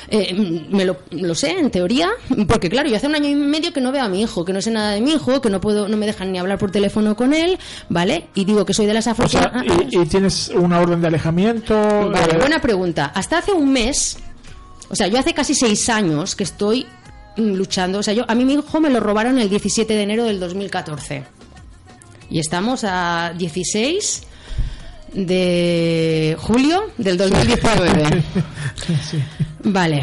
eh, 0.09 0.35
mm, 0.35 0.77
me 0.77 0.85
lo, 0.85 0.99
lo 1.13 1.35
sé 1.35 1.53
en 1.59 1.71
teoría, 1.71 2.11
porque 2.49 2.69
claro, 2.69 2.89
yo 2.91 2.97
hace 2.97 3.07
un 3.07 3.15
año 3.15 3.29
y 3.29 3.35
medio 3.35 3.73
que 3.73 3.81
no 3.81 3.91
veo 3.93 4.03
a 4.05 4.09
mi 4.09 4.21
hijo, 4.23 4.45
que 4.45 4.53
no 4.53 4.61
sé 4.61 4.71
nada 4.71 4.91
de 4.93 5.01
mi 5.01 5.13
hijo, 5.13 5.41
que 5.41 5.49
no 5.51 5.61
puedo, 5.61 5.89
no 5.89 5.97
me 5.97 6.05
dejan 6.07 6.31
ni 6.33 6.39
hablar 6.39 6.59
por 6.59 6.71
teléfono 6.71 7.17
con 7.17 7.33
él, 7.33 7.59
¿vale? 7.89 8.27
Y 8.35 8.45
digo 8.45 8.65
que 8.67 8.75
soy 8.75 8.87
de 8.87 8.95
las 8.95 9.07
O 9.07 9.15
sea, 9.29 9.41
afortunadas. 9.45 9.65
y, 9.91 9.99
y 9.99 10.07
tienes 10.07 10.51
una 10.55 10.81
orden 10.81 11.01
de 11.01 11.07
alejamiento. 11.07 11.75
Vale, 12.11 12.35
eh, 12.35 12.39
buena 12.39 12.61
pregunta. 12.61 13.13
Hasta 13.15 13.39
hace 13.39 13.53
un 13.53 13.73
mes, 13.73 14.19
o 14.89 14.97
sea, 14.97 15.07
yo 15.07 15.19
hace 15.19 15.33
casi 15.33 15.55
seis 15.55 15.89
años 15.89 16.35
que 16.35 16.43
estoy 16.45 16.87
luchando. 17.37 17.99
O 17.99 18.03
sea, 18.03 18.15
yo 18.15 18.25
a 18.29 18.35
mí 18.35 18.45
mi 18.45 18.55
hijo 18.55 18.81
me 18.81 18.91
lo 18.91 19.01
robaron 19.01 19.39
el 19.39 19.49
17 19.49 19.93
de 19.93 20.03
enero 20.03 20.25
del 20.25 20.41
2014. 20.41 21.25
Y 22.31 22.39
estamos 22.39 22.85
a 22.85 23.33
16 23.37 24.23
de 25.15 26.37
julio 26.39 26.85
del 26.97 27.17
2019. 27.17 28.23
sí. 29.11 29.19
Vale. 29.65 30.03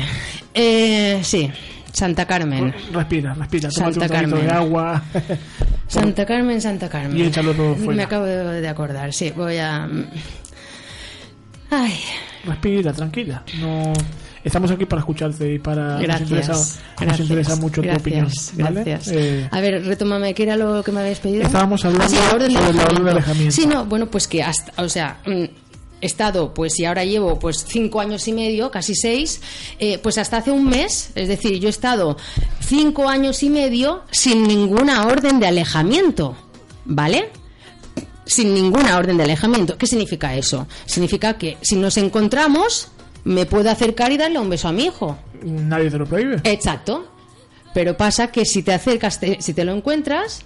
Eh, 0.53 1.19
sí, 1.23 1.49
Santa 1.93 2.25
Carmen. 2.25 2.73
Respira, 2.91 3.33
respira. 3.33 3.71
Santa 3.71 4.01
un 4.01 4.07
traguito 4.07 4.35
de 4.35 4.47
Carmen. 4.47 4.51
agua. 4.51 5.03
Santa 5.87 6.25
Carmen, 6.25 6.61
Santa 6.61 6.89
Carmen. 6.89 7.17
Y 7.17 7.23
échalo 7.23 7.53
todo 7.53 7.75
fuera. 7.75 7.93
Me 7.93 8.03
acabo 8.03 8.25
de 8.25 8.61
de 8.61 8.67
acordar, 8.67 9.13
sí. 9.13 9.31
Voy 9.35 9.57
a. 9.57 9.87
Ay. 11.69 11.99
Respira, 12.45 12.93
tranquila. 12.93 13.43
No. 13.59 13.93
Estamos 14.47 14.71
aquí 14.71 14.85
para 14.85 15.01
escucharte 15.01 15.53
y 15.53 15.59
para 15.59 15.97
Gracias, 15.99 16.21
nos 16.21 16.21
interesa, 16.31 16.51
nos 16.53 16.77
gracias, 16.99 17.19
interesa 17.21 17.55
mucho 17.57 17.81
gracias, 17.81 18.03
tu 18.03 18.09
opinión. 18.09 18.31
¿vale? 18.57 18.83
gracias. 18.83 19.15
Eh, 19.15 19.47
A 19.51 19.61
ver, 19.61 19.85
retómame, 19.85 20.33
¿qué 20.33 20.43
era 20.43 20.55
lo 20.57 20.83
que 20.83 20.91
me 20.91 21.01
habéis 21.01 21.19
pedido? 21.19 21.43
Estábamos 21.43 21.83
hablando 21.85 22.05
Ah, 22.05 22.09
sí, 22.09 22.15
la 22.15 22.33
orden 22.35 22.53
de 22.53 22.59
sobre 22.59 22.73
la 22.73 22.83
orden 22.83 23.03
de 23.03 23.11
alejamiento. 23.11 23.11
alejamiento. 23.11 23.55
Sí, 23.55 23.65
no, 23.67 23.85
bueno, 23.85 24.07
pues 24.07 24.27
que 24.27 24.43
hasta, 24.43 24.81
o 24.83 24.89
sea, 24.89 25.19
mm, 25.25 25.43
he 25.99 26.05
estado, 26.05 26.53
pues 26.53 26.79
y 26.79 26.85
ahora 26.85 27.03
llevo 27.05 27.39
pues 27.39 27.65
cinco 27.67 27.99
años 27.99 28.27
y 28.27 28.33
medio, 28.33 28.69
casi 28.71 28.93
seis, 28.95 29.41
eh, 29.79 29.97
pues 29.97 30.17
hasta 30.17 30.37
hace 30.37 30.51
un 30.51 30.65
mes, 30.69 31.09
es 31.15 31.27
decir, 31.27 31.59
yo 31.59 31.67
he 31.67 31.71
estado 31.71 32.17
cinco 32.59 33.09
años 33.09 33.41
y 33.43 33.49
medio 33.49 34.03
sin 34.11 34.43
ninguna 34.43 35.07
orden 35.07 35.39
de 35.39 35.47
alejamiento, 35.47 36.35
¿vale? 36.85 37.29
Sin 38.25 38.53
ninguna 38.53 38.97
orden 38.97 39.17
de 39.17 39.23
alejamiento. 39.23 39.77
¿Qué 39.77 39.87
significa 39.87 40.35
eso? 40.35 40.67
Significa 40.85 41.37
que 41.37 41.57
si 41.61 41.77
nos 41.77 41.97
encontramos, 41.97 42.89
me 43.27 43.45
puedo 43.45 43.69
acercar 43.69 44.11
y 44.11 44.17
darle 44.17 44.39
un 44.39 44.49
beso 44.49 44.67
a 44.67 44.71
mi 44.71 44.85
hijo. 44.85 45.17
nadie 45.43 45.89
te 45.91 45.97
lo 45.97 46.05
prohíbe. 46.05 46.39
Exacto. 46.43 47.07
Pero 47.73 47.95
pasa 47.97 48.31
que 48.31 48.45
si 48.45 48.63
te 48.63 48.73
acercas, 48.73 49.19
te- 49.19 49.41
si 49.41 49.53
te 49.53 49.63
lo 49.65 49.73
encuentras, 49.73 50.41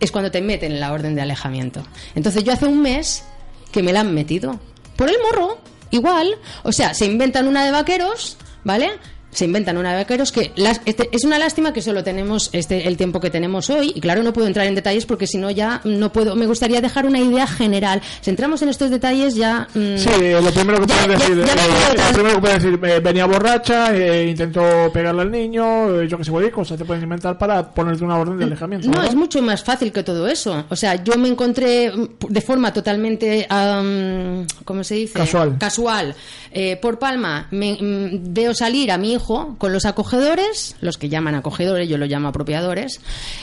es 0.00 0.10
cuando 0.12 0.30
te 0.30 0.40
meten 0.40 0.72
en 0.72 0.80
la 0.80 0.92
orden 0.92 1.14
de 1.14 1.22
alejamiento. 1.22 1.82
Entonces 2.14 2.44
yo 2.44 2.52
hace 2.52 2.66
un 2.66 2.80
mes 2.80 3.24
que 3.72 3.82
me 3.82 3.92
la 3.92 4.00
han 4.00 4.14
metido. 4.14 4.58
Por 4.96 5.08
el 5.08 5.16
morro, 5.22 5.58
igual. 5.90 6.36
O 6.62 6.72
sea, 6.72 6.94
se 6.94 7.06
inventan 7.06 7.48
una 7.48 7.64
de 7.64 7.72
vaqueros, 7.72 8.36
¿vale? 8.62 8.92
Se 9.34 9.44
inventan 9.44 9.76
una 9.76 9.90
de 9.90 9.96
vaqueros 9.96 10.32
que 10.32 10.52
las- 10.56 10.80
este- 10.86 11.10
es 11.12 11.24
una 11.24 11.38
lástima 11.38 11.72
que 11.72 11.82
solo 11.82 12.02
tenemos 12.02 12.48
este 12.52 12.88
el 12.88 12.96
tiempo 12.96 13.20
que 13.20 13.28
tenemos 13.30 13.68
hoy 13.68 13.92
y 13.94 14.00
claro 14.00 14.22
no 14.22 14.32
puedo 14.32 14.46
entrar 14.46 14.66
en 14.66 14.74
detalles 14.74 15.04
porque 15.04 15.26
si 15.26 15.36
no 15.38 15.50
ya 15.50 15.80
no 15.84 16.10
puedo 16.12 16.34
me 16.36 16.46
gustaría 16.46 16.80
dejar 16.80 17.04
una 17.06 17.18
idea 17.20 17.46
general 17.46 18.00
si 18.22 18.30
entramos 18.30 18.62
en 18.62 18.68
estos 18.70 18.90
detalles 18.90 19.34
ya 19.34 19.68
Sí, 19.74 20.08
lo 20.42 20.50
primero 20.52 20.80
que 20.80 20.86
ya- 20.86 21.06
decir, 21.08 21.44
ya 21.44 21.52
eh, 21.52 21.96
lo 21.96 22.12
primero 22.14 22.40
que 22.40 22.48
decir, 22.48 22.80
eh, 22.84 23.00
venía 23.00 23.26
borracha, 23.26 23.94
eh, 23.94 24.28
intentó 24.28 24.62
pegarle 24.92 25.22
al 25.22 25.30
niño, 25.30 26.00
eh, 26.00 26.08
yo 26.08 26.16
que 26.16 26.24
sé, 26.24 26.30
cualquier 26.30 26.52
cosa 26.52 26.76
te 26.76 26.84
pueden 26.84 27.02
inventar 27.02 27.36
para 27.36 27.68
ponerte 27.74 28.04
una 28.04 28.16
orden 28.18 28.38
de 28.38 28.44
alejamiento. 28.44 28.86
No, 28.86 28.92
¿verdad? 28.92 29.08
es 29.08 29.14
mucho 29.16 29.42
más 29.42 29.62
fácil 29.64 29.90
que 29.92 30.02
todo 30.02 30.28
eso. 30.28 30.64
O 30.68 30.76
sea, 30.76 31.02
yo 31.02 31.16
me 31.16 31.28
encontré 31.28 31.90
mm, 31.92 32.08
de 32.28 32.40
forma 32.40 32.72
totalmente, 32.72 33.46
am, 33.48 34.46
¿cómo 34.64 34.84
se 34.84 34.94
dice? 34.96 35.14
Casual. 35.18 35.56
Casual. 35.58 36.14
Eh, 36.52 36.76
por 36.80 36.98
Palma, 36.98 37.48
me, 37.50 37.72
mm, 37.80 38.32
veo 38.32 38.54
salir 38.54 38.90
a 38.92 38.98
mi 38.98 39.12
hijo 39.14 39.23
con 39.24 39.72
los 39.72 39.84
acogedores, 39.86 40.76
los 40.80 40.98
que 40.98 41.08
llaman 41.08 41.34
acogedores, 41.34 41.88
yo 41.88 41.96
lo 41.98 42.06
llamo 42.06 42.28
apropiadores, 42.28 43.00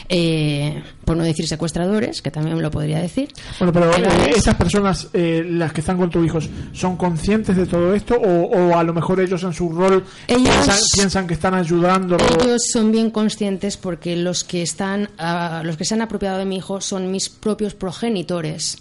eh, 0.09 0.83
por 1.05 1.17
no 1.17 1.23
decir 1.23 1.47
secuestradores, 1.47 2.21
que 2.21 2.29
también 2.31 2.61
lo 2.61 2.69
podría 2.71 2.99
decir. 2.99 3.29
Bueno, 3.59 3.73
pero 3.73 3.91
eh, 3.95 4.33
estas 4.35 4.55
personas, 4.55 5.07
eh, 5.13 5.43
las 5.47 5.73
que 5.73 5.81
están 5.81 5.97
con 5.97 6.09
tus 6.09 6.25
hijos, 6.25 6.49
¿son 6.73 6.97
conscientes 6.97 7.55
de 7.57 7.65
todo 7.65 7.93
esto 7.95 8.15
o, 8.15 8.43
o 8.45 8.77
a 8.77 8.83
lo 8.83 8.93
mejor 8.93 9.19
ellos 9.19 9.43
en 9.43 9.53
su 9.53 9.69
rol 9.69 10.03
Ellos- 10.27 10.43
piensan, 10.49 10.77
piensan 10.93 11.27
que 11.27 11.33
están 11.33 11.53
ayudando? 11.55 12.17
Ellos 12.43 12.61
son 12.71 12.91
bien 12.91 13.09
conscientes 13.11 13.77
porque 13.77 14.15
los 14.15 14.43
que 14.43 14.61
están, 14.61 15.09
ah, 15.17 15.61
los 15.65 15.77
que 15.77 15.85
se 15.85 15.93
han 15.95 16.01
apropiado 16.01 16.37
de 16.37 16.45
mi 16.45 16.57
hijo 16.57 16.79
son 16.81 17.11
mis 17.11 17.29
propios 17.29 17.73
progenitores, 17.73 18.77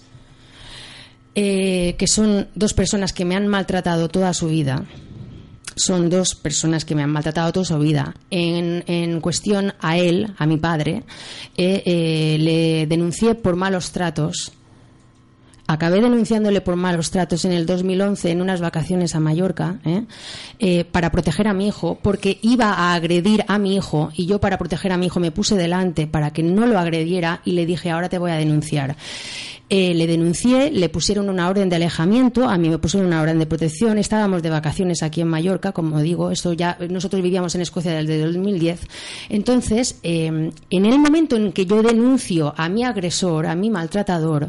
eh, 1.34 1.94
que 1.98 2.06
son 2.06 2.48
dos 2.54 2.74
personas 2.74 3.12
que 3.12 3.24
me 3.24 3.36
han 3.36 3.46
maltratado 3.46 4.08
toda 4.08 4.34
su 4.34 4.48
vida. 4.48 4.84
Son 5.82 6.10
dos 6.10 6.34
personas 6.34 6.84
que 6.84 6.94
me 6.94 7.02
han 7.02 7.10
maltratado 7.10 7.52
toda 7.52 7.64
su 7.64 7.78
vida. 7.78 8.14
En, 8.30 8.84
en 8.86 9.20
cuestión 9.20 9.72
a 9.80 9.96
él, 9.96 10.34
a 10.36 10.46
mi 10.46 10.58
padre, 10.58 11.04
eh, 11.56 11.82
eh, 11.86 12.36
le 12.38 12.86
denuncié 12.86 13.34
por 13.34 13.56
malos 13.56 13.90
tratos 13.90 14.52
Acabé 15.70 16.00
denunciándole 16.00 16.60
por 16.62 16.74
malos 16.74 17.12
tratos 17.12 17.44
en 17.44 17.52
el 17.52 17.64
2011 17.64 18.32
en 18.32 18.42
unas 18.42 18.60
vacaciones 18.60 19.14
a 19.14 19.20
Mallorca 19.20 19.78
¿eh? 19.84 20.02
Eh, 20.58 20.84
para 20.84 21.12
proteger 21.12 21.46
a 21.46 21.54
mi 21.54 21.68
hijo, 21.68 21.96
porque 22.02 22.40
iba 22.42 22.72
a 22.72 22.94
agredir 22.94 23.44
a 23.46 23.56
mi 23.56 23.76
hijo 23.76 24.10
y 24.16 24.26
yo 24.26 24.40
para 24.40 24.58
proteger 24.58 24.90
a 24.90 24.96
mi 24.96 25.06
hijo 25.06 25.20
me 25.20 25.30
puse 25.30 25.54
delante 25.54 26.08
para 26.08 26.32
que 26.32 26.42
no 26.42 26.66
lo 26.66 26.76
agrediera 26.76 27.40
y 27.44 27.52
le 27.52 27.66
dije 27.66 27.88
ahora 27.88 28.08
te 28.08 28.18
voy 28.18 28.32
a 28.32 28.34
denunciar. 28.34 28.96
Eh, 29.68 29.94
le 29.94 30.08
denuncié, 30.08 30.72
le 30.72 30.88
pusieron 30.88 31.30
una 31.30 31.48
orden 31.48 31.68
de 31.68 31.76
alejamiento, 31.76 32.48
a 32.48 32.58
mí 32.58 32.68
me 32.68 32.78
pusieron 32.78 33.06
una 33.06 33.22
orden 33.22 33.38
de 33.38 33.46
protección, 33.46 33.96
estábamos 33.98 34.42
de 34.42 34.50
vacaciones 34.50 35.04
aquí 35.04 35.20
en 35.20 35.28
Mallorca, 35.28 35.70
como 35.70 36.00
digo, 36.00 36.32
esto 36.32 36.52
ya 36.52 36.76
nosotros 36.88 37.22
vivíamos 37.22 37.54
en 37.54 37.60
Escocia 37.60 37.92
desde 37.92 38.20
el 38.24 38.32
2010. 38.32 38.80
Entonces, 39.28 40.00
en 40.02 40.52
el 40.68 40.98
momento 40.98 41.36
en 41.36 41.52
que 41.52 41.64
yo 41.64 41.80
denuncio 41.84 42.52
a 42.56 42.68
mi 42.68 42.82
agresor, 42.82 43.46
a 43.46 43.54
mi 43.54 43.70
maltratador, 43.70 44.48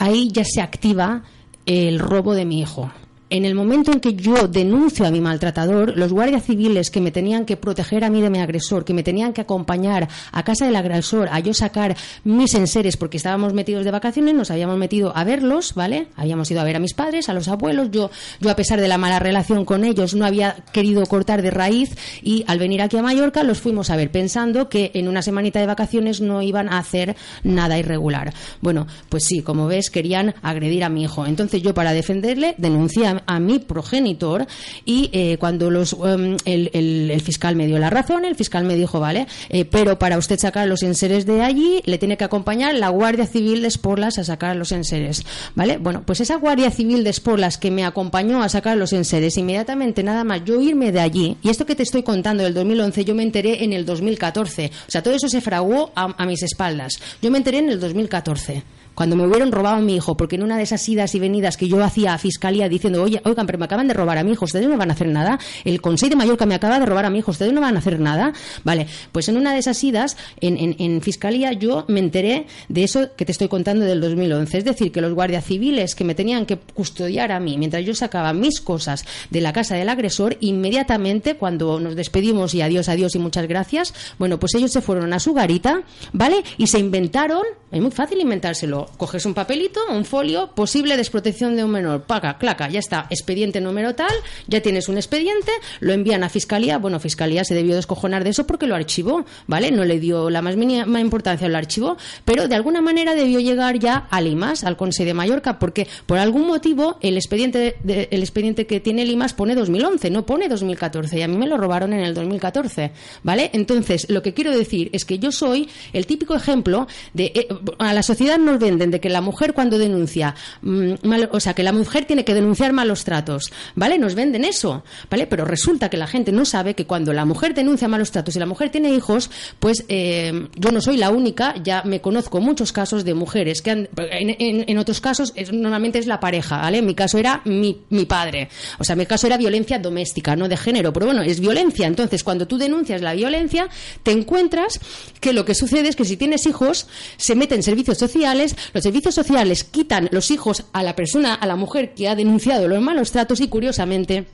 ahí 0.00 0.30
ya 0.32 0.44
se 0.44 0.60
activa 0.60 1.22
el 1.66 2.00
robo 2.00 2.34
de 2.34 2.44
mi 2.44 2.60
hijo. 2.60 2.90
En 3.32 3.44
el 3.44 3.54
momento 3.54 3.92
en 3.92 4.00
que 4.00 4.14
yo 4.14 4.48
denuncio 4.48 5.06
a 5.06 5.10
mi 5.12 5.20
maltratador, 5.20 5.96
los 5.96 6.12
guardias 6.12 6.44
civiles 6.44 6.90
que 6.90 7.00
me 7.00 7.12
tenían 7.12 7.44
que 7.44 7.56
proteger 7.56 8.02
a 8.02 8.10
mí 8.10 8.20
de 8.20 8.28
mi 8.28 8.40
agresor, 8.40 8.84
que 8.84 8.92
me 8.92 9.04
tenían 9.04 9.32
que 9.32 9.40
acompañar 9.40 10.08
a 10.32 10.42
casa 10.42 10.66
del 10.66 10.74
agresor, 10.74 11.28
a 11.30 11.38
yo 11.38 11.54
sacar 11.54 11.96
mis 12.24 12.54
enseres, 12.54 12.96
porque 12.96 13.18
estábamos 13.18 13.52
metidos 13.52 13.84
de 13.84 13.92
vacaciones, 13.92 14.34
nos 14.34 14.50
habíamos 14.50 14.76
metido 14.78 15.16
a 15.16 15.22
verlos, 15.22 15.74
¿vale? 15.74 16.08
Habíamos 16.16 16.50
ido 16.50 16.60
a 16.60 16.64
ver 16.64 16.74
a 16.74 16.80
mis 16.80 16.92
padres, 16.92 17.28
a 17.28 17.32
los 17.32 17.46
abuelos. 17.46 17.92
Yo, 17.92 18.10
yo 18.40 18.50
a 18.50 18.56
pesar 18.56 18.80
de 18.80 18.88
la 18.88 18.98
mala 18.98 19.20
relación 19.20 19.64
con 19.64 19.84
ellos, 19.84 20.14
no 20.14 20.26
había 20.26 20.56
querido 20.72 21.06
cortar 21.06 21.40
de 21.40 21.52
raíz 21.52 21.96
y 22.22 22.44
al 22.48 22.58
venir 22.58 22.82
aquí 22.82 22.96
a 22.96 23.02
Mallorca 23.02 23.44
los 23.44 23.60
fuimos 23.60 23.90
a 23.90 23.96
ver 23.96 24.10
pensando 24.10 24.68
que 24.68 24.90
en 24.94 25.06
una 25.06 25.22
semanita 25.22 25.60
de 25.60 25.66
vacaciones 25.66 26.20
no 26.20 26.42
iban 26.42 26.68
a 26.68 26.78
hacer 26.78 27.14
nada 27.44 27.78
irregular. 27.78 28.34
Bueno, 28.60 28.88
pues 29.08 29.24
sí, 29.24 29.42
como 29.42 29.68
ves, 29.68 29.88
querían 29.88 30.34
agredir 30.42 30.82
a 30.82 30.88
mi 30.88 31.04
hijo. 31.04 31.26
Entonces 31.26 31.62
yo 31.62 31.74
para 31.74 31.92
defenderle 31.92 32.56
denuncié 32.58 33.19
a 33.26 33.40
mi 33.40 33.58
progenitor 33.58 34.46
y 34.84 35.10
eh, 35.12 35.36
cuando 35.38 35.70
los, 35.70 35.92
em, 36.04 36.36
el, 36.44 36.70
el- 36.72 37.10
el 37.10 37.20
fiscal 37.20 37.56
me 37.56 37.66
dio 37.66 37.78
la 37.78 37.90
razón, 37.90 38.24
el 38.24 38.34
fiscal 38.36 38.64
me 38.64 38.76
dijo, 38.76 39.00
vale, 39.00 39.26
eh, 39.48 39.64
pero 39.64 39.98
para 39.98 40.18
usted 40.18 40.38
sacar 40.38 40.66
los 40.68 40.82
enseres 40.82 41.26
de 41.26 41.42
allí 41.42 41.80
le 41.84 41.98
tiene 41.98 42.16
que 42.16 42.24
acompañar 42.24 42.74
la 42.74 42.88
Guardia 42.88 43.26
Civil 43.26 43.62
de 43.62 43.68
Esporlas 43.68 44.18
a 44.18 44.24
sacar 44.24 44.56
los 44.56 44.72
enseres, 44.72 45.24
¿vale? 45.54 45.78
Bueno, 45.78 46.02
pues 46.04 46.20
esa 46.20 46.36
Guardia 46.36 46.70
Civil 46.70 47.04
de 47.04 47.10
Esporlas 47.10 47.58
que 47.58 47.70
me 47.70 47.84
acompañó 47.84 48.42
a 48.42 48.48
sacar 48.48 48.76
los 48.76 48.92
enseres, 48.92 49.36
inmediatamente 49.36 50.02
nada 50.02 50.24
más 50.24 50.44
yo 50.44 50.60
irme 50.60 50.92
de 50.92 51.00
allí, 51.00 51.36
y 51.42 51.48
esto 51.48 51.66
que 51.66 51.74
te 51.74 51.82
estoy 51.82 52.02
contando 52.02 52.42
del 52.44 52.54
2011, 52.54 53.04
yo 53.04 53.14
me 53.14 53.22
enteré 53.22 53.64
en 53.64 53.72
el 53.72 53.84
2014, 53.86 54.70
o 54.88 54.90
sea, 54.90 55.02
todo 55.02 55.14
eso 55.14 55.28
se 55.28 55.40
fraguó 55.40 55.90
a, 55.94 56.14
a 56.22 56.26
mis 56.26 56.42
espaldas, 56.42 56.94
yo 57.22 57.30
me 57.30 57.38
enteré 57.38 57.58
en 57.58 57.70
el 57.70 57.80
2014 57.80 58.62
cuando 59.00 59.16
me 59.16 59.26
hubieron 59.26 59.50
robado 59.50 59.76
a 59.76 59.80
mi 59.80 59.96
hijo, 59.96 60.14
porque 60.14 60.36
en 60.36 60.42
una 60.42 60.58
de 60.58 60.64
esas 60.64 60.86
idas 60.86 61.14
y 61.14 61.18
venidas 61.18 61.56
que 61.56 61.68
yo 61.68 61.82
hacía 61.82 62.12
a 62.12 62.18
fiscalía 62.18 62.68
diciendo, 62.68 63.02
oye, 63.02 63.22
oigan, 63.24 63.46
pero 63.46 63.58
me 63.58 63.64
acaban 63.64 63.88
de 63.88 63.94
robar 63.94 64.18
a 64.18 64.22
mi 64.24 64.32
hijo, 64.32 64.44
ustedes 64.44 64.68
no 64.68 64.76
van 64.76 64.90
a 64.90 64.92
hacer 64.92 65.06
nada, 65.06 65.38
el 65.64 65.80
Consejo 65.80 66.10
de 66.10 66.16
Mallorca 66.16 66.44
me 66.44 66.54
acaba 66.54 66.78
de 66.78 66.84
robar 66.84 67.06
a 67.06 67.10
mi 67.10 67.20
hijo, 67.20 67.30
ustedes 67.30 67.54
no 67.54 67.62
van 67.62 67.76
a 67.76 67.78
hacer 67.78 67.98
nada, 67.98 68.34
vale, 68.62 68.86
pues 69.10 69.26
en 69.30 69.38
una 69.38 69.54
de 69.54 69.60
esas 69.60 69.82
idas 69.82 70.18
en, 70.42 70.58
en- 70.58 70.76
en 70.78 71.00
fiscalía 71.00 71.52
yo 71.54 71.86
me 71.88 71.98
enteré 72.00 72.44
de 72.68 72.84
eso 72.84 73.08
que 73.16 73.24
te 73.24 73.32
estoy 73.32 73.48
contando 73.48 73.86
del 73.86 74.02
2011, 74.02 74.58
es 74.58 74.64
decir, 74.66 74.92
que 74.92 75.00
los 75.00 75.14
guardias 75.14 75.46
civiles 75.46 75.94
que 75.94 76.04
me 76.04 76.14
tenían 76.14 76.44
que 76.44 76.58
custodiar 76.58 77.32
a 77.32 77.40
mí 77.40 77.56
mientras 77.56 77.82
yo 77.86 77.94
sacaba 77.94 78.34
mis 78.34 78.60
cosas 78.60 79.06
de 79.30 79.40
la 79.40 79.54
casa 79.54 79.76
del 79.76 79.88
agresor, 79.88 80.36
inmediatamente 80.40 81.36
cuando 81.36 81.80
nos 81.80 81.96
despedimos 81.96 82.54
y 82.54 82.60
adiós, 82.60 82.90
adiós 82.90 83.14
y 83.14 83.18
muchas 83.18 83.48
gracias, 83.48 83.94
bueno, 84.18 84.38
pues 84.38 84.54
ellos 84.56 84.70
se 84.72 84.82
fueron 84.82 85.14
a 85.14 85.20
su 85.20 85.32
garita, 85.32 85.84
¿vale? 86.12 86.44
Y 86.58 86.66
se 86.66 86.78
inventaron, 86.78 87.44
es 87.72 87.80
muy 87.80 87.90
fácil 87.92 88.20
inventárselo, 88.20 88.89
coges 88.96 89.26
un 89.26 89.34
papelito, 89.34 89.80
un 89.90 90.04
folio, 90.04 90.50
posible 90.54 90.96
desprotección 90.96 91.56
de 91.56 91.64
un 91.64 91.70
menor, 91.70 92.02
paga, 92.02 92.38
claca, 92.38 92.68
ya 92.68 92.78
está, 92.78 93.06
expediente 93.10 93.60
número 93.60 93.94
tal, 93.94 94.12
ya 94.46 94.60
tienes 94.60 94.88
un 94.88 94.96
expediente, 94.96 95.50
lo 95.80 95.92
envían 95.92 96.24
a 96.24 96.28
fiscalía, 96.28 96.78
bueno, 96.78 97.00
fiscalía 97.00 97.44
se 97.44 97.54
debió 97.54 97.74
descojonar 97.76 98.24
de 98.24 98.30
eso 98.30 98.46
porque 98.46 98.66
lo 98.66 98.74
archivó, 98.74 99.24
¿vale? 99.46 99.70
No 99.70 99.84
le 99.84 99.98
dio 100.00 100.30
la 100.30 100.42
más 100.42 100.56
mínima 100.56 101.00
importancia 101.00 101.46
al 101.46 101.56
archivo, 101.56 101.96
pero 102.24 102.48
de 102.48 102.54
alguna 102.54 102.80
manera 102.80 103.14
debió 103.14 103.40
llegar 103.40 103.78
ya 103.78 104.06
al 104.10 104.26
IMAS, 104.26 104.64
al 104.64 104.76
Consejo 104.76 105.06
de 105.06 105.14
Mallorca, 105.14 105.58
porque 105.58 105.86
por 106.06 106.18
algún 106.18 106.46
motivo 106.46 106.98
el 107.00 107.16
expediente, 107.16 107.76
de- 107.82 108.08
el 108.10 108.20
expediente 108.20 108.66
que 108.66 108.80
tiene 108.80 109.02
el 109.02 109.10
IMAS 109.10 109.34
pone 109.34 109.54
2011, 109.54 110.10
no 110.10 110.26
pone 110.26 110.48
2014, 110.48 111.18
y 111.18 111.22
a 111.22 111.28
mí 111.28 111.36
me 111.36 111.46
lo 111.46 111.56
robaron 111.56 111.92
en 111.92 112.00
el 112.00 112.14
2014, 112.14 112.92
¿vale? 113.22 113.50
Entonces, 113.52 114.08
lo 114.10 114.22
que 114.22 114.34
quiero 114.34 114.56
decir 114.56 114.90
es 114.92 115.04
que 115.04 115.18
yo 115.18 115.32
soy 115.32 115.68
el 115.92 116.06
típico 116.06 116.34
ejemplo 116.34 116.86
de, 117.14 117.26
eh, 117.34 117.48
a 117.78 117.94
la 117.94 118.02
sociedad 118.02 118.38
nos 118.38 118.58
de 118.88 119.00
que 119.00 119.10
la 119.10 119.20
mujer 119.20 119.52
cuando 119.52 119.78
denuncia, 119.78 120.34
mm, 120.62 120.92
o 121.30 121.40
sea, 121.40 121.54
que 121.54 121.62
la 121.62 121.72
mujer 121.72 122.06
tiene 122.06 122.24
que 122.24 122.34
denunciar 122.34 122.72
malos 122.72 123.04
tratos, 123.04 123.52
¿vale? 123.74 123.98
Nos 123.98 124.14
venden 124.14 124.44
eso, 124.44 124.84
¿vale? 125.10 125.26
Pero 125.26 125.44
resulta 125.44 125.90
que 125.90 125.96
la 125.96 126.06
gente 126.06 126.32
no 126.32 126.44
sabe 126.44 126.74
que 126.74 126.86
cuando 126.86 127.12
la 127.12 127.24
mujer 127.24 127.54
denuncia 127.54 127.88
malos 127.88 128.10
tratos 128.10 128.36
y 128.36 128.38
la 128.38 128.46
mujer 128.46 128.70
tiene 128.70 128.90
hijos, 128.94 129.30
pues 129.58 129.84
eh, 129.88 130.48
yo 130.56 130.70
no 130.70 130.80
soy 130.80 130.96
la 130.96 131.10
única, 131.10 131.54
ya 131.62 131.82
me 131.84 132.00
conozco 132.00 132.40
muchos 132.40 132.72
casos 132.72 133.04
de 133.04 133.14
mujeres 133.14 133.60
que 133.60 133.70
han, 133.70 133.88
en, 133.96 134.78
otros 134.78 135.00
casos 135.00 135.34
normalmente 135.52 135.98
es 135.98 136.06
la 136.06 136.20
pareja, 136.20 136.58
¿vale? 136.58 136.78
En 136.78 136.86
mi 136.86 136.94
caso 136.94 137.18
era 137.18 137.42
mi, 137.44 137.82
mi 137.90 138.06
padre, 138.06 138.48
o 138.78 138.84
sea, 138.84 138.96
mi 138.96 139.04
caso 139.04 139.26
era 139.26 139.36
violencia 139.36 139.78
doméstica, 139.78 140.36
no 140.36 140.48
de 140.48 140.56
género, 140.56 140.92
pero 140.92 141.06
bueno, 141.06 141.22
es 141.22 141.40
violencia. 141.40 141.86
Entonces, 141.86 142.22
cuando 142.22 142.46
tú 142.46 142.58
denuncias 142.58 143.02
la 143.02 143.14
violencia, 143.14 143.68
te 144.02 144.12
encuentras 144.12 144.80
que 145.20 145.32
lo 145.32 145.44
que 145.44 145.54
sucede 145.54 145.88
es 145.88 145.96
que 145.96 146.04
si 146.04 146.16
tienes 146.16 146.46
hijos, 146.46 146.86
se 147.16 147.34
meten 147.34 147.62
servicios 147.62 147.98
sociales, 147.98 148.56
los 148.72 148.82
servicios 148.82 149.14
sociales 149.14 149.64
quitan 149.64 150.08
los 150.12 150.30
hijos 150.30 150.64
a 150.72 150.82
la 150.82 150.94
persona, 150.96 151.34
a 151.34 151.46
la 151.46 151.56
mujer 151.56 151.94
que 151.94 152.08
ha 152.08 152.14
denunciado 152.14 152.68
los 152.68 152.80
malos 152.80 153.12
tratos 153.12 153.40
y 153.40 153.48
curiosamente 153.48 154.26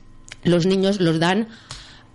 los 0.43 0.65
niños 0.65 0.99
los 0.99 1.19
dan 1.19 1.47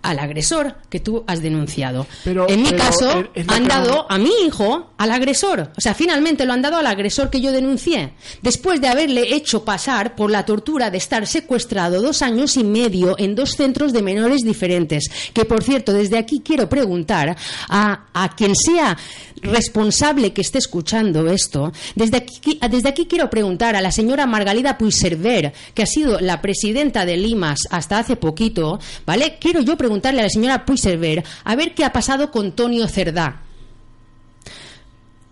al 0.01 0.19
agresor 0.19 0.75
que 0.89 0.99
tú 0.99 1.23
has 1.27 1.41
denunciado. 1.41 2.05
Pero- 2.25 2.49
en 2.49 2.61
mi 2.61 2.71
pero 2.71 2.83
caso, 2.83 3.23
lo 3.33 3.53
han 3.53 3.65
dado 3.69 4.05
a 4.11 4.17
mi 4.17 4.31
hijo 4.45 4.91
al 4.97 5.11
agresor. 5.13 5.71
O 5.77 5.79
sea, 5.79 5.93
finalmente 5.93 6.45
lo 6.45 6.51
han 6.51 6.61
dado 6.61 6.75
al 6.75 6.87
agresor 6.87 7.29
que 7.29 7.39
yo 7.39 7.53
denuncié. 7.53 8.11
Después 8.41 8.81
de 8.81 8.89
haberle 8.89 9.33
hecho 9.33 9.63
pasar 9.63 10.13
por 10.17 10.29
la 10.29 10.43
tortura 10.43 10.91
de 10.91 10.97
estar 10.97 11.25
secuestrado 11.25 12.01
dos 12.01 12.21
años 12.21 12.57
y 12.57 12.65
medio 12.65 13.15
en 13.17 13.33
dos 13.33 13.51
centros 13.51 13.93
de 13.93 14.01
menores 14.01 14.41
diferentes. 14.41 15.09
Que, 15.33 15.45
por 15.45 15.63
cierto, 15.63 15.93
desde 15.93 16.17
aquí 16.17 16.41
quiero 16.43 16.67
preguntar 16.67 17.37
a, 17.69 18.03
a 18.13 18.35
quien 18.35 18.55
sea 18.57 18.97
responsable 19.43 20.33
que 20.33 20.41
esté 20.41 20.57
escuchando 20.57 21.29
esto, 21.29 21.71
desde 21.95 22.17
aquí, 22.17 22.59
desde 22.69 22.89
aquí 22.89 23.05
quiero 23.05 23.29
preguntar 23.29 23.75
a 23.75 23.81
la 23.81 23.91
señora 23.91 24.25
Margalida 24.25 24.77
Puigserver, 24.77 25.53
que 25.73 25.83
ha 25.83 25.87
sido 25.87 26.19
la 26.19 26.41
presidenta 26.41 27.05
de 27.05 27.17
Limas 27.17 27.59
hasta 27.69 27.99
hace 27.99 28.15
poquito, 28.15 28.79
¿vale? 29.05 29.37
Quiero 29.39 29.61
yo 29.61 29.77
preguntarle 29.77 30.21
a 30.21 30.23
la 30.23 30.29
señora 30.29 30.65
Puigserver 30.65 31.23
a 31.43 31.55
ver 31.55 31.73
qué 31.73 31.85
ha 31.85 31.93
pasado 31.93 32.31
con 32.31 32.53
Tonio 32.53 32.87
Cerdá, 32.87 33.41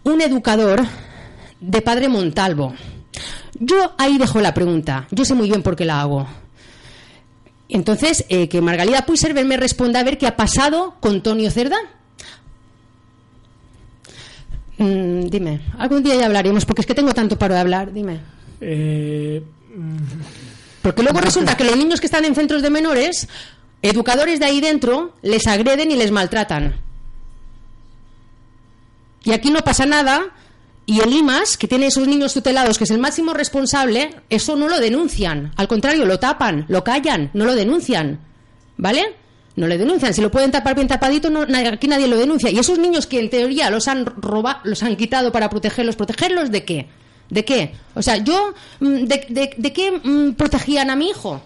un 0.03 0.21
educador 0.21 0.85
de 1.59 1.81
padre 1.81 2.09
Montalvo. 2.09 2.73
Yo 3.59 3.93
ahí 3.97 4.17
dejo 4.17 4.39
la 4.39 4.53
pregunta, 4.53 5.07
yo 5.11 5.25
sé 5.25 5.33
muy 5.33 5.47
bien 5.47 5.63
por 5.63 5.75
qué 5.75 5.85
la 5.85 6.01
hago. 6.01 6.27
Entonces, 7.69 8.25
eh, 8.27 8.49
que 8.49 8.59
Margalida 8.59 9.05
Puigserver 9.05 9.45
me 9.45 9.55
responda 9.55 10.01
a 10.01 10.03
ver 10.03 10.17
qué 10.17 10.27
ha 10.27 10.35
pasado 10.35 10.95
con 10.99 11.23
Tonio 11.23 11.49
Cerdá. 11.51 11.77
Mm, 14.81 15.29
dime, 15.29 15.61
algún 15.77 16.01
día 16.01 16.15
ya 16.15 16.25
hablaremos, 16.25 16.65
porque 16.65 16.81
es 16.81 16.87
que 16.87 16.95
tengo 16.95 17.13
tanto 17.13 17.37
paro 17.37 17.53
de 17.53 17.59
hablar, 17.59 17.93
dime. 17.93 18.19
Eh, 18.59 19.43
Porque 20.81 21.03
luego 21.03 21.21
resulta 21.21 21.55
que 21.55 21.63
los 21.63 21.77
niños 21.77 21.99
que 21.99 22.07
están 22.07 22.25
en 22.25 22.33
centros 22.33 22.63
de 22.63 22.71
menores, 22.71 23.27
educadores 23.83 24.39
de 24.39 24.45
ahí 24.47 24.59
dentro, 24.59 25.13
les 25.21 25.45
agreden 25.45 25.91
y 25.91 25.95
les 25.95 26.09
maltratan. 26.09 26.77
Y 29.23 29.33
aquí 29.33 29.51
no 29.51 29.59
pasa 29.59 29.85
nada. 29.85 30.31
Y 30.87 30.99
el 31.01 31.13
IMAS, 31.13 31.57
que 31.57 31.67
tiene 31.67 31.85
esos 31.85 32.07
niños 32.07 32.33
tutelados, 32.33 32.79
que 32.79 32.85
es 32.85 32.89
el 32.89 32.97
máximo 32.97 33.33
responsable, 33.35 34.15
eso 34.31 34.55
no 34.55 34.67
lo 34.67 34.79
denuncian. 34.79 35.53
Al 35.57 35.67
contrario, 35.67 36.05
lo 36.05 36.17
tapan, 36.19 36.65
lo 36.69 36.83
callan, 36.83 37.29
no 37.35 37.45
lo 37.45 37.53
denuncian. 37.53 38.19
¿Vale? 38.77 39.15
No 39.55 39.67
le 39.67 39.77
denuncian. 39.77 40.13
Si 40.13 40.21
lo 40.21 40.31
pueden 40.31 40.51
tapar 40.51 40.75
bien 40.75 40.87
tapadito, 40.87 41.29
no, 41.29 41.41
aquí 41.71 41.87
nadie 41.87 42.07
lo 42.07 42.17
denuncia. 42.17 42.49
Y 42.49 42.57
esos 42.59 42.79
niños 42.79 43.05
que 43.05 43.19
en 43.19 43.29
teoría 43.29 43.69
los 43.69 43.87
han 43.87 44.05
robado, 44.05 44.59
los 44.63 44.81
han 44.83 44.95
quitado 44.95 45.31
para 45.31 45.49
protegerlos, 45.49 45.95
¿protegerlos 45.95 46.51
de 46.51 46.63
qué? 46.63 46.87
¿De 47.29 47.43
qué? 47.45 47.73
O 47.93 48.01
sea, 48.01 48.17
yo, 48.17 48.53
mm, 48.79 48.95
¿de, 49.05 49.25
de- 49.29 49.53
de 49.57 49.73
qué 49.73 49.91
mm, 49.91 50.33
protegían 50.33 50.89
a 50.89 50.95
mi 50.95 51.09
hijo? 51.09 51.41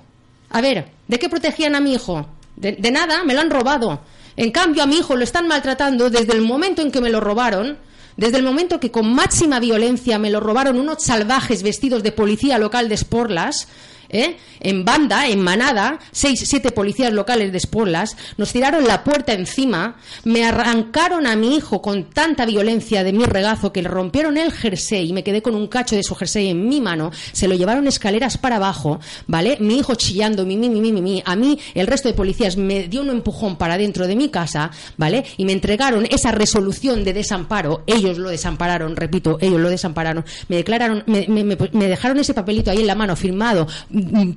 A 0.51 0.61
ver, 0.61 0.87
¿de 1.07 1.19
qué 1.19 1.29
protegían 1.29 1.75
a 1.75 1.79
mi 1.79 1.93
hijo? 1.93 2.27
De, 2.55 2.73
de 2.73 2.91
nada, 2.91 3.23
me 3.23 3.33
lo 3.33 3.41
han 3.41 3.49
robado. 3.49 4.01
En 4.37 4.51
cambio, 4.51 4.83
a 4.83 4.85
mi 4.85 4.97
hijo 4.97 5.15
lo 5.15 5.23
están 5.23 5.47
maltratando 5.47 6.09
desde 6.09 6.33
el 6.33 6.41
momento 6.41 6.81
en 6.81 6.91
que 6.91 7.01
me 7.01 7.09
lo 7.09 7.19
robaron, 7.21 7.77
desde 8.17 8.37
el 8.37 8.43
momento 8.43 8.79
que 8.79 8.91
con 8.91 9.13
máxima 9.13 9.59
violencia 9.59 10.17
me 10.19 10.29
lo 10.29 10.39
robaron 10.39 10.79
unos 10.79 11.03
salvajes 11.03 11.63
vestidos 11.63 12.03
de 12.03 12.11
policía 12.11 12.57
local 12.57 12.87
de 12.87 12.97
Sporlas, 12.97 13.67
¿eh? 14.15 14.37
en 14.59 14.83
banda, 14.85 15.27
en 15.27 15.41
manada, 15.41 15.99
seis, 16.11 16.41
siete 16.45 16.71
policías 16.71 17.13
locales 17.13 17.51
de 17.51 17.59
Sporlas, 17.59 18.15
nos 18.37 18.51
tiraron 18.51 18.87
la 18.87 19.03
puerta 19.03 19.33
encima, 19.33 19.97
me 20.23 20.43
arrancaron 20.43 21.27
a 21.27 21.35
mi 21.35 21.55
hijo 21.55 21.81
con 21.81 22.05
tanta 22.09 22.45
violencia 22.45 23.03
de 23.03 23.13
mi 23.13 23.25
regazo 23.25 23.71
que 23.71 23.81
le 23.83 23.89
rompieron 23.89 24.37
el 24.37 24.51
jersey 24.51 25.09
y 25.09 25.13
me 25.13 25.23
quedé 25.23 25.41
con 25.41 25.53
un 25.55 25.67
cacho 25.67 25.95
de 25.95 26.03
su 26.03 26.15
jersey 26.15 26.49
en 26.49 26.67
mi 26.67 26.81
mano, 26.81 27.11
se 27.31 27.47
lo 27.47 27.55
llevaron 27.55 27.87
escaleras 27.87 28.37
para 28.37 28.55
abajo, 28.55 28.99
¿vale? 29.27 29.57
Mi 29.59 29.77
hijo 29.77 29.95
chillando, 29.95 30.45
mi, 30.45 30.57
mi, 30.57 30.69
mi, 30.69 30.79
mi, 30.91 31.01
mi, 31.01 31.21
a 31.25 31.35
mí 31.35 31.59
el 31.73 31.87
resto 31.87 32.07
de 32.07 32.13
policías 32.15 32.57
me 32.57 32.87
dio 32.87 33.01
un 33.01 33.09
empujón 33.09 33.57
para 33.57 33.77
dentro 33.77 34.07
de 34.07 34.15
mi 34.15 34.29
casa, 34.29 34.71
¿vale? 34.97 35.25
Y 35.37 35.45
me 35.45 35.51
entregaron 35.51 36.07
esa 36.09 36.31
resolución 36.31 37.03
de 37.03 37.13
desamparo, 37.13 37.83
ellos 37.85 38.17
lo 38.17 38.29
desampararon, 38.29 38.95
repito, 38.95 39.37
ellos 39.41 39.59
lo 39.59 39.69
desampararon, 39.69 40.25
me 40.47 40.55
declararon, 40.55 41.03
me, 41.07 41.25
me- 41.27 41.43
me- 41.43 41.87
dejaron 41.87 42.17
ese 42.19 42.33
papelito 42.33 42.71
ahí 42.71 42.79
en 42.81 42.87
la 42.87 42.95
mano 42.95 43.15
firmado 43.15 43.67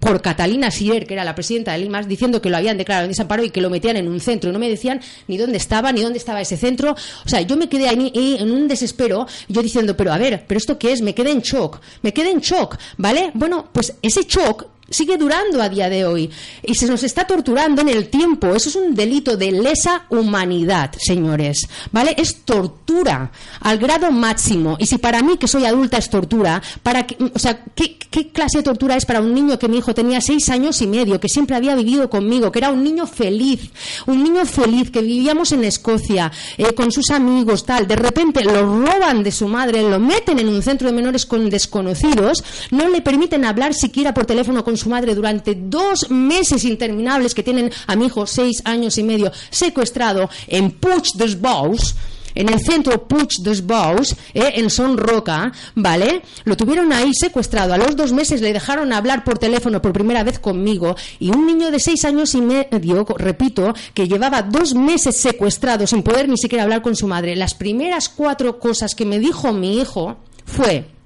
por 0.01 0.23
Catalina 0.23 0.71
Sier, 0.71 1.07
que 1.07 1.15
era 1.15 1.25
la 1.25 1.35
presidenta 1.35 1.73
de 1.73 1.79
Limas, 1.79 2.09
diciendo 2.09 2.41
que 2.41 2.51
lo 2.51 2.57
habían 2.57 2.79
declarado 2.79 3.05
en 3.05 3.11
desamparo 3.11 3.45
y 3.45 3.51
que 3.51 3.61
lo 3.61 3.71
metían 3.71 3.97
en 3.97 4.09
un 4.09 4.21
centro. 4.21 4.51
Y 4.51 4.53
no 4.53 4.59
me 4.59 4.69
decían 4.69 5.01
ni 5.27 5.37
dónde 5.37 5.59
estaba, 5.59 5.93
ni 5.93 6.03
dónde 6.03 6.19
estaba 6.19 6.41
ese 6.41 6.57
centro. 6.57 6.93
O 6.93 7.29
sea, 7.29 7.41
yo 7.41 7.57
me 7.57 7.69
quedé 7.69 7.89
ahí 7.89 8.11
en 8.39 8.51
un 8.51 8.69
desespero, 8.69 9.27
yo 9.49 9.63
diciendo, 9.63 9.97
pero 9.97 10.13
a 10.13 10.19
ver, 10.19 10.45
¿pero 10.47 10.59
esto 10.59 10.79
qué 10.79 10.93
es? 10.93 11.03
Me 11.03 11.15
quedé 11.15 11.31
en 11.31 11.41
shock, 11.41 11.81
me 12.03 12.13
quedé 12.13 12.31
en 12.31 12.41
shock, 12.41 12.77
¿vale? 12.97 13.31
Bueno, 13.35 13.69
pues 13.73 13.95
ese 14.03 14.23
shock 14.23 14.67
sigue 14.91 15.17
durando 15.19 15.63
a 15.63 15.69
día 15.69 15.89
de 15.89 16.05
hoy 16.05 16.31
y 16.63 16.75
se 16.75 16.87
nos 16.87 17.03
está 17.03 17.27
torturando 17.27 17.83
en 17.83 17.89
el 17.89 18.09
tiempo. 18.09 18.55
Eso 18.55 18.69
es 18.69 18.77
un 18.77 18.95
delito 18.95 19.37
de 19.37 19.53
lesa 19.53 20.07
humanidad, 20.09 20.93
señores. 20.99 21.69
¿Vale? 21.93 22.15
Es 22.17 22.43
tortura 22.45 23.31
al 23.61 23.79
grado 23.79 24.11
máximo. 24.11 24.77
Y 24.79 24.87
si 24.87 24.99
para 24.99 25.23
mí, 25.23 25.37
que 25.37 25.49
soy 25.49 25.65
adulta, 25.65 25.99
es 25.99 26.09
tortura, 26.09 26.63
para 26.83 27.07
que, 27.07 27.17
o 27.35 27.39
sea, 27.39 27.63
¿qué, 27.75 27.97
clase 28.33 28.59
de 28.59 28.65
tortura 28.65 28.97
es 28.97 29.05
para 29.05 29.21
un 29.21 29.35
niño 29.35 29.59
que 29.59 29.69
mi 29.69 29.79
hijo 29.79 29.95
tenía 29.95 30.21
seis 30.21 30.49
años 30.49 30.81
y 30.83 30.87
medio, 30.87 31.21
que 31.21 31.29
siempre 31.29 31.57
había 31.57 31.75
vivido 31.75 32.09
conmigo, 32.11 32.51
que 32.51 32.59
era 32.59 32.71
un 32.71 32.83
niño 32.83 33.07
feliz, 33.07 33.71
un 34.07 34.23
niño 34.23 34.45
feliz, 34.45 34.91
que 34.91 35.03
vivíamos 35.03 35.53
en 35.53 35.65
Escocia, 35.65 36.33
eh, 36.57 36.73
con 36.75 36.91
sus 36.91 37.11
amigos, 37.11 37.65
tal. 37.65 37.87
De 37.87 37.97
repente 37.97 38.43
lo 38.43 38.63
roban 38.85 39.23
de 39.23 39.31
su 39.31 39.47
madre, 39.47 39.89
lo 39.89 40.01
meten 40.01 40.39
en 40.39 40.49
un 40.49 40.63
centro 40.63 40.89
de 40.89 40.95
menores 40.95 41.27
con 41.27 41.51
desconocidos, 41.51 42.43
no 42.71 42.89
le 42.89 43.03
permiten 43.03 43.45
hablar 43.45 43.75
siquiera 43.75 44.15
por 44.15 44.27
teléfono 44.27 44.65
con 44.65 44.78
su 44.79 44.89
madre 44.89 45.15
durante 45.15 45.55
dos 45.55 46.11
meses 46.11 46.65
interminables 46.65 47.35
que 47.35 47.43
tienen 47.43 47.71
a 47.87 47.97
mi 47.97 48.07
hijo 48.07 48.27
seis 48.27 48.63
años 48.65 48.97
y 48.99 49.03
medio 49.03 49.33
secuestrado 49.51 50.31
en 50.47 50.71
Puig 50.71 51.05
des 51.15 51.41
Bous 51.41 51.95
en 52.39 52.49
el 52.49 52.61
centro 52.61 53.07
Puig 53.09 53.29
des 53.43 53.67
Bous, 53.67 54.15
eh, 54.33 54.53
en 54.55 54.71
Son 54.71 54.97
Roca, 54.97 55.53
¿vale? 55.75 56.23
Lo 56.45 56.57
tuvieron 56.57 56.93
ahí 56.93 57.11
secuestrado. 57.13 57.75
A 57.75 57.79
los 57.79 57.97
dos 57.97 58.13
meses 58.13 58.41
le 58.41 58.53
dejaron 58.53 58.93
hablar 58.93 59.25
por 59.25 59.39
teléfono 59.39 59.83
por 59.83 59.93
primera 59.93 60.23
vez 60.23 60.39
conmigo. 60.39 60.95
Y 61.19 61.31
un 61.31 61.47
niño 61.47 61.71
de 61.71 61.81
seis 61.81 62.05
años 62.05 62.35
y 62.35 62.41
medio, 62.41 63.05
repito, 63.17 63.75
que 63.93 64.07
llevaba 64.07 64.43
dos 64.43 64.75
meses 64.75 65.17
secuestrado 65.17 65.87
sin 65.87 66.05
poder 66.05 66.29
ni 66.29 66.39
siquiera 66.39 66.63
hablar 66.63 66.83
con 66.83 66.95
su 66.95 67.09
madre. 67.09 67.35
Las 67.35 67.55
primeras 67.55 68.09
cuatro 68.09 68.61
cosas 68.61 68.95
que 68.95 69.05
me 69.05 69.19
dijo 69.19 69.53
mi 69.53 69.81
hijo 69.81 70.19
fue. 70.45 70.98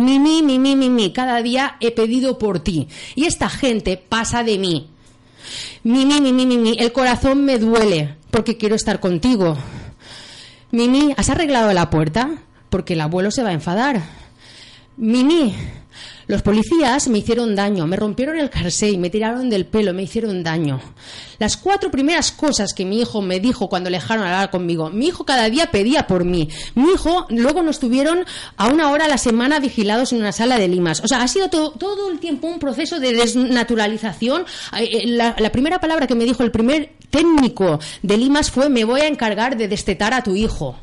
Mi, 0.00 0.18
mi, 0.18 0.42
mi, 0.42 0.58
mi, 0.58 0.76
mi, 0.76 0.88
mi, 0.88 1.12
cada 1.12 1.42
día 1.42 1.76
he 1.80 1.90
pedido 1.90 2.38
por 2.38 2.60
ti. 2.60 2.88
Y 3.14 3.26
esta 3.26 3.48
gente 3.48 3.96
pasa 3.96 4.42
de 4.42 4.58
mí. 4.58 4.88
Mimi, 5.82 6.20
Mimi, 6.20 6.46
Mimi, 6.46 6.76
el 6.78 6.92
corazón 6.92 7.44
me 7.44 7.58
duele 7.58 8.16
porque 8.30 8.56
quiero 8.56 8.74
estar 8.74 9.00
contigo. 9.00 9.56
Mimi, 10.70 11.14
¿has 11.16 11.30
arreglado 11.30 11.72
la 11.72 11.90
puerta? 11.90 12.30
Porque 12.70 12.94
el 12.94 13.00
abuelo 13.00 13.30
se 13.30 13.42
va 13.42 13.50
a 13.50 13.54
enfadar. 13.54 14.02
Mimi, 14.96 15.54
los 16.30 16.42
policías 16.42 17.08
me 17.08 17.18
hicieron 17.18 17.54
daño, 17.54 17.86
me 17.86 17.96
rompieron 17.96 18.38
el 18.38 18.48
jersey, 18.50 18.96
me 18.96 19.10
tiraron 19.10 19.50
del 19.50 19.66
pelo, 19.66 19.92
me 19.92 20.02
hicieron 20.04 20.42
daño. 20.42 20.80
Las 21.38 21.56
cuatro 21.56 21.90
primeras 21.90 22.32
cosas 22.32 22.72
que 22.74 22.84
mi 22.84 23.00
hijo 23.00 23.20
me 23.22 23.40
dijo 23.40 23.68
cuando 23.68 23.90
le 23.90 23.96
dejaron 23.98 24.24
hablar 24.24 24.50
conmigo, 24.50 24.90
mi 24.90 25.08
hijo 25.08 25.24
cada 25.24 25.48
día 25.50 25.70
pedía 25.70 26.06
por 26.06 26.24
mí. 26.24 26.48
Mi 26.74 26.90
hijo 26.92 27.26
luego 27.30 27.62
nos 27.62 27.78
tuvieron 27.78 28.24
a 28.56 28.68
una 28.68 28.90
hora 28.90 29.06
a 29.06 29.08
la 29.08 29.18
semana 29.18 29.58
vigilados 29.60 30.12
en 30.12 30.20
una 30.20 30.32
sala 30.32 30.58
de 30.58 30.68
limas. 30.68 31.00
O 31.02 31.08
sea, 31.08 31.22
ha 31.22 31.28
sido 31.28 31.48
to- 31.48 31.72
todo 31.72 32.10
el 32.10 32.18
tiempo 32.20 32.46
un 32.46 32.58
proceso 32.58 33.00
de 33.00 33.12
desnaturalización. 33.12 34.44
Eh, 34.78 35.06
La, 35.06 35.34
la 35.38 35.50
primera 35.52 35.80
palabra 35.80 36.06
que 36.06 36.14
me 36.14 36.24
dijo 36.24 36.42
el 36.42 36.50
primer 36.50 36.92
técnico 37.10 37.80
de 38.02 38.16
limas 38.16 38.50
fue 38.50 38.68
me 38.68 38.84
voy 38.84 39.00
a 39.00 39.08
encargar 39.08 39.56
de 39.56 39.66
destetar 39.68 40.14
a 40.14 40.22
tu 40.22 40.34
hijo. 40.36 40.76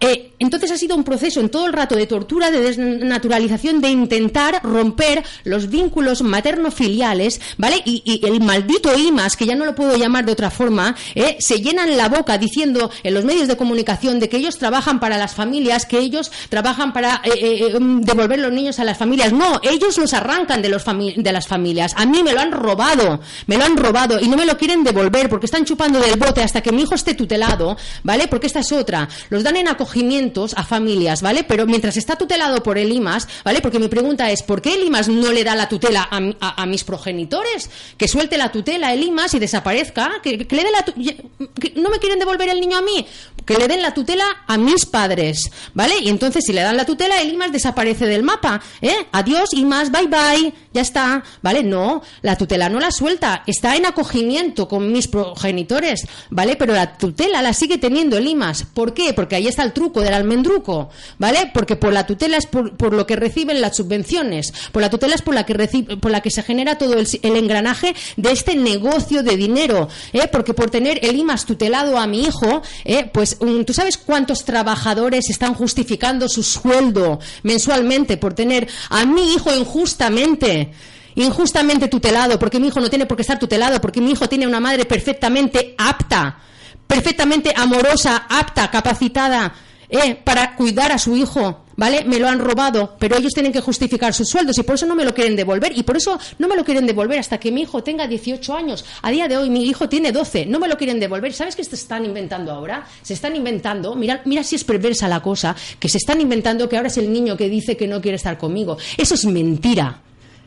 Eh, 0.00 0.32
entonces 0.38 0.70
ha 0.70 0.76
sido 0.76 0.96
un 0.96 1.04
proceso 1.04 1.40
en 1.40 1.48
todo 1.48 1.66
el 1.66 1.72
rato 1.72 1.96
de 1.96 2.06
tortura, 2.06 2.50
de 2.50 2.60
desnaturalización, 2.60 3.80
de 3.80 3.90
intentar 3.90 4.60
romper 4.62 5.24
los 5.44 5.68
vínculos 5.68 6.22
materno-filiales, 6.22 7.40
¿vale? 7.56 7.82
Y, 7.84 8.20
el 8.24 8.40
maldito 8.40 8.96
IMAS, 8.96 9.36
que 9.36 9.46
ya 9.46 9.54
no 9.54 9.64
lo 9.64 9.74
puedo 9.74 9.96
llamar 9.96 10.24
de 10.24 10.32
otra 10.32 10.50
forma, 10.50 10.94
eh, 11.14 11.36
se 11.40 11.60
llenan 11.60 11.96
la 11.96 12.08
boca 12.08 12.38
diciendo 12.38 12.90
en 13.02 13.14
los 13.14 13.24
medios 13.24 13.48
de 13.48 13.56
comunicación 13.56 14.20
de 14.20 14.28
que 14.28 14.36
ellos 14.36 14.58
trabajan 14.58 15.00
para 15.00 15.18
las 15.18 15.34
familias, 15.34 15.86
que 15.86 15.98
ellos 15.98 16.30
trabajan 16.48 16.92
para 16.92 17.20
eh, 17.24 17.30
eh, 17.34 17.72
eh, 17.74 17.78
devolver 17.80 18.38
los 18.38 18.52
niños 18.52 18.78
a 18.78 18.84
las 18.84 18.96
familias. 18.96 19.32
No, 19.32 19.60
ellos 19.62 19.98
los 19.98 20.14
arrancan 20.14 20.62
de, 20.62 20.68
los 20.68 20.84
de 20.84 21.32
las 21.32 21.46
familias. 21.46 21.92
A 21.96 22.06
mí 22.06 22.22
me 22.22 22.32
lo 22.32 22.40
han 22.40 22.52
robado, 22.52 23.20
me 23.46 23.56
lo 23.56 23.64
han 23.64 23.76
robado 23.76 24.20
y 24.20 24.28
no 24.28 24.36
me 24.36 24.46
lo 24.46 24.56
quieren 24.56 24.84
devolver 24.84 25.28
porque 25.28 25.46
están 25.46 25.64
chupando 25.64 26.00
del 26.00 26.18
bote 26.18 26.42
hasta 26.42 26.60
que 26.60 26.72
mi 26.72 26.82
hijo 26.82 26.94
esté 26.94 27.14
tutelado, 27.14 27.76
¿vale? 28.02 28.28
Porque 28.28 28.46
esta 28.46 28.60
es 28.60 28.72
otra. 28.72 29.08
Los 29.30 29.42
dan 29.42 29.56
en 29.56 29.68
acogimientos 29.88 30.52
a 30.56 30.64
familias, 30.64 31.22
¿vale? 31.22 31.44
Pero 31.44 31.66
mientras 31.66 31.96
está 31.96 32.16
tutelado 32.16 32.62
por 32.62 32.76
el 32.78 32.92
IMAS, 32.92 33.26
¿vale? 33.44 33.60
Porque 33.60 33.78
mi 33.78 33.88
pregunta 33.88 34.30
es, 34.30 34.42
¿por 34.42 34.60
qué 34.60 34.74
el 34.74 34.84
IMAS 34.84 35.08
no 35.08 35.32
le 35.32 35.44
da 35.44 35.54
la 35.56 35.68
tutela 35.68 36.06
a, 36.10 36.18
a- 36.40 36.62
a 36.62 36.66
mis 36.66 36.84
progenitores? 36.84 37.70
Que 37.96 38.06
suelte 38.06 38.36
la 38.36 38.52
tutela 38.52 38.92
el 38.92 39.02
IMAS 39.02 39.34
y 39.34 39.38
desaparezca, 39.38 40.10
que, 40.22 40.36
le 40.36 40.62
dé 40.62 40.70
la 40.70 40.84
que 40.84 41.72
no 41.76 41.88
me 41.90 41.98
quieren 41.98 42.18
devolver 42.18 42.48
el 42.50 42.60
niño 42.60 42.76
a 42.78 42.82
mí. 42.82 43.06
que 43.46 43.56
le 43.56 43.66
den 43.66 43.80
la 43.80 43.94
tutela 43.94 44.24
a 44.46 44.58
mis 44.58 44.84
padres, 44.84 45.50
¿vale? 45.72 45.94
Y 46.02 46.10
entonces 46.10 46.44
si 46.44 46.52
le 46.52 46.60
dan 46.60 46.76
la 46.76 46.84
tutela, 46.84 47.18
el 47.22 47.32
IMAS 47.32 47.50
desaparece 47.50 48.04
del 48.06 48.22
mapa, 48.22 48.60
¿eh? 48.82 48.94
Adiós, 49.12 49.54
IMAS, 49.54 49.90
bye 49.90 50.06
bye, 50.06 50.52
ya 50.74 50.82
está, 50.82 51.24
¿vale? 51.40 51.62
No, 51.62 52.02
la 52.20 52.36
tutela 52.36 52.68
no 52.68 52.78
la 52.78 52.90
suelta, 52.90 53.42
está 53.46 53.74
en 53.76 53.86
acogimiento 53.86 54.68
con 54.68 54.92
mis 54.92 55.08
progenitores, 55.08 56.06
¿vale? 56.28 56.56
Pero 56.56 56.74
la 56.74 56.98
tutela 56.98 57.40
la 57.40 57.54
sigue 57.54 57.78
teniendo 57.78 58.18
el 58.18 58.26
IMAS. 58.26 58.64
¿Por 58.64 58.92
qué? 58.92 59.14
Porque 59.14 59.36
ahí 59.36 59.46
está 59.48 59.62
el 59.62 59.72
truco 59.78 60.00
del 60.00 60.14
almendruco, 60.14 60.90
¿vale? 61.18 61.50
Porque 61.54 61.76
por 61.76 61.92
la 61.92 62.04
tutela 62.04 62.36
es 62.36 62.46
por, 62.46 62.92
lo 62.92 63.06
que 63.06 63.14
reciben 63.14 63.60
las 63.60 63.76
subvenciones, 63.76 64.52
por 64.72 64.82
la 64.82 64.90
tutela 64.90 65.14
es 65.14 65.22
por 65.22 65.34
la 65.34 65.46
que, 65.46 65.54
reci- 65.54 66.00
por 66.00 66.10
la 66.10 66.20
que 66.20 66.30
se 66.30 66.42
genera 66.42 66.76
todo 66.78 66.94
el, 66.94 67.06
el 67.22 67.36
engranaje 67.36 67.94
de 68.16 68.32
este 68.32 68.56
negocio 68.56 69.22
de 69.22 69.36
dinero, 69.36 69.88
¿eh? 70.12 70.28
Porque 70.32 70.52
por 70.54 70.70
tener 70.70 70.98
el 71.02 71.16
IMAS 71.16 71.44
tutelado 71.46 71.96
a 71.98 72.06
mi 72.06 72.22
hijo, 72.22 72.62
¿eh? 72.84 73.08
Pues 73.12 73.38
tú 73.66 73.72
sabes 73.72 73.96
cuántos 73.96 74.44
trabajadores 74.44 75.30
están 75.30 75.54
justificando 75.54 76.28
su 76.28 76.42
sueldo 76.42 77.20
mensualmente 77.44 78.16
por 78.16 78.34
tener 78.34 78.66
a 78.90 79.04
mi 79.06 79.34
hijo 79.34 79.54
injustamente 79.54 80.72
injustamente 81.14 81.88
tutelado, 81.88 82.38
porque 82.38 82.60
mi 82.60 82.68
hijo 82.68 82.78
no 82.80 82.88
tiene 82.88 83.04
por 83.06 83.16
qué 83.16 83.22
estar 83.22 83.38
tutelado, 83.40 83.80
porque 83.80 84.00
mi 84.00 84.12
hijo 84.12 84.28
tiene 84.28 84.46
una 84.46 84.60
madre 84.60 84.84
perfectamente 84.84 85.74
apta, 85.76 86.38
perfectamente 86.86 87.52
amorosa, 87.56 88.26
apta, 88.28 88.70
capacitada, 88.70 89.52
eh, 89.90 90.14
para 90.16 90.54
cuidar 90.54 90.92
a 90.92 90.98
su 90.98 91.16
hijo, 91.16 91.64
¿vale? 91.76 92.04
Me 92.04 92.18
lo 92.18 92.28
han 92.28 92.38
robado, 92.38 92.96
pero 92.98 93.16
ellos 93.16 93.32
tienen 93.32 93.52
que 93.52 93.62
justificar 93.62 94.12
sus 94.12 94.28
sueldos 94.28 94.58
y 94.58 94.62
por 94.62 94.74
eso 94.74 94.84
no 94.84 94.94
me 94.94 95.04
lo 95.04 95.14
quieren 95.14 95.34
devolver 95.34 95.72
y 95.76 95.82
por 95.82 95.96
eso 95.96 96.18
no 96.38 96.46
me 96.46 96.56
lo 96.56 96.64
quieren 96.64 96.86
devolver 96.86 97.18
hasta 97.18 97.38
que 97.38 97.50
mi 97.50 97.62
hijo 97.62 97.82
tenga 97.82 98.06
18 98.06 98.54
años. 98.54 98.84
A 99.00 99.10
día 99.10 99.28
de 99.28 99.38
hoy 99.38 99.48
mi 99.48 99.64
hijo 99.64 99.88
tiene 99.88 100.12
12, 100.12 100.44
no 100.44 100.58
me 100.58 100.68
lo 100.68 100.76
quieren 100.76 101.00
devolver. 101.00 101.32
¿Sabes 101.32 101.56
qué 101.56 101.64
se 101.64 101.76
están 101.76 102.04
inventando 102.04 102.52
ahora? 102.52 102.86
Se 103.00 103.14
están 103.14 103.34
inventando, 103.34 103.94
mira, 103.94 104.20
mira 104.26 104.44
si 104.44 104.56
es 104.56 104.64
perversa 104.64 105.08
la 105.08 105.20
cosa, 105.20 105.56
que 105.78 105.88
se 105.88 105.96
están 105.96 106.20
inventando 106.20 106.68
que 106.68 106.76
ahora 106.76 106.88
es 106.88 106.98
el 106.98 107.10
niño 107.10 107.36
que 107.36 107.48
dice 107.48 107.76
que 107.76 107.86
no 107.86 108.02
quiere 108.02 108.16
estar 108.16 108.36
conmigo. 108.36 108.76
Eso 108.98 109.14
es 109.14 109.24
mentira. 109.24 110.02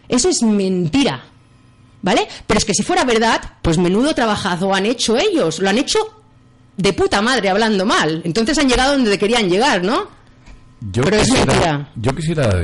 Eso 0.08 0.30
es 0.30 0.44
mentira. 0.44 1.24
¿Vale? 2.04 2.28
Pero 2.46 2.58
es 2.58 2.66
que 2.66 2.74
si 2.74 2.84
fuera 2.84 3.06
verdad, 3.06 3.42
pues 3.62 3.78
menudo 3.78 4.14
trabajazo 4.14 4.74
han 4.74 4.86
hecho 4.86 5.18
ellos. 5.18 5.60
Lo 5.60 5.70
han 5.70 5.78
hecho 5.78 6.21
de 6.82 6.94
puta 6.94 7.22
madre 7.22 7.50
hablando 7.50 7.86
mal. 7.86 8.22
Entonces 8.26 8.58
han 8.58 8.68
llegado 8.70 8.94
donde 8.94 9.18
querían 9.18 9.50
llegar, 9.50 9.84
¿no? 9.84 10.08
Yo 10.92 11.04
Pero 11.04 11.18
es 11.18 11.24
quisiera, 11.28 11.46
mentira. 11.46 11.90
yo 11.96 12.16
quisiera 12.16 12.56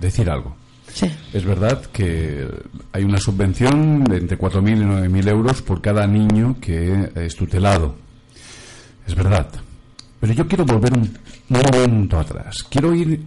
decir 0.00 0.30
algo. 0.30 0.56
Es 1.32 1.44
verdad 1.44 1.86
que 1.86 2.46
hay 2.92 3.02
una 3.04 3.18
subvención 3.18 4.04
de 4.04 4.18
entre 4.18 4.38
4.000 4.38 4.76
y 4.76 5.08
9.000 5.08 5.28
euros 5.28 5.62
por 5.62 5.80
cada 5.80 6.06
niño 6.06 6.56
que 6.60 7.10
es 7.14 7.34
tutelado. 7.34 7.96
Es 9.06 9.14
verdad. 9.14 9.48
Pero 10.20 10.32
yo 10.34 10.46
quiero 10.46 10.64
volver 10.66 10.92
un 10.92 11.10
momento 11.48 12.18
atrás. 12.20 12.62
Quiero 12.68 12.94
ir 12.94 13.22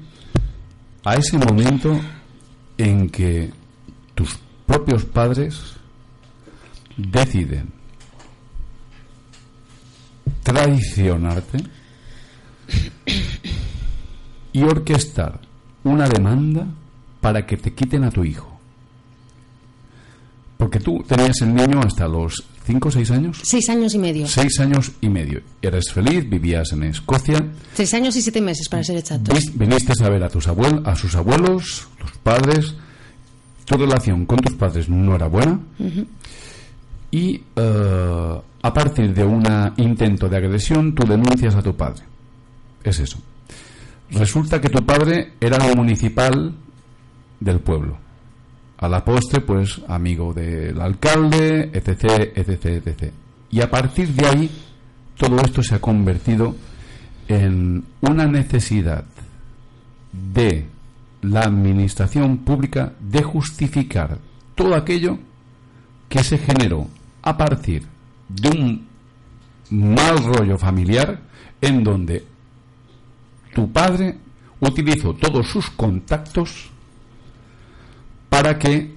a 1.03 1.15
ese 1.15 1.38
momento 1.39 1.99
en 2.78 3.09
que 3.09 3.51
tus 4.13 4.38
propios 4.65 5.03
padres 5.05 5.73
deciden 6.97 7.69
traicionarte 10.43 11.57
y 14.53 14.63
orquestar 14.63 15.39
una 15.84 16.07
demanda 16.07 16.67
para 17.21 17.45
que 17.45 17.57
te 17.57 17.73
quiten 17.73 18.03
a 18.03 18.11
tu 18.11 18.23
hijo. 18.23 18.55
Porque 20.57 20.80
tú 20.80 21.03
tenías 21.07 21.41
el 21.41 21.53
niño 21.53 21.82
hasta 21.82 22.07
los 22.07 22.43
5 22.65 22.88
o 22.88 22.91
6 22.91 23.11
años. 23.11 23.39
Seis 23.43 23.69
años 23.69 23.93
y 23.93 23.99
medio. 23.99 24.28
6 24.28 24.59
años 24.61 24.91
y 25.01 25.09
medio. 25.09 25.41
Eres 25.61 25.91
feliz, 25.91 26.28
vivías 26.30 26.71
en 26.71 26.84
Escocia, 26.84 27.45
Seis 27.73 27.93
años 27.93 28.15
y 28.15 28.21
siete 28.21 28.41
meses, 28.41 28.69
para 28.69 28.84
ser 28.84 28.97
exactos. 28.97 29.38
viniste 29.53 29.91
a 30.01 30.09
ver 30.09 30.23
a, 30.23 30.30
tus 30.30 30.47
abuel 30.47 30.82
a 30.86 30.95
sus 30.95 31.15
abuelos, 31.15 31.88
tus 31.99 32.11
padres. 32.23 32.73
Tu 33.65 33.76
relación 33.78 34.26
con 34.28 34.38
tus 34.39 34.55
padres 34.55 34.88
no 34.88 35.15
era 35.15 35.28
buena. 35.28 35.59
Ujú. 35.80 36.05
Y 37.12 37.41
eh, 37.56 38.41
a 38.62 38.74
partir 38.74 39.14
de 39.14 39.24
un 39.24 39.43
intento 39.78 40.28
de 40.28 40.38
agresión, 40.38 40.93
tú 40.93 41.06
denuncias 41.08 41.56
a 41.56 41.62
tu 41.62 41.76
padre. 41.76 42.03
Es 42.84 42.99
eso. 42.99 43.20
Resulta 44.12 44.62
que 44.62 44.70
tu 44.70 44.86
padre 44.86 45.34
era 45.39 45.58
el 45.66 45.76
municipal 45.76 46.53
del 47.39 47.60
pueblo. 47.60 47.97
A 48.78 48.89
la 48.89 49.03
postre, 49.03 49.41
pues, 49.41 49.82
amigo 49.88 50.34
del 50.34 50.80
alcalde, 50.80 51.72
etc., 51.74 52.32
etc., 52.36 52.66
etc. 52.66 53.14
Y 53.51 53.62
a 53.62 53.70
partir 53.70 54.10
de 54.10 54.28
ahí, 54.28 54.51
todo 55.18 55.38
esto 55.38 55.64
se 55.64 55.76
ha 55.76 55.80
convertido 55.80 56.56
en 57.28 57.84
una 58.01 58.26
necesidad 58.26 59.06
de 60.12 60.66
la 61.22 61.41
administración 61.41 62.39
pública 62.39 62.93
de 62.99 63.24
justificar 63.24 64.18
todo 64.53 64.76
aquello 64.76 65.18
que 66.10 66.24
se 66.24 66.38
generó 66.38 66.88
a 67.22 67.38
partir 67.38 67.86
de 68.30 68.49
un 68.49 68.88
mal 69.70 70.24
rollo 70.24 70.58
familiar 70.58 71.20
en 71.62 71.84
donde 71.84 72.26
tu 73.53 73.72
padre 73.72 74.18
utilizó 74.60 75.14
todos 75.14 75.47
sus 75.47 75.70
contactos 75.72 76.70
para 78.30 78.58
que 78.58 78.95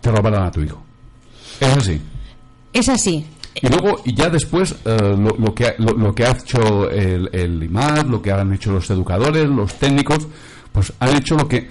te 0.00 0.10
robaran 0.10 0.44
a 0.44 0.50
tu 0.50 0.62
hijo. 0.62 0.82
Es 1.60 1.76
así. 1.76 2.00
Es 2.72 2.88
así. 2.88 3.26
Y 3.62 3.68
luego, 3.68 4.00
y 4.04 4.14
ya 4.14 4.28
después, 4.28 4.74
eh, 4.84 4.96
lo, 5.16 5.36
lo 5.38 5.54
que, 5.54 5.74
lo 5.78 6.14
que 6.14 6.24
ha 6.24 6.32
hecho 6.32 6.90
el, 6.90 7.30
el 7.32 7.62
IMAD, 7.62 8.06
lo 8.06 8.20
que 8.20 8.32
han 8.32 8.52
hecho 8.52 8.72
los 8.72 8.90
educadores, 8.90 9.48
los 9.48 9.74
técnicos, 9.78 10.26
pues 10.72 10.92
han 10.98 11.16
hecho 11.16 11.36
lo 11.36 11.46
que, 11.46 11.68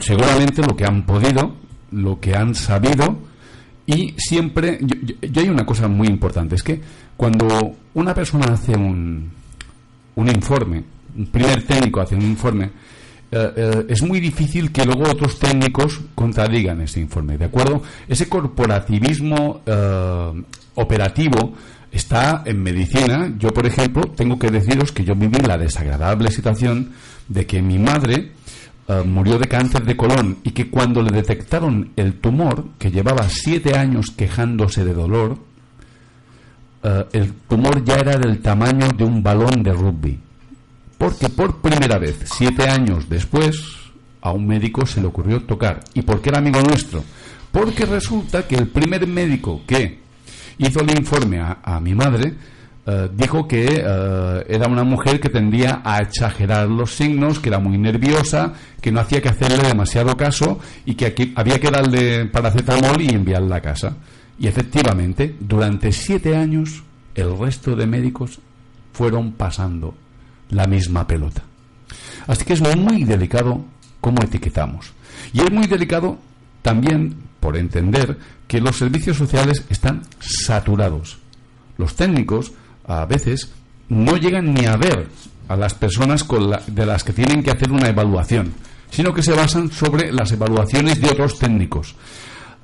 seguramente 0.00 0.60
lo 0.60 0.76
que 0.76 0.84
han 0.84 1.06
podido, 1.06 1.54
lo 1.92 2.20
que 2.20 2.34
han 2.34 2.54
sabido, 2.54 3.18
y 3.86 4.14
siempre, 4.16 4.78
yo, 4.80 5.42
hay 5.42 5.48
una 5.48 5.66
cosa 5.66 5.88
muy 5.88 6.06
importante, 6.08 6.54
es 6.54 6.62
que 6.62 6.80
cuando 7.16 7.76
una 7.94 8.14
persona 8.14 8.52
hace 8.52 8.76
un, 8.76 9.30
un 10.14 10.28
informe, 10.28 10.84
un 11.16 11.26
primer 11.26 11.64
técnico 11.64 12.00
hace 12.00 12.14
un 12.14 12.22
informe, 12.22 12.70
eh, 13.32 13.52
eh, 13.56 13.86
es 13.88 14.02
muy 14.02 14.18
difícil 14.20 14.72
que 14.72 14.84
luego 14.84 15.10
otros 15.10 15.38
técnicos 15.38 16.00
contradigan 16.14 16.80
ese 16.80 17.00
informe, 17.00 17.38
¿de 17.38 17.44
acuerdo? 17.44 17.82
Ese 18.08 18.28
corporativismo 18.28 19.62
eh, 19.64 20.42
operativo 20.74 21.54
está 21.92 22.42
en 22.44 22.62
medicina. 22.62 23.32
Yo, 23.38 23.50
por 23.50 23.66
ejemplo, 23.66 24.02
tengo 24.16 24.38
que 24.38 24.50
deciros 24.50 24.92
que 24.92 25.04
yo 25.04 25.14
viví 25.14 25.38
la 25.40 25.58
desagradable 25.58 26.30
situación 26.30 26.92
de 27.28 27.46
que 27.46 27.62
mi 27.62 27.78
madre 27.78 28.32
eh, 28.90 29.04
murió 29.04 29.38
de 29.38 29.46
cáncer 29.46 29.84
de 29.84 29.96
colon 29.96 30.38
y 30.42 30.50
que 30.50 30.68
cuando 30.68 31.00
le 31.00 31.12
detectaron 31.12 31.92
el 31.94 32.14
tumor, 32.14 32.70
que 32.76 32.90
llevaba 32.90 33.28
siete 33.28 33.78
años 33.78 34.10
quejándose 34.10 34.84
de 34.84 34.92
dolor, 34.92 35.38
eh, 36.82 37.06
el 37.12 37.32
tumor 37.48 37.84
ya 37.84 37.94
era 37.94 38.16
del 38.16 38.40
tamaño 38.40 38.88
de 38.88 39.04
un 39.04 39.22
balón 39.22 39.62
de 39.62 39.72
rugby. 39.72 40.18
Porque 40.98 41.28
por 41.28 41.60
primera 41.60 41.98
vez, 41.98 42.18
siete 42.24 42.68
años 42.68 43.08
después, 43.08 43.62
a 44.22 44.32
un 44.32 44.44
médico 44.48 44.84
se 44.84 45.00
le 45.00 45.06
ocurrió 45.06 45.40
tocar. 45.44 45.84
¿Y 45.94 46.02
por 46.02 46.20
qué 46.20 46.30
era 46.30 46.38
amigo 46.38 46.60
nuestro? 46.60 47.04
Porque 47.52 47.86
resulta 47.86 48.48
que 48.48 48.56
el 48.56 48.66
primer 48.66 49.06
médico 49.06 49.62
que 49.68 50.00
hizo 50.58 50.80
el 50.80 50.90
informe 50.98 51.38
a, 51.38 51.58
a 51.62 51.78
mi 51.78 51.94
madre 51.94 52.34
eh, 52.92 53.08
dijo 53.14 53.46
que 53.46 53.66
eh, 53.84 54.44
era 54.48 54.66
una 54.66 54.82
mujer 54.82 55.20
que 55.20 55.28
tendía 55.28 55.80
a 55.84 55.98
exagerar 55.98 56.68
los 56.68 56.92
signos, 56.92 57.38
que 57.38 57.48
era 57.48 57.60
muy 57.60 57.78
nerviosa, 57.78 58.54
que 58.80 58.90
no 58.90 58.98
hacía 58.98 59.22
que 59.22 59.28
hacerle 59.28 59.62
demasiado 59.68 60.16
caso 60.16 60.58
y 60.84 60.94
que 60.94 61.06
aquí 61.06 61.32
había 61.36 61.60
que 61.60 61.70
darle 61.70 62.26
paracetamol 62.26 63.00
y 63.00 63.10
enviarla 63.10 63.56
a 63.56 63.60
casa. 63.60 63.96
Y 64.40 64.48
efectivamente, 64.48 65.36
durante 65.38 65.92
siete 65.92 66.36
años, 66.36 66.82
el 67.14 67.38
resto 67.38 67.76
de 67.76 67.86
médicos 67.86 68.40
fueron 68.92 69.32
pasando 69.32 69.94
la 70.48 70.66
misma 70.66 71.06
pelota. 71.06 71.42
Así 72.26 72.44
que 72.44 72.54
es 72.54 72.60
muy 72.76 73.04
delicado 73.04 73.64
cómo 74.00 74.20
etiquetamos. 74.20 74.92
Y 75.32 75.42
es 75.42 75.52
muy 75.52 75.68
delicado 75.68 76.18
también 76.62 77.14
por 77.38 77.56
entender 77.56 78.18
que 78.48 78.60
los 78.60 78.76
servicios 78.76 79.16
sociales 79.16 79.64
están 79.68 80.02
saturados. 80.18 81.18
Los 81.78 81.94
técnicos 81.94 82.52
a 82.86 83.04
veces 83.06 83.50
no 83.88 84.16
llegan 84.16 84.52
ni 84.54 84.66
a 84.66 84.76
ver 84.76 85.08
a 85.48 85.56
las 85.56 85.74
personas 85.74 86.22
con 86.24 86.50
la- 86.50 86.62
de 86.66 86.86
las 86.86 87.02
que 87.04 87.12
tienen 87.12 87.42
que 87.42 87.50
hacer 87.50 87.70
una 87.72 87.88
evaluación, 87.88 88.52
sino 88.90 89.12
que 89.12 89.22
se 89.22 89.32
basan 89.32 89.70
sobre 89.70 90.12
las 90.12 90.30
evaluaciones 90.32 91.00
de 91.00 91.08
otros 91.10 91.38
técnicos. 91.38 91.94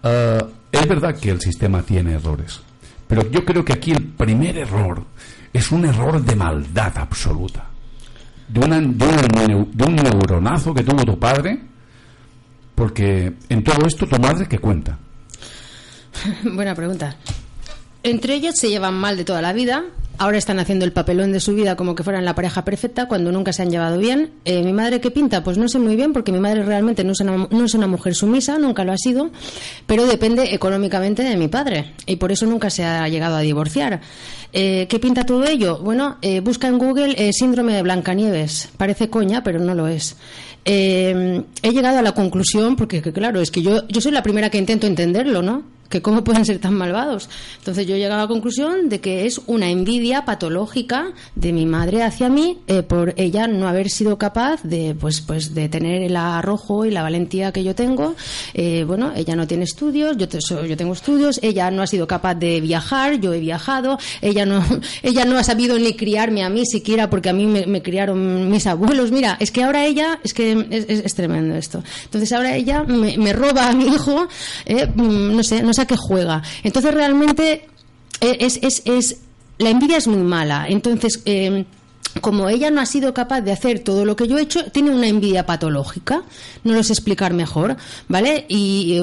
Eh, 0.02 0.40
es 0.72 0.88
verdad 0.88 1.16
que 1.18 1.30
el 1.30 1.40
sistema 1.40 1.82
tiene 1.82 2.12
errores, 2.14 2.60
pero 3.08 3.28
yo 3.30 3.44
creo 3.44 3.64
que 3.64 3.72
aquí 3.72 3.92
el 3.92 4.04
primer 4.04 4.58
error 4.58 5.02
es 5.52 5.72
un 5.72 5.84
error 5.84 6.22
de 6.22 6.36
maldad 6.36 6.92
absoluta. 6.98 7.64
De, 8.48 8.60
una- 8.60 8.80
de 8.80 8.84
un, 9.54 9.70
de 9.72 9.84
un 9.84 9.96
neuronazo 9.96 10.72
que 10.72 10.84
tuvo 10.84 11.04
tu 11.04 11.18
padre, 11.18 11.60
porque 12.74 13.32
en 13.48 13.64
todo 13.64 13.86
esto 13.86 14.06
tu 14.06 14.16
madre 14.20 14.46
que 14.46 14.58
cuenta. 14.58 14.98
Buena 16.44 16.74
pregunta. 16.74 17.16
entre 18.02 18.34
ellos 18.34 18.56
se 18.56 18.68
llevan 18.70 18.94
mal 18.94 19.16
de 19.16 19.24
toda 19.24 19.42
la 19.42 19.52
vida. 19.52 19.82
Ahora 20.18 20.38
están 20.38 20.58
haciendo 20.58 20.84
el 20.84 20.92
papelón 20.92 21.32
de 21.32 21.40
su 21.40 21.54
vida 21.54 21.76
como 21.76 21.94
que 21.94 22.02
fueran 22.02 22.24
la 22.24 22.34
pareja 22.34 22.64
perfecta 22.64 23.06
cuando 23.06 23.32
nunca 23.32 23.52
se 23.52 23.62
han 23.62 23.70
llevado 23.70 23.98
bien. 23.98 24.30
Eh, 24.44 24.62
¿Mi 24.62 24.72
madre 24.72 25.00
qué 25.00 25.10
pinta? 25.10 25.44
Pues 25.44 25.58
no 25.58 25.68
sé 25.68 25.78
muy 25.78 25.94
bien 25.94 26.12
porque 26.12 26.32
mi 26.32 26.40
madre 26.40 26.62
realmente 26.62 27.04
no 27.04 27.12
es, 27.12 27.20
una, 27.74 27.86
mujer 27.86 28.14
sumisa, 28.14 28.58
nunca 28.58 28.84
lo 28.84 28.92
ha 28.92 28.96
sido, 28.96 29.30
pero 29.86 30.06
depende 30.06 30.54
económicamente 30.54 31.22
de 31.22 31.36
mi 31.36 31.48
padre 31.48 31.92
y 32.06 32.16
por 32.16 32.32
eso 32.32 32.46
nunca 32.46 32.70
se 32.70 32.84
ha 32.84 33.06
llegado 33.08 33.36
a 33.36 33.40
divorciar. 33.40 34.00
Eh, 34.52 34.86
¿Qué 34.88 34.98
pinta 34.98 35.26
todo 35.26 35.44
ello? 35.44 35.78
Bueno, 35.80 36.16
eh, 36.22 36.40
busca 36.40 36.66
en 36.68 36.78
Google 36.78 37.14
eh, 37.18 37.32
síndrome 37.32 37.74
de 37.74 37.82
Blancanieves. 37.82 38.70
Parece 38.78 39.10
coña, 39.10 39.42
pero 39.42 39.58
no 39.58 39.74
lo 39.74 39.86
es. 39.86 40.16
Eh, 40.64 41.42
he 41.62 41.70
llegado 41.70 41.98
a 41.98 42.02
la 42.02 42.12
conclusión, 42.12 42.74
porque 42.74 43.00
que, 43.00 43.12
claro, 43.12 43.40
es 43.40 43.50
que 43.50 43.62
yo, 43.62 43.86
yo 43.86 44.00
soy 44.00 44.10
la 44.10 44.22
primera 44.22 44.50
que 44.50 44.58
intento 44.58 44.86
entenderlo, 44.86 45.40
¿no? 45.40 45.75
Que 45.88 46.02
cómo 46.02 46.24
pueden 46.24 46.44
ser 46.44 46.58
tan 46.58 46.74
malvados. 46.74 47.28
Entonces 47.58 47.86
yo 47.86 47.94
he 47.94 47.98
llegado 47.98 48.20
a 48.20 48.24
la 48.24 48.28
conclusión 48.28 48.88
de 48.88 49.00
que 49.00 49.26
es 49.26 49.40
una 49.46 49.68
envidia 49.70 50.24
patológica 50.24 51.12
de 51.34 51.52
mi 51.52 51.64
madre 51.66 52.02
hacia 52.02 52.28
mí 52.28 52.58
eh, 52.66 52.82
por 52.82 53.14
ella 53.16 53.46
no 53.46 53.68
haber 53.68 53.88
sido 53.90 54.18
capaz 54.18 54.62
de, 54.62 54.94
pues, 54.98 55.20
pues, 55.20 55.54
de 55.54 55.68
tener 55.68 56.02
el 56.02 56.16
arrojo 56.16 56.84
y 56.86 56.90
la 56.90 57.02
valentía 57.02 57.52
que 57.52 57.62
yo 57.62 57.74
tengo. 57.74 58.14
Eh, 58.54 58.84
bueno, 58.86 59.12
ella 59.14 59.36
no 59.36 59.46
tiene 59.46 59.64
estudios, 59.64 60.16
yo, 60.16 60.28
te- 60.28 60.38
yo 60.40 60.76
tengo 60.76 60.92
estudios, 60.92 61.38
ella 61.42 61.70
no 61.70 61.82
ha 61.82 61.86
sido 61.86 62.06
capaz 62.06 62.34
de 62.34 62.60
viajar, 62.60 63.20
yo 63.20 63.32
he 63.32 63.40
viajado, 63.40 63.98
ella 64.22 64.44
no, 64.46 64.64
ella 65.02 65.24
no 65.24 65.38
ha 65.38 65.44
sabido 65.44 65.78
ni 65.78 65.94
criarme 65.94 66.42
a 66.42 66.48
mí 66.48 66.64
siquiera 66.66 67.08
porque 67.10 67.28
a 67.28 67.32
mí 67.32 67.46
me, 67.46 67.82
criaron 67.82 68.50
mis 68.50 68.66
abuelos. 68.66 69.12
Mira, 69.12 69.36
es 69.40 69.50
que 69.50 69.62
ahora 69.62 69.84
ella, 69.86 70.18
es 70.24 70.34
que 70.34 70.66
es 70.70 71.14
tremendo 71.14 71.54
esto. 71.54 71.82
Entonces 72.04 72.32
ahora 72.32 72.56
ella 72.56 72.82
me, 72.84 73.16
me 73.18 73.32
roba 73.32 73.68
a 73.68 73.72
mi 73.72 73.86
hijo, 73.86 74.26
eh, 74.64 74.86
mm, 74.92 75.36
no 75.36 75.42
sé, 75.42 75.62
no 75.62 75.72
qué 75.84 75.96
juega. 75.96 76.42
Entonces 76.62 76.94
realmente 76.94 77.66
eh, 78.20 78.36
es, 78.40 78.58
es, 78.62 78.82
es, 78.86 79.18
la 79.58 79.70
envidia 79.70 79.98
es 79.98 80.06
muy 80.06 80.22
mala. 80.22 80.66
Entonces, 80.68 81.20
eh, 81.26 81.66
como 82.20 82.48
ella 82.48 82.70
no 82.70 82.80
ha 82.80 82.86
sido 82.86 83.12
capaz 83.14 83.42
de 83.42 83.52
hacer 83.52 83.80
todo 83.80 84.04
lo 84.04 84.16
que 84.16 84.26
yo 84.28 84.38
he 84.38 84.42
hecho, 84.42 84.70
tiene 84.70 84.90
una 84.90 85.08
envidia 85.08 85.46
patológica. 85.46 86.22
No 86.64 86.74
lo 86.74 86.82
sé 86.82 86.92
explicar 86.92 87.32
mejor, 87.34 87.76
¿vale? 88.08 88.46
Y, 88.48 89.00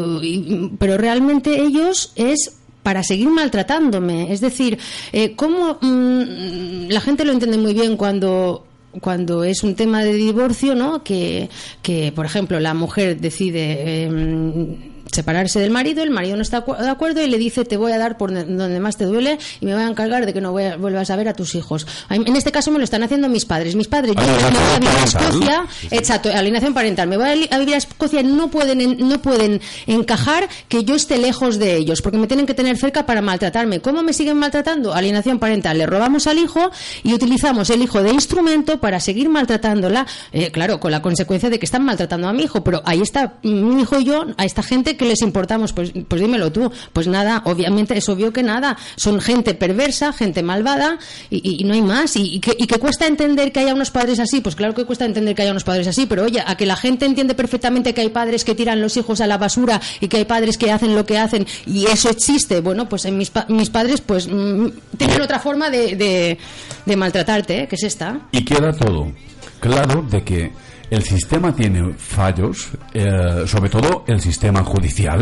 pero 0.79 0.97
realmente 0.97 1.61
ellos 1.61 2.11
es 2.15 2.57
para 2.81 3.03
seguir 3.03 3.29
maltratándome. 3.29 4.33
Es 4.33 4.41
decir, 4.41 4.77
eh, 5.11 5.35
¿cómo 5.35 5.77
mm, 5.81 6.89
la 6.89 7.01
gente 7.01 7.25
lo 7.25 7.31
entiende 7.31 7.57
muy 7.57 7.73
bien 7.73 7.97
cuando 7.97 8.65
cuando 9.01 9.43
es 9.43 9.63
un 9.63 9.73
tema 9.73 10.03
de 10.03 10.13
divorcio, 10.13 10.75
¿no? 10.75 11.03
Que, 11.03 11.49
que 11.81 12.11
por 12.11 12.27
ejemplo, 12.27 12.59
la 12.59 12.75
mujer 12.75 13.19
decide 13.19 14.05
eh, 14.05 14.92
separarse 15.13 15.59
del 15.59 15.71
marido, 15.71 16.03
el 16.03 16.09
marido 16.11 16.35
no 16.35 16.41
está 16.41 16.61
de 16.61 16.89
acuerdo 16.89 17.21
y 17.21 17.27
le 17.27 17.37
dice 17.37 17.65
te 17.65 17.77
voy 17.77 17.91
a 17.91 17.97
dar 17.97 18.17
por 18.17 18.33
donde 18.33 18.79
más 18.79 18.97
te 18.97 19.05
duele 19.05 19.37
y 19.61 19.65
me 19.65 19.73
voy 19.73 19.83
a 19.83 19.87
encargar 19.87 20.25
de 20.25 20.33
que 20.33 20.41
no 20.41 20.51
voy 20.51 20.63
a- 20.65 20.77
vuelvas 20.77 21.09
a 21.09 21.15
ver 21.15 21.27
a 21.29 21.33
tus 21.33 21.55
hijos. 21.55 21.85
En 22.09 22.35
este 22.35 22.51
caso 22.51 22.71
me 22.71 22.77
lo 22.79 22.83
están 22.83 23.03
haciendo 23.03 23.29
mis 23.29 23.45
padres. 23.45 23.75
Mis 23.75 23.87
padres, 23.87 24.15
yo 24.15 24.21
me 24.21 24.27
voy 24.33 24.43
a 24.43 24.79
vivir 24.79 24.89
a. 24.89 25.03
Escocia, 25.03 25.65
exacto, 25.91 26.29
alienación 26.33 26.73
parental, 26.73 27.07
me 27.07 27.17
voy 27.17 27.47
a 27.49 27.57
vivir 27.59 27.73
a 27.75 27.77
Escocia, 27.77 28.23
no 28.23 28.49
pueden, 28.49 28.81
en- 28.81 29.07
no 29.07 29.21
pueden 29.21 29.61
encajar 29.87 30.47
que 30.67 30.83
yo 30.83 30.95
esté 30.95 31.17
lejos 31.17 31.59
de 31.59 31.75
ellos, 31.77 32.01
porque 32.01 32.17
me 32.17 32.27
tienen 32.27 32.45
que 32.45 32.53
tener 32.53 32.77
cerca 32.77 33.05
para 33.05 33.21
maltratarme. 33.21 33.79
¿Cómo 33.81 34.03
me 34.03 34.13
siguen 34.13 34.37
maltratando? 34.37 34.93
Alienación 34.93 35.39
parental, 35.39 35.77
le 35.77 35.85
robamos 35.85 36.27
al 36.27 36.37
hijo 36.37 36.71
y 37.03 37.13
utilizamos 37.13 37.69
el 37.69 37.81
hijo 37.81 38.01
de 38.01 38.11
instrumento 38.11 38.79
para 38.79 38.99
seguir 38.99 39.29
maltratándola, 39.29 40.05
eh, 40.31 40.51
claro, 40.51 40.79
con 40.79 40.91
la 40.91 41.01
consecuencia 41.01 41.49
de 41.49 41.59
que 41.59 41.65
están 41.65 41.83
maltratando 41.83 42.27
a 42.27 42.33
mi 42.33 42.43
hijo, 42.43 42.63
pero 42.63 42.81
ahí 42.85 43.01
está 43.01 43.35
mi 43.43 43.81
hijo 43.81 43.99
y 43.99 44.05
yo, 44.05 44.25
a 44.37 44.45
esta 44.45 44.63
gente 44.63 44.97
que 44.97 45.02
les 45.05 45.21
importamos, 45.21 45.73
pues, 45.73 45.91
pues 46.07 46.21
dímelo 46.21 46.51
tú, 46.51 46.71
pues 46.91 47.07
nada, 47.07 47.41
obviamente 47.45 47.97
es 47.97 48.07
obvio 48.09 48.33
que 48.33 48.43
nada, 48.43 48.77
son 48.95 49.21
gente 49.21 49.53
perversa, 49.53 50.13
gente 50.13 50.43
malvada 50.43 50.97
y, 51.29 51.63
no 51.63 51.73
hay 51.73 51.81
más, 51.81 52.15
y, 52.15 52.35
y 52.35 52.39
que, 52.39 52.55
y 52.57 52.67
que 52.67 52.79
cuesta 52.79 53.07
entender 53.07 53.51
que 53.51 53.61
haya 53.61 53.73
unos 53.73 53.91
padres 53.91 54.19
así, 54.19 54.41
pues 54.41 54.55
claro 54.55 54.73
que 54.73 54.85
cuesta 54.85 55.05
entender 55.05 55.35
que 55.35 55.43
haya 55.43 55.51
unos 55.51 55.63
padres 55.63 55.87
así, 55.87 56.05
pero 56.05 56.23
oye, 56.23 56.43
a 56.45 56.55
que 56.55 56.65
la 56.65 56.75
gente 56.75 57.05
entiende 57.05 57.35
perfectamente 57.35 57.93
que 57.93 58.01
hay 58.01 58.09
padres 58.09 58.43
que 58.43 58.55
tiran 58.55 58.81
los 58.81 58.97
hijos 58.97 59.21
a 59.21 59.27
la 59.27 59.37
basura 59.37 59.81
y 59.99 60.07
que 60.07 60.17
hay 60.17 60.25
padres 60.25 60.57
que 60.57 60.71
hacen 60.71 60.95
lo 60.95 61.05
que 61.05 61.17
hacen 61.17 61.45
y 61.65 61.85
eso 61.85 62.09
existe, 62.09 62.61
bueno, 62.61 62.89
pues 62.89 63.05
en 63.05 63.17
mis, 63.17 63.31
mis 63.49 63.69
padres 63.69 64.01
pues 64.01 64.27
mm, 64.27 64.67
tienen 64.97 65.21
otra 65.21 65.39
forma 65.39 65.69
de, 65.69 65.95
de, 65.95 66.37
de 66.85 66.95
maltratarte, 66.95 67.63
¿eh? 67.63 67.67
que 67.67 67.75
es 67.75 67.83
esta. 67.83 68.21
Y 68.31 68.43
queda 68.43 68.73
todo 68.73 69.11
claro 69.59 70.05
de 70.09 70.23
que 70.23 70.51
el 70.89 71.03
sistema 71.03 71.55
tiene 71.55 71.93
fallos, 71.93 72.69
eh, 72.93 73.43
sobre 73.47 73.69
todo 73.69 74.03
el 74.07 74.21
sistema 74.21 74.63
judicial 74.63 75.21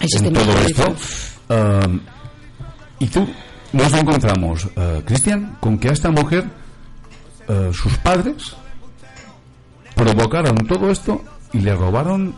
El 0.00 0.26
en 0.26 0.32
todo 0.32 0.44
judicial. 0.52 0.94
esto. 0.96 2.00
Y 2.98 3.06
tú 3.08 3.28
nos 3.72 3.92
encontramos, 3.94 4.68
eh, 4.76 5.02
Cristian, 5.04 5.56
con 5.60 5.78
que 5.78 5.88
a 5.88 5.92
esta 5.92 6.10
mujer 6.10 6.44
eh, 7.48 7.70
sus 7.72 7.96
padres 7.98 8.54
provocaron 9.94 10.56
todo 10.66 10.90
esto 10.90 11.22
y 11.52 11.58
le 11.58 11.74
robaron 11.74 12.34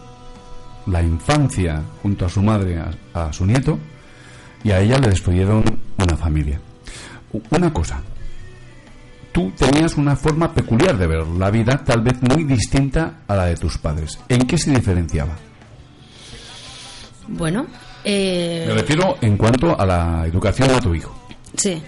la 0.86 1.02
infancia 1.02 1.82
junto 2.02 2.26
a 2.26 2.28
su 2.28 2.42
madre, 2.42 2.78
a, 2.78 3.26
a 3.26 3.32
su 3.32 3.46
nieto, 3.46 3.78
y 4.62 4.70
a 4.70 4.80
ella 4.80 4.98
le 4.98 5.08
destruyeron 5.08 5.64
una 5.98 6.16
familia. 6.16 6.60
Una 7.50 7.72
cosa, 7.72 8.00
tú 9.34 9.50
tenías 9.58 9.96
una 9.96 10.14
forma 10.14 10.54
peculiar 10.54 10.96
de 10.96 11.08
ver 11.08 11.26
la 11.26 11.50
vida, 11.50 11.82
tal 11.84 12.02
vez 12.02 12.14
muy 12.22 12.44
distinta 12.44 13.22
a 13.26 13.34
la 13.34 13.46
de 13.46 13.56
tus 13.56 13.76
padres. 13.78 14.16
¿En 14.28 14.46
qué 14.46 14.56
se 14.56 14.70
diferenciaba? 14.70 15.34
Bueno, 17.26 17.66
eh, 18.04 18.64
Me 18.68 18.74
refiero 18.74 19.16
en 19.20 19.36
cuanto 19.36 19.78
a 19.78 19.84
la 19.84 20.24
educación 20.26 20.68
de 20.68 20.80
tu 20.80 20.94
hijo. 20.94 21.26
Sí. 21.56 21.82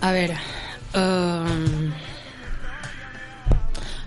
A 0.00 0.12
ver. 0.12 0.32
um, 0.94 1.90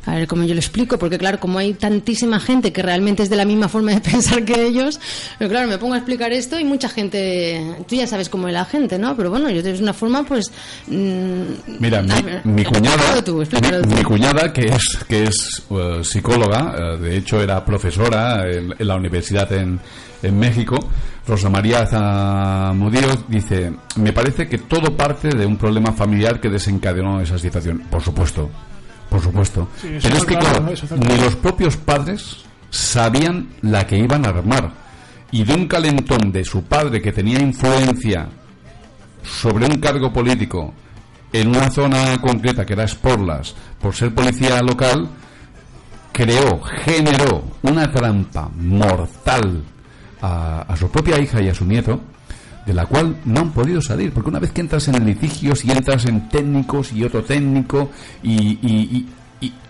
a 0.05 0.15
ver 0.15 0.27
cómo 0.27 0.43
yo 0.43 0.53
lo 0.53 0.59
explico, 0.59 0.97
porque 0.97 1.17
claro, 1.17 1.39
como 1.39 1.59
hay 1.59 1.73
tantísima 1.73 2.39
gente 2.39 2.71
que 2.71 2.81
realmente 2.81 3.23
es 3.23 3.29
de 3.29 3.35
la 3.35 3.45
misma 3.45 3.69
forma 3.69 3.91
de 3.91 4.01
pensar 4.11 4.43
que 4.43 4.65
ellos, 4.65 4.99
pero 5.37 5.49
claro, 5.49 5.67
me 5.67 5.77
pongo 5.77 5.93
a 5.93 5.97
explicar 5.97 6.31
esto 6.31 6.59
y 6.59 6.63
mucha 6.63 6.89
gente, 6.89 7.75
tú 7.87 7.95
ya 7.95 8.07
sabes 8.07 8.29
cómo 8.29 8.47
es 8.47 8.53
la 8.53 8.65
gente, 8.65 8.97
¿no? 8.99 9.15
Pero 9.15 9.29
bueno, 9.29 9.49
yo 9.49 9.61
de 9.61 9.73
una 9.73 9.93
forma, 9.93 10.23
pues... 10.23 10.51
mm, 10.87 11.41
Mira, 11.79 12.01
mi, 12.01 12.21
ver, 12.21 12.45
mi 12.45 12.63
cuñada, 12.63 13.23
tú, 13.23 13.43
mi, 13.87 14.03
cuñada 14.03 14.51
que 14.53 14.65
es 14.65 14.97
que 15.07 15.23
es 15.23 15.63
eh, 15.69 15.99
psicóloga, 16.03 16.75
eh, 16.77 16.97
de 16.97 17.17
hecho 17.17 17.41
era 17.41 17.63
profesora 17.63 18.49
en, 18.49 18.73
en 18.77 18.87
la 18.87 18.95
universidad 18.95 19.51
en, 19.53 19.79
en 20.21 20.39
México, 20.39 20.77
Rosa 21.27 21.49
María 21.49 21.85
Zamudio 21.87 23.07
dice, 23.27 23.73
me 23.95 24.13
parece 24.13 24.47
que 24.47 24.59
todo 24.59 24.95
parte 24.95 25.29
de 25.29 25.45
un 25.45 25.57
problema 25.57 25.91
familiar 25.91 26.39
que 26.39 26.49
desencadenó 26.49 27.19
esa 27.19 27.39
situación. 27.39 27.83
Por 27.89 28.01
supuesto, 28.01 28.49
por 29.09 29.21
supuesto. 29.21 29.67
Sí, 29.81 29.97
Pero 30.01 30.17
es 30.17 30.25
que 30.25 30.37
claro, 30.37 30.65
ni 30.97 31.17
los 31.17 31.35
propios 31.35 31.77
padres 31.77 32.45
sabían 32.69 33.49
la 33.61 33.85
que 33.85 33.97
iban 33.97 34.25
a 34.25 34.29
armar. 34.29 34.71
Y 35.31 35.43
de 35.43 35.53
un 35.53 35.67
calentón 35.67 36.31
de 36.31 36.43
su 36.45 36.63
padre 36.63 37.01
que 37.01 37.11
tenía 37.11 37.39
influencia 37.39 38.27
sobre 39.23 39.65
un 39.65 39.77
cargo 39.79 40.13
político 40.13 40.73
en 41.33 41.49
una 41.49 41.69
zona 41.69 42.19
concreta 42.21 42.65
que 42.65 42.73
era 42.73 42.87
Sporlas, 42.87 43.55
por 43.81 43.93
ser 43.93 44.13
policía 44.13 44.61
local, 44.61 45.09
creó, 46.13 46.61
generó 46.61 47.43
una 47.63 47.91
trampa 47.91 48.49
mortal 48.55 49.63
a, 50.21 50.61
a 50.61 50.77
su 50.77 50.89
propia 50.89 51.19
hija 51.19 51.41
y 51.41 51.49
a 51.49 51.55
su 51.55 51.65
nieto, 51.65 51.99
de 52.65 52.73
la 52.73 52.85
cual 52.85 53.17
no 53.25 53.41
han 53.41 53.51
podido 53.51 53.81
salir, 53.81 54.11
porque 54.11 54.29
una 54.29 54.39
vez 54.39 54.51
que 54.51 54.61
entras 54.61 54.87
en 54.87 55.05
litigios 55.05 55.63
y 55.63 55.71
entras 55.71 56.05
en 56.05 56.27
técnicos 56.29 56.91
y 56.91 57.03
otro 57.03 57.23
técnico 57.23 57.91
y, 58.23 59.05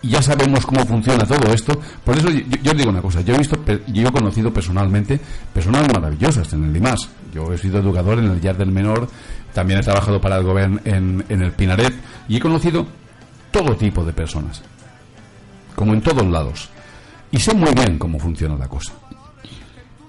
ya 0.03 0.21
sabemos 0.21 0.65
cómo 0.65 0.85
funciona 0.85 1.25
todo 1.25 1.51
esto, 1.51 1.77
por 2.05 2.15
eso 2.15 2.29
yo, 2.29 2.39
yo 2.63 2.71
digo 2.73 2.91
una 2.91 3.01
cosa, 3.01 3.21
yo 3.21 3.33
he 3.33 3.39
visto, 3.39 3.59
yo 3.87 4.07
he 4.07 4.11
conocido 4.11 4.53
personalmente 4.53 5.19
personas 5.53 5.87
maravillosas 5.91 6.53
en 6.53 6.65
el 6.65 6.77
IMAS, 6.77 7.09
yo 7.33 7.51
he 7.51 7.57
sido 7.57 7.79
educador 7.79 8.19
en 8.19 8.25
el 8.25 8.39
Yard 8.39 8.57
del 8.57 8.71
Menor, 8.71 9.09
también 9.53 9.79
he 9.79 9.83
trabajado 9.83 10.21
para 10.21 10.37
el 10.37 10.43
gobierno 10.43 10.79
en, 10.85 11.25
en 11.27 11.41
el 11.41 11.51
Pinaret 11.51 11.93
y 12.29 12.37
he 12.37 12.39
conocido 12.39 12.85
todo 13.51 13.75
tipo 13.75 14.05
de 14.05 14.13
personas, 14.13 14.61
como 15.75 15.93
en 15.93 16.01
todos 16.01 16.25
lados, 16.25 16.69
y 17.31 17.39
sé 17.39 17.53
muy 17.53 17.73
bien 17.73 17.97
cómo 17.97 18.17
funciona 18.19 18.55
la 18.55 18.67
cosa. 18.67 18.93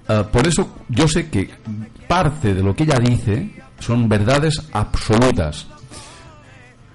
Ah, 0.08 0.24
por 0.30 0.46
eso 0.46 0.68
yo 0.88 1.08
sé 1.08 1.28
que 1.28 1.50
parte 2.06 2.54
de 2.54 2.62
lo 2.62 2.74
que 2.74 2.84
ella 2.84 2.98
dice 2.98 3.50
son 3.80 4.08
verdades 4.08 4.62
absolutas. 4.72 5.66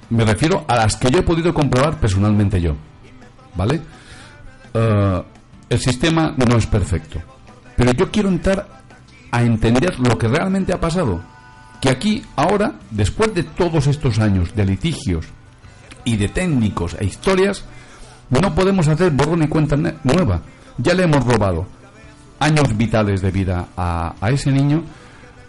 Me 0.09 0.26
refiero 0.26 0.66
a 0.68 0.76
las 0.76 0.95
que 0.95 1.09
yo 1.09 1.20
he 1.20 1.24
podido 1.24 1.53
comprobar 1.53 1.99
personalmente 1.99 2.62
yo. 2.62 2.76
¿Vale? 3.55 3.82
Ah, 4.74 5.24
el 5.70 5.80
sistema 5.80 6.34
no 6.38 6.57
es 6.57 6.66
perfecto. 6.68 7.22
Pero 7.76 7.91
yo 7.93 8.12
quiero 8.12 8.30
entrar 8.30 8.82
a 9.32 9.43
entender 9.43 9.99
lo 9.99 10.18
que 10.18 10.28
realmente 10.28 10.74
ha 10.74 10.80
pasado. 10.80 11.22
Que 11.82 11.89
aquí, 11.89 12.24
ahora, 12.36 12.76
después 12.91 13.34
de 13.34 13.43
todos 13.43 13.88
estos 13.88 14.20
años 14.20 14.53
de 14.55 14.66
litigios 14.66 15.26
y 16.03 16.16
de 16.18 16.30
técnicos 16.30 16.95
e 16.99 17.05
historias, 17.05 17.66
no 18.30 18.53
podemos 18.53 18.88
hacer 18.88 19.12
borrón 19.12 19.43
y 19.43 19.47
cuenta 19.47 19.76
nueva. 20.03 20.41
Ya 20.78 20.93
le 20.93 21.03
hemos 21.03 21.26
robado 21.26 21.66
años 22.41 22.75
vitales 22.75 23.21
de 23.21 23.31
vida 23.31 23.69
a, 23.77 24.15
a 24.19 24.29
ese 24.31 24.51
niño. 24.51 24.83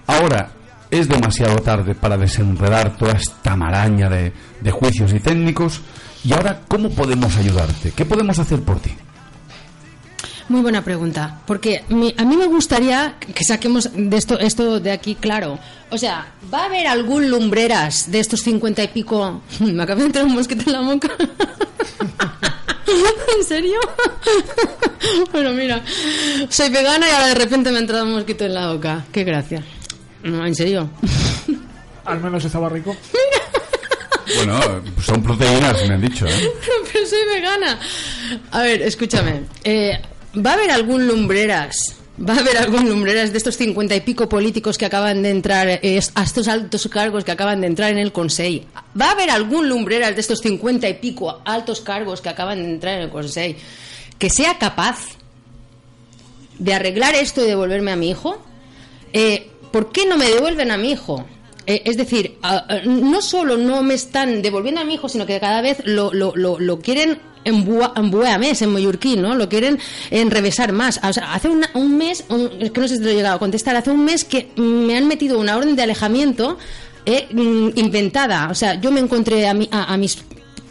Ahora 0.07 0.51
es 0.91 1.09
demasiado 1.09 1.57
tarde 1.57 1.95
para 1.95 2.19
desenredar 2.19 2.97
toda 2.97 3.13
esta 3.13 3.57
maraña 3.57 4.09
de, 4.11 4.33
de 4.61 4.71
juicios 4.71 5.13
y 5.15 5.21
técnicos. 5.21 5.81
Y 6.23 6.33
ahora, 6.35 6.61
¿cómo 6.69 6.91
podemos 6.91 7.37
ayudarte? 7.37 7.93
¿Qué 7.93 8.05
podemos 8.05 8.39
hacer 8.39 8.61
por 8.61 8.79
ti? 8.79 8.91
Muy 10.49 10.61
buena 10.61 10.85
pregunta, 10.85 11.41
porque 11.47 11.83
a 11.89 12.25
mí 12.25 12.37
me 12.37 12.47
gustaría 12.47 13.15
que 13.19 13.43
saquemos 13.43 13.89
de 13.95 14.17
esto, 14.17 14.39
esto 14.39 14.81
de 14.81 14.91
aquí 14.91 15.15
claro. 15.15 15.59
O 15.91 15.97
sea, 15.97 16.27
¿va 16.53 16.63
a 16.63 16.65
haber 16.67 16.87
algún 16.87 17.31
lumbreras 17.31 18.11
de 18.11 18.21
estos 18.21 18.43
cincuenta 18.43 18.83
y 18.83 18.89
pico? 18.89 19.41
Me 19.61 19.83
acaba 19.83 20.01
de 20.01 20.07
entrar 20.07 20.27
un 20.27 20.35
mosquito 20.35 20.65
en 20.67 20.73
la 20.73 20.81
boca. 20.83 21.09
¿En 23.43 23.49
serio? 23.49 23.81
bueno, 25.33 25.53
mira, 25.53 25.83
soy 26.49 26.69
vegana 26.69 27.09
y 27.09 27.11
ahora 27.11 27.27
de 27.27 27.35
repente 27.35 27.73
me 27.73 27.79
ha 27.79 27.81
entrado 27.81 28.05
un 28.05 28.13
mosquito 28.13 28.45
en 28.45 28.55
la 28.55 28.73
boca. 28.73 29.05
Qué 29.11 29.25
gracia. 29.25 29.65
No, 30.23 30.47
en 30.47 30.55
serio. 30.55 30.89
Al 32.05 32.21
menos 32.21 32.45
estaba 32.45 32.69
rico. 32.69 32.97
Bueno, 34.37 34.59
son 35.05 35.23
proteínas, 35.23 35.87
me 35.87 35.95
han 35.95 36.01
dicho, 36.01 36.25
¿eh? 36.27 36.51
Pero 36.93 37.07
soy 37.07 37.19
vegana. 37.35 37.79
A 38.53 38.63
ver, 38.63 38.81
escúchame. 38.83 39.43
Eh, 39.63 40.01
¿Va 40.35 40.53
a 40.53 40.55
haber 40.55 40.71
algún 40.71 41.07
lumbreras? 41.07 41.97
¿Va 42.29 42.35
a 42.35 42.39
haber 42.39 42.57
algún 42.57 42.89
lumbreras 42.89 43.33
de 43.33 43.39
estos 43.39 43.57
cincuenta 43.57 43.97
y 43.97 44.01
pico 44.01 44.29
políticos 44.29 44.79
que 44.79 44.87
acaban 44.87 45.23
de 45.23 45.31
entrar, 45.31 45.67
a 45.69 46.23
estos 46.23 46.47
altos 46.47 46.87
cargos 46.89 47.25
que 47.25 47.33
acaban 47.33 47.61
de 47.61 47.67
entrar 47.67 47.91
en 47.91 47.99
el 47.99 48.13
Consejo? 48.13 48.65
¿Va 49.01 49.07
a 49.07 49.11
haber 49.11 49.29
algún 49.31 49.69
lumbreras 49.69 50.15
de 50.15 50.21
estos 50.21 50.41
cincuenta 50.41 50.89
y 50.89 50.95
pico 50.95 51.41
altos 51.45 51.81
cargos 51.81 52.21
que 52.21 52.29
acaban 52.29 52.63
de 52.63 52.71
entrar 52.71 52.99
en 52.99 53.03
el 53.03 53.11
Consejo 53.11 53.59
que 54.19 54.31
sea 54.31 54.57
capaz 54.57 55.17
de 56.61 56.75
arreglar 56.75 57.17
esto 57.17 57.43
y 57.43 57.49
devolverme 57.49 57.91
a 57.91 57.97
mi 57.97 58.11
hijo? 58.11 58.41
Eh, 59.13 59.51
¿Por 59.73 59.91
qué 59.91 60.07
no 60.07 60.17
me 60.17 60.31
devuelven 60.31 60.71
a 60.71 60.77
mi 60.77 60.93
hijo? 60.93 61.27
Eh, 61.67 61.83
es 61.87 61.97
decir, 61.97 62.39
no 62.85 63.21
solo 63.21 63.57
no 63.57 63.83
me 63.83 63.95
están 63.95 64.43
devolviendo 64.43 64.81
a 64.81 64.85
mi 64.85 64.95
hijo, 64.95 65.09
sino 65.09 65.27
que 65.27 65.41
cada 65.41 65.61
vez 65.61 65.79
lo, 65.85 66.13
lo, 66.13 66.35
lo, 66.37 66.61
lo 66.61 66.81
quieren 66.81 67.19
mes 67.45 68.63
en 68.63 68.73
mallorquín, 68.73 69.23
¿no? 69.23 69.35
Lo 69.35 69.49
quieren 69.49 69.79
enrevesar 70.11 70.73
más. 70.73 71.01
O 71.03 71.13
sea, 71.13 71.35
hace 71.35 71.49
una- 71.49 71.71
un 71.75 71.97
mes, 71.97 72.25
un- 72.29 72.51
es 72.61 72.71
que 72.71 72.81
no 72.81 72.89
sé 72.89 72.95
si 72.97 73.01
te 73.01 73.07
lo 73.07 73.11
he 73.13 73.15
llegado 73.17 73.37
a 73.37 73.39
contestar, 73.39 73.77
hace 73.77 73.91
un 73.91 74.05
mes 74.05 74.25
que 74.25 74.49
me 74.57 74.97
han 74.97 75.07
metido 75.07 75.39
una 75.39 75.57
orden 75.57 75.77
de 75.77 75.83
alejamiento 75.83 76.59
eh, 77.05 77.27
mm, 77.33 77.71
inventada. 77.75 78.49
O 78.51 78.55
sea, 78.55 78.81
yo 78.81 78.93
me 78.93 79.01
encontré 79.01 79.49
a, 79.49 79.55
mi- 79.55 79.69
a 79.73 79.97
mis 79.97 80.19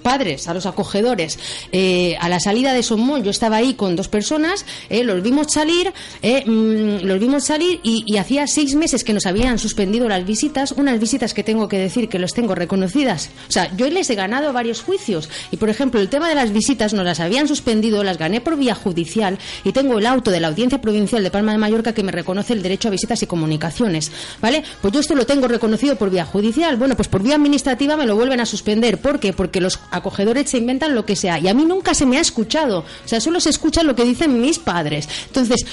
padres, 0.01 0.47
a 0.47 0.53
los 0.53 0.65
acogedores, 0.65 1.39
eh, 1.71 2.17
a 2.19 2.29
la 2.29 2.39
salida 2.39 2.73
de 2.73 2.83
Somón, 2.83 3.23
yo 3.23 3.31
estaba 3.31 3.57
ahí 3.57 3.73
con 3.75 3.95
dos 3.95 4.07
personas, 4.07 4.65
eh, 4.89 5.03
los 5.03 5.21
vimos 5.21 5.47
salir, 5.51 5.93
eh, 6.21 6.43
mm, 6.45 7.05
los 7.05 7.19
vimos 7.19 7.45
salir 7.45 7.79
y, 7.83 8.17
hacía 8.21 8.45
seis 8.45 8.75
meses 8.75 9.03
que 9.03 9.13
nos 9.13 9.25
habían 9.25 9.57
suspendido 9.57 10.07
las 10.07 10.25
visitas, 10.25 10.73
unas 10.73 10.99
visitas 10.99 11.33
que 11.33 11.43
tengo 11.43 11.67
que 11.67 11.79
decir 11.79 12.07
que 12.07 12.19
los 12.19 12.33
tengo 12.33 12.53
reconocidas. 12.53 13.29
O 13.49 13.51
sea, 13.51 13.75
yo 13.75 13.89
les 13.89 14.09
he 14.11 14.15
ganado 14.15 14.53
varios 14.53 14.81
juicios 14.81 15.27
y, 15.49 15.57
por 15.57 15.69
ejemplo, 15.69 15.99
el 15.99 16.09
tema 16.09 16.29
de 16.29 16.35
las 16.35 16.51
visitas 16.51 16.93
nos 16.93 17.03
las 17.03 17.19
habían 17.19 17.47
suspendido, 17.47 18.03
las 18.03 18.19
gané 18.19 18.41
por 18.41 18.57
vía 18.57 18.75
judicial 18.75 19.39
y 19.63 19.71
tengo 19.71 19.97
el 19.97 20.05
auto 20.05 20.29
de 20.29 20.39
la 20.39 20.49
Audiencia 20.49 20.81
Provincial 20.81 21.23
de 21.23 21.31
Palma 21.31 21.51
de 21.51 21.57
Mallorca 21.57 21.93
que 21.93 22.03
me 22.03 22.11
reconoce 22.11 22.53
el 22.53 22.61
derecho 22.61 22.89
a 22.89 22.91
visitas 22.91 23.23
y 23.23 23.27
comunicaciones, 23.27 24.11
¿vale? 24.39 24.63
Pues 24.81 24.93
yo 24.93 24.99
esto 24.99 25.15
lo 25.15 25.25
tengo 25.25 25.47
reconocido 25.47 25.95
por 25.95 26.09
vía 26.09 26.25
judicial, 26.25 26.77
bueno, 26.77 26.95
pues 26.95 27.07
por 27.07 27.23
vía 27.23 27.35
administrativa 27.35 27.97
me 27.97 28.05
lo 28.05 28.15
vuelven 28.15 28.39
a 28.39 28.45
suspender, 28.45 28.99
¿por 28.99 29.19
qué? 29.19 29.33
Porque 29.33 29.61
los 29.61 29.79
acogedores 29.91 30.49
se 30.49 30.57
inventan 30.57 30.95
lo 30.95 31.05
que 31.05 31.15
sea 31.15 31.39
y 31.39 31.47
a 31.47 31.53
mí 31.53 31.65
nunca 31.65 31.93
se 31.93 32.05
me 32.05 32.17
ha 32.17 32.21
escuchado, 32.21 32.79
o 32.79 33.07
sea, 33.07 33.21
solo 33.21 33.39
se 33.39 33.49
escucha 33.49 33.83
lo 33.83 33.95
que 33.95 34.03
dicen 34.03 34.41
mis 34.41 34.59
padres. 34.59 35.07
Entonces, 35.27 35.65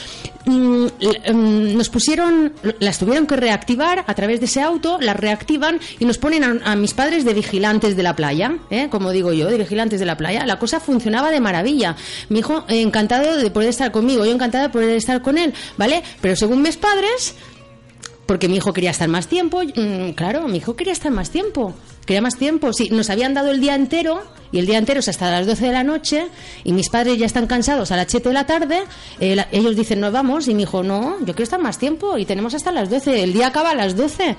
mm, 0.44 0.86
mm, 1.32 1.76
nos 1.76 1.88
pusieron, 1.88 2.52
las 2.80 2.98
tuvieron 2.98 3.26
que 3.26 3.36
reactivar 3.36 4.04
a 4.06 4.14
través 4.14 4.40
de 4.40 4.46
ese 4.46 4.60
auto, 4.60 4.98
las 5.00 5.16
reactivan 5.16 5.80
y 5.98 6.04
nos 6.04 6.18
ponen 6.18 6.44
a, 6.44 6.72
a 6.72 6.76
mis 6.76 6.94
padres 6.94 7.24
de 7.24 7.34
vigilantes 7.34 7.96
de 7.96 8.02
la 8.02 8.16
playa, 8.16 8.58
¿eh? 8.70 8.88
como 8.90 9.10
digo 9.12 9.32
yo, 9.32 9.48
de 9.48 9.58
vigilantes 9.58 10.00
de 10.00 10.06
la 10.06 10.16
playa. 10.16 10.46
La 10.46 10.58
cosa 10.58 10.80
funcionaba 10.80 11.30
de 11.30 11.40
maravilla. 11.40 11.96
Mi 12.28 12.40
hijo 12.40 12.64
encantado 12.68 13.36
de 13.36 13.50
poder 13.50 13.68
estar 13.68 13.90
conmigo, 13.92 14.24
yo 14.24 14.32
encantada 14.32 14.64
de 14.64 14.70
poder 14.70 14.96
estar 14.96 15.22
con 15.22 15.38
él, 15.38 15.54
¿vale? 15.76 16.02
Pero 16.20 16.36
según 16.36 16.62
mis 16.62 16.76
padres, 16.76 17.34
porque 18.28 18.46
mi 18.46 18.58
hijo 18.58 18.74
quería 18.74 18.90
estar 18.90 19.08
más 19.08 19.26
tiempo. 19.26 19.62
mm, 19.64 20.10
claro, 20.10 20.46
mi 20.48 20.58
hijo 20.58 20.76
quería 20.76 20.92
estar 20.92 21.10
más 21.10 21.30
tiempo. 21.30 21.72
Quería 22.04 22.20
más 22.22 22.36
tiempo. 22.36 22.72
Sí, 22.74 22.90
nos 22.90 23.08
habían 23.08 23.32
dado 23.32 23.50
el 23.50 23.60
día 23.60 23.74
entero 23.74 24.22
y 24.52 24.58
el 24.58 24.66
día 24.66 24.76
entero 24.78 25.00
es 25.00 25.08
hasta 25.08 25.30
las 25.30 25.46
12 25.46 25.64
de 25.66 25.72
la 25.72 25.82
noche 25.82 26.26
y 26.62 26.72
mis 26.74 26.90
padres 26.90 27.18
ya 27.18 27.24
están 27.26 27.46
cansados 27.46 27.90
a 27.90 27.96
las 27.96 28.06
7 28.10 28.28
de 28.28 28.34
la 28.34 28.44
tarde. 28.46 28.82
eh, 29.18 29.34
la- 29.34 29.48
ellos 29.50 29.76
dicen, 29.76 30.00
nos 30.00 30.12
vamos 30.12 30.46
y 30.46 30.54
mi 30.54 30.64
hijo, 30.64 30.82
no, 30.82 31.18
yo 31.20 31.26
quiero 31.26 31.44
estar 31.44 31.60
más 31.60 31.78
tiempo 31.78 32.18
y 32.18 32.26
tenemos 32.26 32.52
hasta 32.54 32.70
las 32.70 32.90
12. 32.90 33.22
El 33.22 33.32
día 33.32 33.46
acaba 33.48 33.70
a 33.70 33.74
las 33.74 33.96
12. 33.96 34.36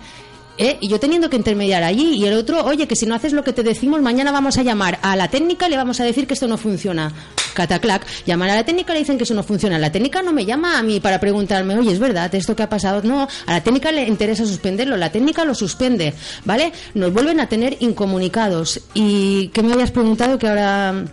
¿Eh? 0.59 0.77
Y 0.81 0.89
yo 0.89 0.99
teniendo 0.99 1.29
que 1.29 1.37
intermediar 1.37 1.83
allí 1.83 2.15
y 2.15 2.25
el 2.25 2.33
otro, 2.33 2.63
oye, 2.63 2.87
que 2.87 2.95
si 2.95 3.05
no 3.05 3.15
haces 3.15 3.33
lo 3.33 3.43
que 3.43 3.53
te 3.53 3.63
decimos, 3.63 4.01
mañana 4.01 4.31
vamos 4.31 4.57
a 4.57 4.63
llamar 4.63 4.99
a 5.01 5.15
la 5.15 5.29
técnica 5.29 5.65
y 5.65 5.71
le 5.71 5.77
vamos 5.77 5.99
a 5.99 6.03
decir 6.03 6.27
que 6.27 6.35
esto 6.35 6.47
no 6.47 6.57
funciona. 6.57 7.11
Cataclac, 7.53 8.05
llaman 8.25 8.49
a 8.49 8.55
la 8.55 8.63
técnica 8.63 8.93
le 8.93 8.99
dicen 8.99 9.17
que 9.17 9.23
eso 9.23 9.33
no 9.33 9.43
funciona. 9.43 9.79
La 9.79 9.91
técnica 9.91 10.21
no 10.21 10.33
me 10.33 10.45
llama 10.45 10.77
a 10.77 10.83
mí 10.83 10.99
para 10.99 11.19
preguntarme, 11.19 11.77
oye, 11.77 11.91
¿es 11.91 11.99
verdad 11.99 12.33
esto 12.35 12.55
que 12.55 12.63
ha 12.63 12.69
pasado? 12.69 13.01
No, 13.03 13.27
a 13.45 13.51
la 13.51 13.63
técnica 13.63 13.91
le 13.91 14.07
interesa 14.07 14.45
suspenderlo, 14.45 14.97
la 14.97 15.11
técnica 15.11 15.45
lo 15.45 15.55
suspende, 15.55 16.13
¿vale? 16.45 16.71
Nos 16.93 17.11
vuelven 17.13 17.39
a 17.39 17.47
tener 17.47 17.77
incomunicados. 17.79 18.81
¿Y 18.93 19.47
qué 19.49 19.63
me 19.63 19.73
habías 19.73 19.91
preguntado 19.91 20.37
que 20.37 20.47
ahora... 20.47 21.05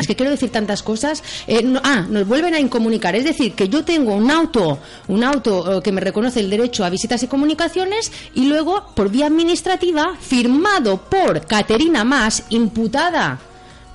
Es 0.00 0.06
que 0.06 0.16
quiero 0.16 0.30
decir 0.30 0.50
tantas 0.50 0.82
cosas. 0.82 1.22
Eh, 1.46 1.62
no- 1.62 1.80
ah, 1.84 2.06
nos 2.08 2.26
vuelven 2.26 2.54
a 2.54 2.60
incomunicar. 2.60 3.14
Es 3.14 3.24
decir, 3.24 3.52
que 3.54 3.68
yo 3.68 3.84
tengo 3.84 4.14
un 4.14 4.30
auto, 4.30 4.78
un 5.08 5.22
auto 5.24 5.78
eh, 5.78 5.82
que 5.82 5.92
me 5.92 6.00
reconoce 6.00 6.40
el 6.40 6.50
derecho 6.50 6.84
a 6.84 6.90
visitas 6.90 7.22
y 7.22 7.26
comunicaciones 7.26 8.10
y 8.34 8.46
luego, 8.48 8.86
por 8.94 9.10
vía 9.10 9.26
administrativa, 9.26 10.14
firmado 10.20 10.96
por 10.98 11.46
Caterina 11.46 12.04
Más, 12.04 12.44
imputada 12.48 13.38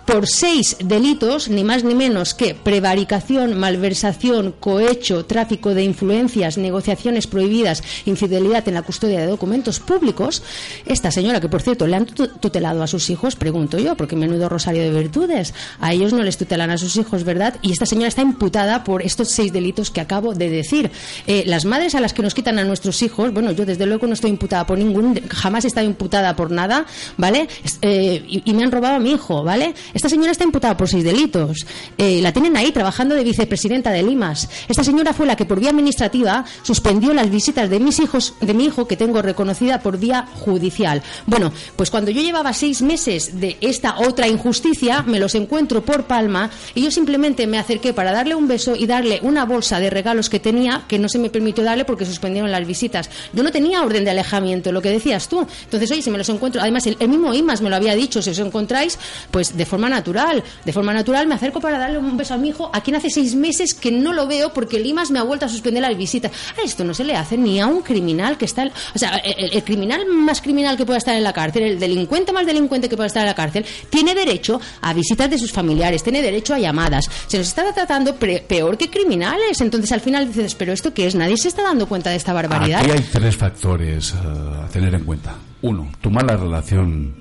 por 0.06 0.28
seis 0.28 0.78
delitos, 0.84 1.50
ni 1.50 1.64
más 1.64 1.84
ni 1.84 1.96
menos 1.96 2.34
que 2.36 2.54
prevaricación, 2.54 3.58
malversación, 3.58 4.54
cohecho, 4.60 5.26
tráfico 5.26 5.74
de 5.74 5.84
influencias, 5.84 6.58
negociaciones 6.60 7.26
prohibidas, 7.28 7.82
infidelidad 8.06 8.68
en 8.68 8.76
la 8.76 8.84
custodia 8.84 9.20
de 9.20 9.26
documentos 9.28 9.80
públicos, 9.80 10.44
esta 10.86 11.10
señora, 11.10 11.42
que 11.42 11.50
por 11.50 11.62
cierto 11.64 11.88
le 11.88 11.96
han 11.96 12.06
tu- 12.06 12.28
tutelado 12.28 12.84
a 12.84 12.88
sus 12.88 13.10
hijos, 13.10 13.36
pregunto 13.36 13.80
yo, 13.80 13.96
porque 13.98 14.16
menudo 14.16 14.48
rosario 14.48 14.84
de 14.84 14.92
virtudes, 14.92 15.54
a 15.80 15.94
ellos 15.94 16.14
no 16.14 16.22
les 16.22 16.38
tutelan 16.38 16.70
a 16.70 16.78
sus 16.78 16.96
hijos, 16.98 17.24
¿verdad? 17.24 17.56
Y 17.64 17.72
esta 17.72 17.86
señora 17.88 18.08
está 18.08 18.22
imputada 18.22 18.84
por 18.84 19.02
estos 19.02 19.30
seis 19.30 19.52
delitos 19.52 19.90
que 19.90 20.02
acabo 20.02 20.34
de 20.36 20.50
decir. 20.50 20.92
Eh, 21.26 21.44
las 21.48 21.66
madres 21.66 21.96
a 21.96 22.00
las 22.00 22.14
que 22.14 22.22
nos 22.22 22.36
quitan 22.36 22.60
a 22.60 22.64
nuestros 22.64 23.02
hijos, 23.02 23.34
bueno, 23.34 23.52
yo 23.52 23.66
desde 23.66 23.86
luego 23.88 24.06
no 24.06 24.14
estoy 24.14 24.30
imputada 24.30 24.68
por 24.68 24.78
ningún, 24.78 25.20
jamás 25.30 25.66
he 25.66 25.68
estado 25.68 25.88
imputada 25.88 26.36
por 26.36 26.52
nada, 26.52 26.86
¿vale? 27.18 27.48
Eh, 27.82 28.24
y 28.46 28.54
me 28.54 28.64
han 28.64 28.72
robado 28.72 28.98
a 28.98 29.00
mi 29.00 29.12
hijo, 29.12 29.44
¿vale? 29.44 29.74
Esta 29.96 30.10
señora 30.10 30.34
está 30.34 30.44
imputada 30.44 30.76
por 30.76 30.90
seis 30.90 31.06
delitos. 31.06 31.66
Eh, 31.98 32.20
la 32.22 32.34
tienen 32.34 32.58
ahí 32.58 32.74
trabajando 32.74 33.16
de 33.16 33.24
vicepresidenta 33.24 33.92
de 33.92 34.04
Limas. 34.04 34.50
Esta 34.68 34.84
señora 34.84 35.14
fue 35.14 35.26
la 35.26 35.38
que 35.38 35.46
por 35.46 35.58
vía 35.58 35.70
administrativa 35.70 36.44
suspendió 36.64 37.14
las 37.14 37.30
visitas 37.30 37.70
de 37.70 37.80
mis 37.80 38.00
hijos, 38.00 38.34
de 38.42 38.54
mi 38.54 38.66
hijo 38.66 38.90
que 38.90 38.98
tengo 38.98 39.22
reconocida 39.22 39.80
por 39.80 39.98
vía 39.98 40.28
judicial. 40.34 41.02
Bueno, 41.26 41.54
pues 41.78 41.92
cuando 41.92 42.12
yo 42.12 42.22
llevaba 42.22 42.52
seis 42.52 42.82
meses 42.82 43.40
de 43.40 43.56
esta 43.62 43.98
otra 44.00 44.28
injusticia, 44.28 45.02
me 45.04 45.18
los 45.18 45.34
encuentro 45.34 45.86
por 45.86 46.04
Palma 46.04 46.50
y 46.74 46.82
yo 46.82 46.92
simplemente 46.92 47.48
me 47.48 47.58
acerqué 47.58 47.94
para 47.94 48.12
darle 48.12 48.36
un 48.36 48.50
beso 48.50 48.76
y 48.76 48.88
darle 48.88 49.22
una 49.22 49.46
bolsa 49.46 49.80
de 49.80 49.90
regalos 49.90 50.30
que 50.30 50.42
tenía 50.42 50.84
que 50.90 51.00
no 51.00 51.08
se 51.08 51.20
me 51.20 51.30
permitió 51.30 51.64
darle 51.64 51.86
porque 51.86 52.06
suspendieron 52.06 52.52
las 52.52 52.68
visitas. 52.68 53.10
Yo 53.32 53.44
no 53.44 53.52
tenía 53.54 53.82
orden 53.82 54.04
de 54.04 54.12
alejamiento, 54.12 54.74
lo 54.74 54.82
que 54.82 54.90
decías 54.90 55.30
tú. 55.30 55.48
Entonces, 55.64 55.90
oye, 55.90 56.02
si 56.02 56.12
me 56.12 56.18
los 56.18 56.28
encuentro, 56.28 56.60
además 56.60 56.86
el, 56.86 56.98
el 57.00 57.08
mismo 57.08 57.34
IMAS 57.34 57.62
me 57.62 57.70
lo 57.70 57.78
había 57.78 57.96
dicho, 57.96 58.22
si 58.22 58.32
os 58.32 58.40
encontráis, 58.40 59.00
pues 59.32 59.56
de 59.56 59.66
forma 59.66 59.85
natural, 59.90 60.44
de 60.64 60.74
forma 60.74 60.94
natural 60.94 61.28
me 61.28 61.36
acerco 61.36 61.60
para 61.60 61.78
darle 61.78 61.98
un 61.98 62.18
beso 62.18 62.34
a 62.34 62.38
mi 62.38 62.50
hijo, 62.50 62.70
a 62.74 62.82
quien 62.82 62.96
hace 62.96 63.10
seis 63.10 63.36
meses 63.36 63.74
que 63.74 63.92
no 63.92 64.14
lo 64.14 64.28
veo 64.28 64.54
porque 64.54 64.78
el 64.78 64.86
IMAS 64.86 65.12
me 65.12 65.20
ha 65.20 65.24
vuelto 65.24 65.46
a 65.46 65.50
suspender 65.50 65.82
las 65.82 65.96
visitas. 65.98 66.32
A 66.58 66.62
esto 66.64 66.84
no 66.84 66.94
se 66.94 67.04
le 67.04 67.16
hace 67.16 67.38
ni 67.38 67.60
a 67.60 67.68
un 67.68 67.82
criminal 67.82 68.38
que 68.38 68.46
está, 68.46 68.64
en- 68.64 68.72
o 68.96 69.00
sea, 69.00 69.18
el, 69.18 69.54
el 69.54 69.64
criminal 69.64 70.06
más 70.08 70.42
criminal 70.42 70.78
que 70.78 70.86
pueda 70.86 70.98
estar 70.98 71.16
en 71.16 71.24
la 71.24 71.34
cárcel, 71.34 71.64
el 71.64 71.80
delincuente 71.80 72.32
más 72.32 72.46
delincuente 72.46 72.90
que 72.90 72.96
pueda 72.96 73.08
estar 73.08 73.22
en 73.22 73.28
la 73.28 73.36
cárcel, 73.36 73.66
tiene 73.90 74.14
derecho 74.16 74.60
a 74.82 74.94
visitas 74.94 75.30
de 75.30 75.38
sus 75.38 75.52
familiares, 75.52 76.04
tiene 76.04 76.22
derecho 76.22 76.54
a 76.54 76.60
llamadas. 76.60 77.06
Se 77.28 77.38
nos 77.38 77.48
está 77.48 77.72
tratando 77.74 78.16
pre- 78.16 78.44
peor 78.48 78.78
que 78.78 78.90
criminales. 78.90 79.60
Entonces 79.62 79.92
al 79.92 80.02
final 80.02 80.28
dices, 80.28 80.56
pero 80.56 80.74
esto 80.74 80.94
qué 80.94 81.08
es? 81.08 81.16
Nadie 81.16 81.38
se 81.38 81.48
está 81.48 81.64
dando 81.64 81.88
cuenta 81.88 82.10
de 82.10 82.16
esta 82.18 82.34
barbaridad. 82.34 82.82
Aquí 82.82 82.92
hay 82.92 83.06
tres 83.12 83.36
factores 83.36 84.14
eh, 84.14 84.64
a 84.64 84.68
tener 84.70 84.94
en 84.94 85.04
cuenta. 85.04 85.36
Uno, 85.62 85.90
tu 86.02 86.10
mala 86.12 86.36
relación 86.38 87.16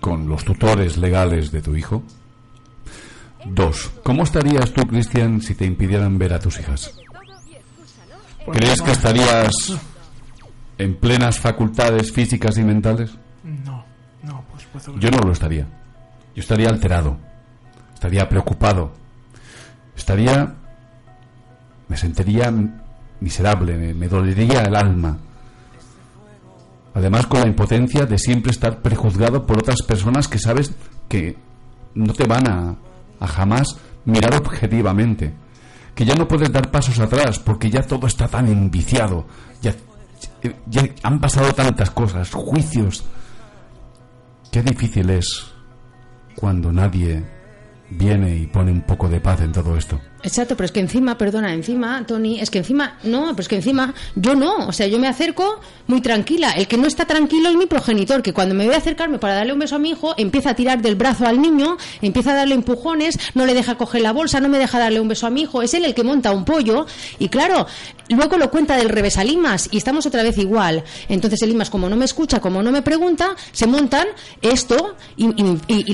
con 0.00 0.28
los 0.28 0.44
tutores 0.44 0.96
legales 0.96 1.50
de 1.50 1.62
tu 1.62 1.76
hijo. 1.76 2.02
Dos, 3.46 3.90
¿cómo 4.02 4.24
estarías 4.24 4.72
tú, 4.72 4.86
Cristian, 4.86 5.40
si 5.40 5.54
te 5.54 5.64
impidieran 5.64 6.18
ver 6.18 6.34
a 6.34 6.38
tus 6.38 6.58
hijas? 6.60 6.92
¿Crees 8.52 8.82
que 8.82 8.90
estarías 8.92 9.52
en 10.78 10.94
plenas 10.96 11.38
facultades 11.38 12.12
físicas 12.12 12.56
y 12.58 12.62
mentales? 12.62 13.10
No, 13.44 13.84
no, 14.22 14.42
por 14.50 14.60
supuesto 14.60 14.98
Yo 14.98 15.10
no 15.10 15.18
lo 15.18 15.32
estaría. 15.32 15.66
Yo 16.34 16.40
estaría 16.40 16.68
alterado. 16.68 17.16
Estaría 17.94 18.28
preocupado. 18.28 18.92
Estaría... 19.96 20.54
Me 21.88 21.96
sentiría 21.96 22.52
miserable, 23.20 23.76
me, 23.76 23.94
me 23.94 24.08
dolería 24.08 24.62
el 24.62 24.76
alma. 24.76 25.18
Además, 26.98 27.28
con 27.28 27.40
la 27.42 27.46
impotencia 27.46 28.06
de 28.06 28.18
siempre 28.18 28.50
estar 28.50 28.82
prejuzgado 28.82 29.46
por 29.46 29.58
otras 29.58 29.82
personas 29.82 30.26
que 30.26 30.40
sabes 30.40 30.72
que 31.08 31.36
no 31.94 32.12
te 32.12 32.26
van 32.26 32.48
a, 32.48 32.74
a 33.20 33.26
jamás 33.28 33.76
mirar 34.04 34.34
objetivamente. 34.34 35.32
Que 35.94 36.04
ya 36.04 36.16
no 36.16 36.26
puedes 36.26 36.50
dar 36.50 36.72
pasos 36.72 36.98
atrás 36.98 37.38
porque 37.38 37.70
ya 37.70 37.82
todo 37.82 38.08
está 38.08 38.26
tan 38.26 38.48
enviciado. 38.48 39.26
Ya, 39.62 39.76
ya 40.66 40.88
han 41.04 41.20
pasado 41.20 41.52
tantas 41.52 41.92
cosas, 41.92 42.32
juicios. 42.32 43.04
Qué 44.50 44.60
difícil 44.64 45.08
es 45.10 45.52
cuando 46.34 46.72
nadie 46.72 47.24
viene 47.90 48.34
y 48.34 48.48
pone 48.48 48.72
un 48.72 48.82
poco 48.82 49.08
de 49.08 49.20
paz 49.20 49.40
en 49.42 49.52
todo 49.52 49.76
esto. 49.76 50.00
Exacto, 50.22 50.56
pero 50.56 50.64
es 50.66 50.72
que 50.72 50.80
encima, 50.80 51.16
perdona, 51.16 51.52
encima, 51.52 52.04
Tony, 52.04 52.40
es 52.40 52.50
que 52.50 52.58
encima, 52.58 52.98
no, 53.04 53.28
pero 53.30 53.42
es 53.42 53.48
que 53.48 53.54
encima 53.54 53.94
yo 54.16 54.34
no, 54.34 54.66
o 54.66 54.72
sea, 54.72 54.88
yo 54.88 54.98
me 54.98 55.06
acerco 55.06 55.60
muy 55.86 56.00
tranquila. 56.00 56.50
El 56.52 56.66
que 56.66 56.76
no 56.76 56.88
está 56.88 57.04
tranquilo 57.04 57.48
es 57.48 57.56
mi 57.56 57.66
progenitor, 57.66 58.20
que 58.20 58.32
cuando 58.32 58.52
me 58.52 58.66
voy 58.66 58.74
a 58.74 58.78
acercarme 58.78 59.20
para 59.20 59.34
darle 59.34 59.52
un 59.52 59.60
beso 59.60 59.76
a 59.76 59.78
mi 59.78 59.90
hijo, 59.90 60.14
empieza 60.16 60.50
a 60.50 60.54
tirar 60.54 60.82
del 60.82 60.96
brazo 60.96 61.24
al 61.24 61.40
niño, 61.40 61.76
empieza 62.02 62.32
a 62.32 62.34
darle 62.34 62.56
empujones, 62.56 63.16
no 63.34 63.46
le 63.46 63.54
deja 63.54 63.76
coger 63.76 64.02
la 64.02 64.12
bolsa, 64.12 64.40
no 64.40 64.48
me 64.48 64.58
deja 64.58 64.80
darle 64.80 65.00
un 65.00 65.06
beso 65.06 65.28
a 65.28 65.30
mi 65.30 65.42
hijo, 65.42 65.62
es 65.62 65.72
él 65.74 65.84
el 65.84 65.94
que 65.94 66.02
monta 66.02 66.32
un 66.32 66.44
pollo, 66.44 66.86
y 67.20 67.28
claro, 67.28 67.68
luego 68.08 68.38
lo 68.38 68.50
cuenta 68.50 68.76
del 68.76 68.88
revés 68.88 69.18
a 69.18 69.24
Limas, 69.24 69.68
y 69.70 69.76
estamos 69.76 70.04
otra 70.04 70.24
vez 70.24 70.36
igual. 70.38 70.82
Entonces 71.08 71.40
el 71.42 71.50
Limas, 71.50 71.70
como 71.70 71.88
no 71.88 71.94
me 71.94 72.04
escucha, 72.04 72.40
como 72.40 72.60
no 72.60 72.72
me 72.72 72.82
pregunta, 72.82 73.36
se 73.52 73.68
montan 73.68 74.08
esto 74.42 74.96
y, 75.16 75.28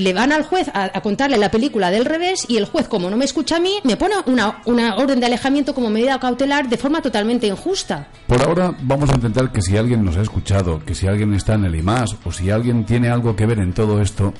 le 0.05 0.13
van 0.13 0.31
al 0.31 0.43
juez 0.43 0.67
a, 0.73 0.85
a 0.93 1.01
contarle 1.01 1.37
la 1.37 1.51
película 1.51 1.91
del 1.91 2.05
revés, 2.05 2.45
y 2.47 2.57
el 2.57 2.65
juez, 2.65 2.87
como 2.87 3.11
no 3.11 3.17
me 3.17 3.25
escucha 3.25 3.57
a 3.57 3.59
mí, 3.59 3.75
me 3.83 3.97
pone 3.97 4.14
una, 4.25 4.95
orden 4.97 5.19
de 5.19 5.25
alejamiento 5.25 5.73
como 5.73 5.89
medida 5.89 6.19
cautelar 6.19 6.69
de 6.69 6.77
forma 6.77 7.01
totalmente 7.01 7.47
injusta. 7.47 8.07
Por 8.27 8.41
ahora 8.41 8.75
vamos 8.81 9.09
a 9.09 9.15
intentar 9.15 9.51
que 9.51 9.61
si 9.61 9.77
alguien 9.77 10.03
nos 10.03 10.17
ha 10.17 10.21
escuchado, 10.21 10.79
que 10.85 10.95
si 10.95 11.07
alguien 11.07 11.33
está 11.33 11.53
en 11.55 11.65
el 11.65 11.75
IMAS 11.75 12.15
o 12.23 12.31
si 12.31 12.49
alguien 12.49 12.85
tiene 12.85 13.09
algo 13.09 13.35
que 13.35 13.45
ver 13.45 13.59
en 13.59 13.73
todo 13.73 14.01
esto, 14.01 14.33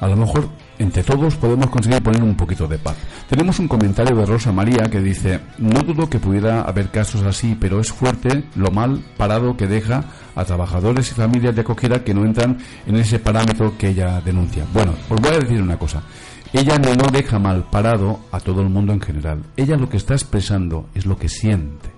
a 0.00 0.08
lo 0.08 0.16
mejor 0.16 0.48
entre 0.80 1.02
todos 1.04 1.36
podemos 1.36 1.68
conseguir 1.68 2.02
poner 2.02 2.22
un 2.22 2.34
poquito 2.34 2.66
de 2.66 2.78
paz. 2.78 2.96
Tenemos 3.28 3.58
un 3.58 3.68
comentario 3.68 4.16
de 4.16 4.24
Rosa 4.24 4.50
María 4.50 4.88
que 4.90 5.00
dice, 5.00 5.38
no 5.58 5.82
dudo 5.82 6.08
que 6.08 6.18
pudiera 6.18 6.62
haber 6.62 6.90
casos 6.90 7.22
así, 7.22 7.54
pero 7.60 7.80
es 7.80 7.92
fuerte 7.92 8.44
lo 8.56 8.70
mal 8.70 9.04
parado 9.18 9.58
que 9.58 9.66
deja 9.66 10.04
a 10.34 10.44
trabajadores 10.44 11.10
y 11.10 11.14
familias 11.14 11.54
de 11.54 11.60
acogida 11.60 12.02
que 12.02 12.14
no 12.14 12.24
entran 12.24 12.56
en 12.86 12.96
ese 12.96 13.18
parámetro 13.18 13.76
que 13.76 13.88
ella 13.88 14.22
denuncia. 14.22 14.64
Bueno, 14.72 14.94
os 15.10 15.20
voy 15.20 15.34
a 15.34 15.38
decir 15.38 15.60
una 15.60 15.78
cosa. 15.78 16.02
Ella 16.50 16.78
no 16.78 17.04
deja 17.12 17.38
mal 17.38 17.64
parado 17.70 18.20
a 18.32 18.40
todo 18.40 18.62
el 18.62 18.70
mundo 18.70 18.94
en 18.94 19.02
general. 19.02 19.42
Ella 19.58 19.76
lo 19.76 19.90
que 19.90 19.98
está 19.98 20.14
expresando 20.14 20.88
es 20.94 21.04
lo 21.04 21.18
que 21.18 21.28
siente. 21.28 21.90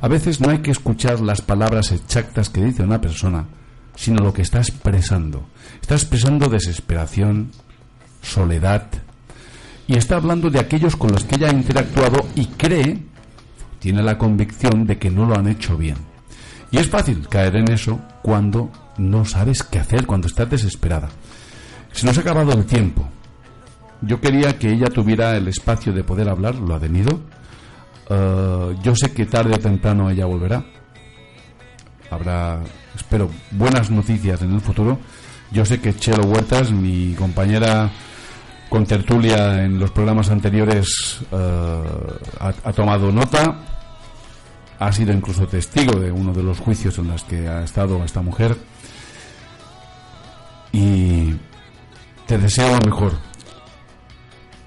A 0.00 0.08
veces 0.08 0.40
no 0.40 0.50
hay 0.50 0.58
que 0.58 0.72
escuchar 0.72 1.20
las 1.20 1.40
palabras 1.40 1.92
exactas 1.92 2.50
que 2.50 2.64
dice 2.64 2.82
una 2.82 3.00
persona, 3.00 3.46
sino 3.94 4.24
lo 4.24 4.32
que 4.34 4.42
está 4.42 4.58
expresando. 4.58 5.44
Está 5.80 5.94
expresando 5.94 6.48
desesperación, 6.48 7.52
soledad, 8.22 8.86
y 9.86 9.96
está 9.96 10.16
hablando 10.16 10.48
de 10.48 10.60
aquellos 10.60 10.96
con 10.96 11.12
los 11.12 11.24
que 11.24 11.34
ella 11.36 11.50
ha 11.50 11.52
interactuado 11.52 12.26
y 12.34 12.46
cree, 12.46 12.98
tiene 13.78 14.02
la 14.02 14.16
convicción 14.16 14.86
de 14.86 14.96
que 14.96 15.10
no 15.10 15.26
lo 15.26 15.36
han 15.36 15.48
hecho 15.48 15.76
bien. 15.76 15.96
Y 16.70 16.78
es 16.78 16.88
fácil 16.88 17.28
caer 17.28 17.56
en 17.56 17.70
eso 17.70 18.00
cuando 18.22 18.70
no 18.96 19.24
sabes 19.24 19.62
qué 19.62 19.80
hacer, 19.80 20.06
cuando 20.06 20.28
estás 20.28 20.48
desesperada. 20.48 21.10
Se 21.90 22.06
nos 22.06 22.16
ha 22.16 22.20
acabado 22.20 22.52
el 22.52 22.64
tiempo. 22.64 23.06
Yo 24.00 24.20
quería 24.20 24.58
que 24.58 24.72
ella 24.72 24.86
tuviera 24.86 25.36
el 25.36 25.48
espacio 25.48 25.92
de 25.92 26.04
poder 26.04 26.28
hablar, 26.28 26.54
lo 26.54 26.74
ha 26.74 26.80
tenido. 26.80 27.20
Eh, 28.08 28.76
yo 28.82 28.96
sé 28.96 29.12
que 29.12 29.26
tarde 29.26 29.54
o 29.54 29.58
temprano 29.58 30.08
ella 30.08 30.26
volverá. 30.26 30.64
Habrá, 32.10 32.60
espero, 32.96 33.28
buenas 33.50 33.90
noticias 33.90 34.40
en 34.42 34.54
el 34.54 34.60
futuro. 34.60 34.98
Yo 35.50 35.64
sé 35.64 35.80
que 35.80 35.94
Chelo 35.94 36.24
Huertas, 36.24 36.70
mi 36.70 37.14
compañera 37.14 37.90
con 38.72 38.86
tertulia 38.86 39.62
en 39.62 39.78
los 39.78 39.90
programas 39.90 40.30
anteriores, 40.30 41.18
eh, 41.30 41.82
ha, 42.40 42.54
ha 42.64 42.72
tomado 42.72 43.12
nota. 43.12 43.54
Ha 44.78 44.90
sido 44.90 45.12
incluso 45.12 45.46
testigo 45.46 46.00
de 46.00 46.10
uno 46.10 46.32
de 46.32 46.42
los 46.42 46.58
juicios 46.58 46.96
en 46.96 47.08
los 47.08 47.22
que 47.24 47.46
ha 47.46 47.62
estado 47.64 48.02
esta 48.02 48.22
mujer. 48.22 48.56
Y 50.72 51.34
te 52.26 52.38
deseo 52.38 52.72
lo 52.72 52.80
mejor. 52.80 53.12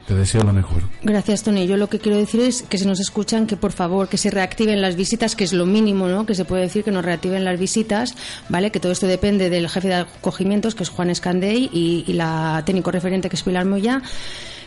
Te 0.07 0.13
deseo 0.13 0.43
lo 0.43 0.53
mejor. 0.53 0.83
Gracias, 1.01 1.41
Tony. 1.41 1.65
Yo 1.65 1.77
lo 1.77 1.87
que 1.87 1.97
quiero 1.97 2.17
decir 2.17 2.39
es 2.41 2.61
que 2.61 2.77
si 2.77 2.85
nos 2.85 2.99
escuchan, 2.99 3.47
que 3.47 3.57
por 3.57 3.71
favor, 3.71 4.07
que 4.07 4.17
se 4.17 4.29
reactiven 4.29 4.79
las 4.79 4.95
visitas, 4.95 5.35
que 5.35 5.43
es 5.43 5.51
lo 5.51 5.65
mínimo, 5.65 6.07
¿no? 6.07 6.27
Que 6.27 6.35
se 6.35 6.45
puede 6.45 6.61
decir 6.61 6.83
que 6.83 6.91
nos 6.91 7.03
reactiven 7.03 7.43
las 7.43 7.59
visitas, 7.59 8.15
¿vale? 8.47 8.71
Que 8.71 8.79
todo 8.79 8.91
esto 8.91 9.07
depende 9.07 9.49
del 9.49 9.67
jefe 9.67 9.87
de 9.87 9.95
acogimientos, 9.95 10.75
que 10.75 10.83
es 10.83 10.89
Juan 10.89 11.09
Escandey, 11.09 11.71
y, 11.73 12.03
y 12.07 12.13
la 12.13 12.61
técnico 12.65 12.91
referente, 12.91 13.29
que 13.29 13.35
es 13.35 13.43
Pilar 13.43 13.65
Moya 13.65 14.03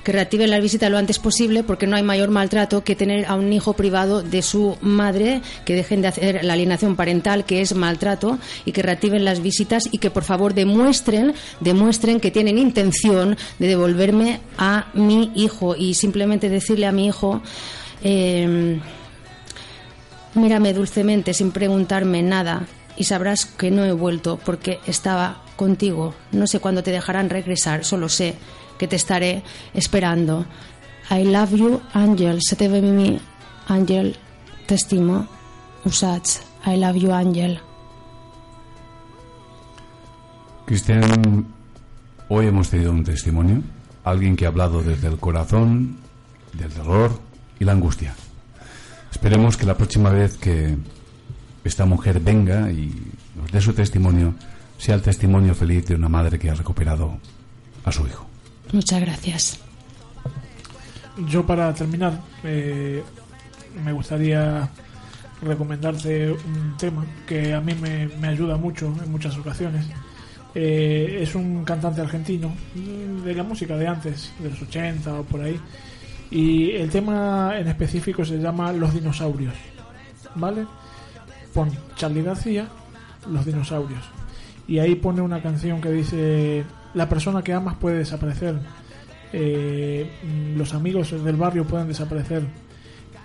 que 0.04 0.12
reactiven 0.12 0.50
las 0.50 0.62
visitas 0.62 0.90
lo 0.90 0.98
antes 0.98 1.18
posible 1.18 1.62
porque 1.62 1.86
no 1.86 1.96
hay 1.96 2.02
mayor 2.02 2.30
maltrato 2.30 2.84
que 2.84 2.96
tener 2.96 3.26
a 3.26 3.34
un 3.34 3.52
hijo 3.52 3.74
privado 3.74 4.22
de 4.22 4.42
su 4.42 4.76
madre, 4.80 5.42
que 5.64 5.74
dejen 5.74 6.02
de 6.02 6.08
hacer 6.08 6.44
la 6.44 6.54
alienación 6.54 6.96
parental, 6.96 7.44
que 7.44 7.60
es 7.60 7.74
maltrato, 7.74 8.38
y 8.64 8.72
que 8.72 8.82
reactiven 8.82 9.24
las 9.24 9.42
visitas 9.42 9.84
y 9.90 9.98
que 9.98 10.10
por 10.10 10.24
favor 10.24 10.54
demuestren, 10.54 11.34
demuestren 11.60 12.20
que 12.20 12.30
tienen 12.30 12.58
intención 12.58 13.36
de 13.58 13.66
devolverme 13.66 14.40
a 14.56 14.88
mi 14.94 15.32
hijo 15.34 15.76
y 15.76 15.94
simplemente 15.94 16.48
decirle 16.48 16.86
a 16.86 16.92
mi 16.92 17.06
hijo 17.06 17.42
eh, 18.02 18.80
mírame 20.34 20.72
dulcemente 20.72 21.34
sin 21.34 21.50
preguntarme 21.50 22.22
nada 22.22 22.66
y 22.96 23.04
sabrás 23.04 23.46
que 23.46 23.70
no 23.70 23.84
he 23.84 23.92
vuelto 23.92 24.38
porque 24.44 24.80
estaba 24.86 25.42
contigo. 25.56 26.14
No 26.32 26.46
sé 26.46 26.60
cuándo 26.60 26.82
te 26.82 26.90
dejarán 26.90 27.30
regresar, 27.30 27.84
solo 27.84 28.08
sé 28.08 28.34
que 28.78 28.88
te 28.88 28.96
estaré 28.96 29.42
esperando. 29.74 30.46
I 31.10 31.24
love 31.24 31.54
you, 31.54 31.80
Angel. 31.92 32.40
Se 32.42 32.56
te 32.56 32.68
ve 32.68 32.80
mi 32.82 33.18
Angel. 33.66 34.16
Te 34.66 34.74
estimo. 34.74 35.26
Usats. 35.84 36.42
I 36.66 36.76
love 36.76 36.96
you, 36.96 37.12
Angel. 37.12 37.60
Cristian, 40.66 41.46
hoy 42.28 42.46
hemos 42.46 42.68
tenido 42.68 42.92
un 42.92 43.02
testimonio, 43.02 43.62
alguien 44.04 44.36
que 44.36 44.44
ha 44.44 44.48
hablado 44.48 44.82
desde 44.82 45.08
el 45.08 45.16
corazón, 45.16 45.96
del 46.52 46.74
dolor 46.74 47.18
y 47.58 47.64
la 47.64 47.72
angustia. 47.72 48.14
Esperemos 49.10 49.56
que 49.56 49.64
la 49.64 49.78
próxima 49.78 50.10
vez 50.10 50.36
que 50.36 50.76
esta 51.64 51.86
mujer 51.86 52.20
venga 52.20 52.70
y 52.70 52.94
nos 53.34 53.50
dé 53.50 53.60
su 53.62 53.72
testimonio, 53.72 54.34
sea 54.76 54.94
el 54.94 55.02
testimonio 55.02 55.54
feliz 55.54 55.86
de 55.86 55.94
una 55.94 56.08
madre 56.08 56.38
que 56.38 56.50
ha 56.50 56.54
recuperado 56.54 57.18
a 57.84 57.92
su 57.92 58.06
hijo. 58.06 58.26
Muchas 58.72 59.00
gracias. 59.00 59.60
Yo 61.28 61.44
para 61.44 61.74
terminar, 61.74 62.20
eh, 62.44 63.02
me 63.84 63.92
gustaría 63.92 64.68
recomendarte 65.42 66.32
un 66.32 66.76
tema 66.76 67.04
que 67.26 67.54
a 67.54 67.60
mí 67.60 67.74
me, 67.74 68.08
me 68.20 68.28
ayuda 68.28 68.56
mucho 68.56 68.86
en 68.86 69.10
muchas 69.10 69.36
ocasiones. 69.36 69.86
Eh, 70.54 71.20
es 71.22 71.34
un 71.34 71.64
cantante 71.64 72.00
argentino 72.00 72.52
de 72.74 73.34
la 73.34 73.42
música 73.42 73.76
de 73.76 73.86
antes, 73.86 74.32
de 74.38 74.50
los 74.50 74.62
80 74.62 75.20
o 75.20 75.22
por 75.24 75.40
ahí. 75.40 75.60
Y 76.30 76.72
el 76.72 76.90
tema 76.90 77.52
en 77.58 77.68
específico 77.68 78.24
se 78.24 78.38
llama 78.38 78.72
Los 78.72 78.94
dinosaurios. 78.94 79.54
¿Vale? 80.34 80.66
Pon 81.54 81.70
Charlie 81.96 82.22
García, 82.22 82.68
Los 83.30 83.44
dinosaurios. 83.46 84.04
Y 84.66 84.78
ahí 84.78 84.94
pone 84.96 85.22
una 85.22 85.40
canción 85.40 85.80
que 85.80 85.90
dice, 85.90 86.64
la 86.94 87.08
persona 87.08 87.42
que 87.42 87.52
amas 87.52 87.76
puede 87.76 87.98
desaparecer. 87.98 88.58
Eh, 89.32 90.54
los 90.56 90.72
amigos 90.74 91.10
del 91.22 91.36
barrio 91.36 91.64
pueden 91.64 91.88
desaparecer. 91.88 92.42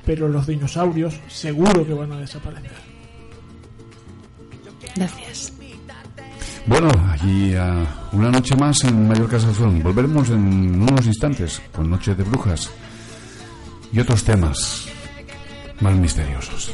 Pero 0.05 0.27
los 0.27 0.47
dinosaurios 0.47 1.19
seguro 1.27 1.85
que 1.85 1.93
van 1.93 2.11
a 2.11 2.19
desaparecer. 2.19 2.71
Gracias. 4.95 5.53
Bueno, 6.65 6.89
aquí 7.11 7.55
a 7.55 7.85
una 8.13 8.31
noche 8.31 8.55
más 8.55 8.83
en 8.83 9.07
Mallorca 9.07 9.39
Sazón. 9.39 9.83
Volveremos 9.83 10.29
en 10.29 10.81
unos 10.81 11.05
instantes 11.05 11.61
con 11.73 11.89
Noche 11.89 12.15
de 12.15 12.23
Brujas 12.23 12.71
y 13.91 13.99
otros 13.99 14.23
temas 14.23 14.87
más 15.81 15.95
misteriosos. 15.95 16.73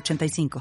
906985. 0.00 0.60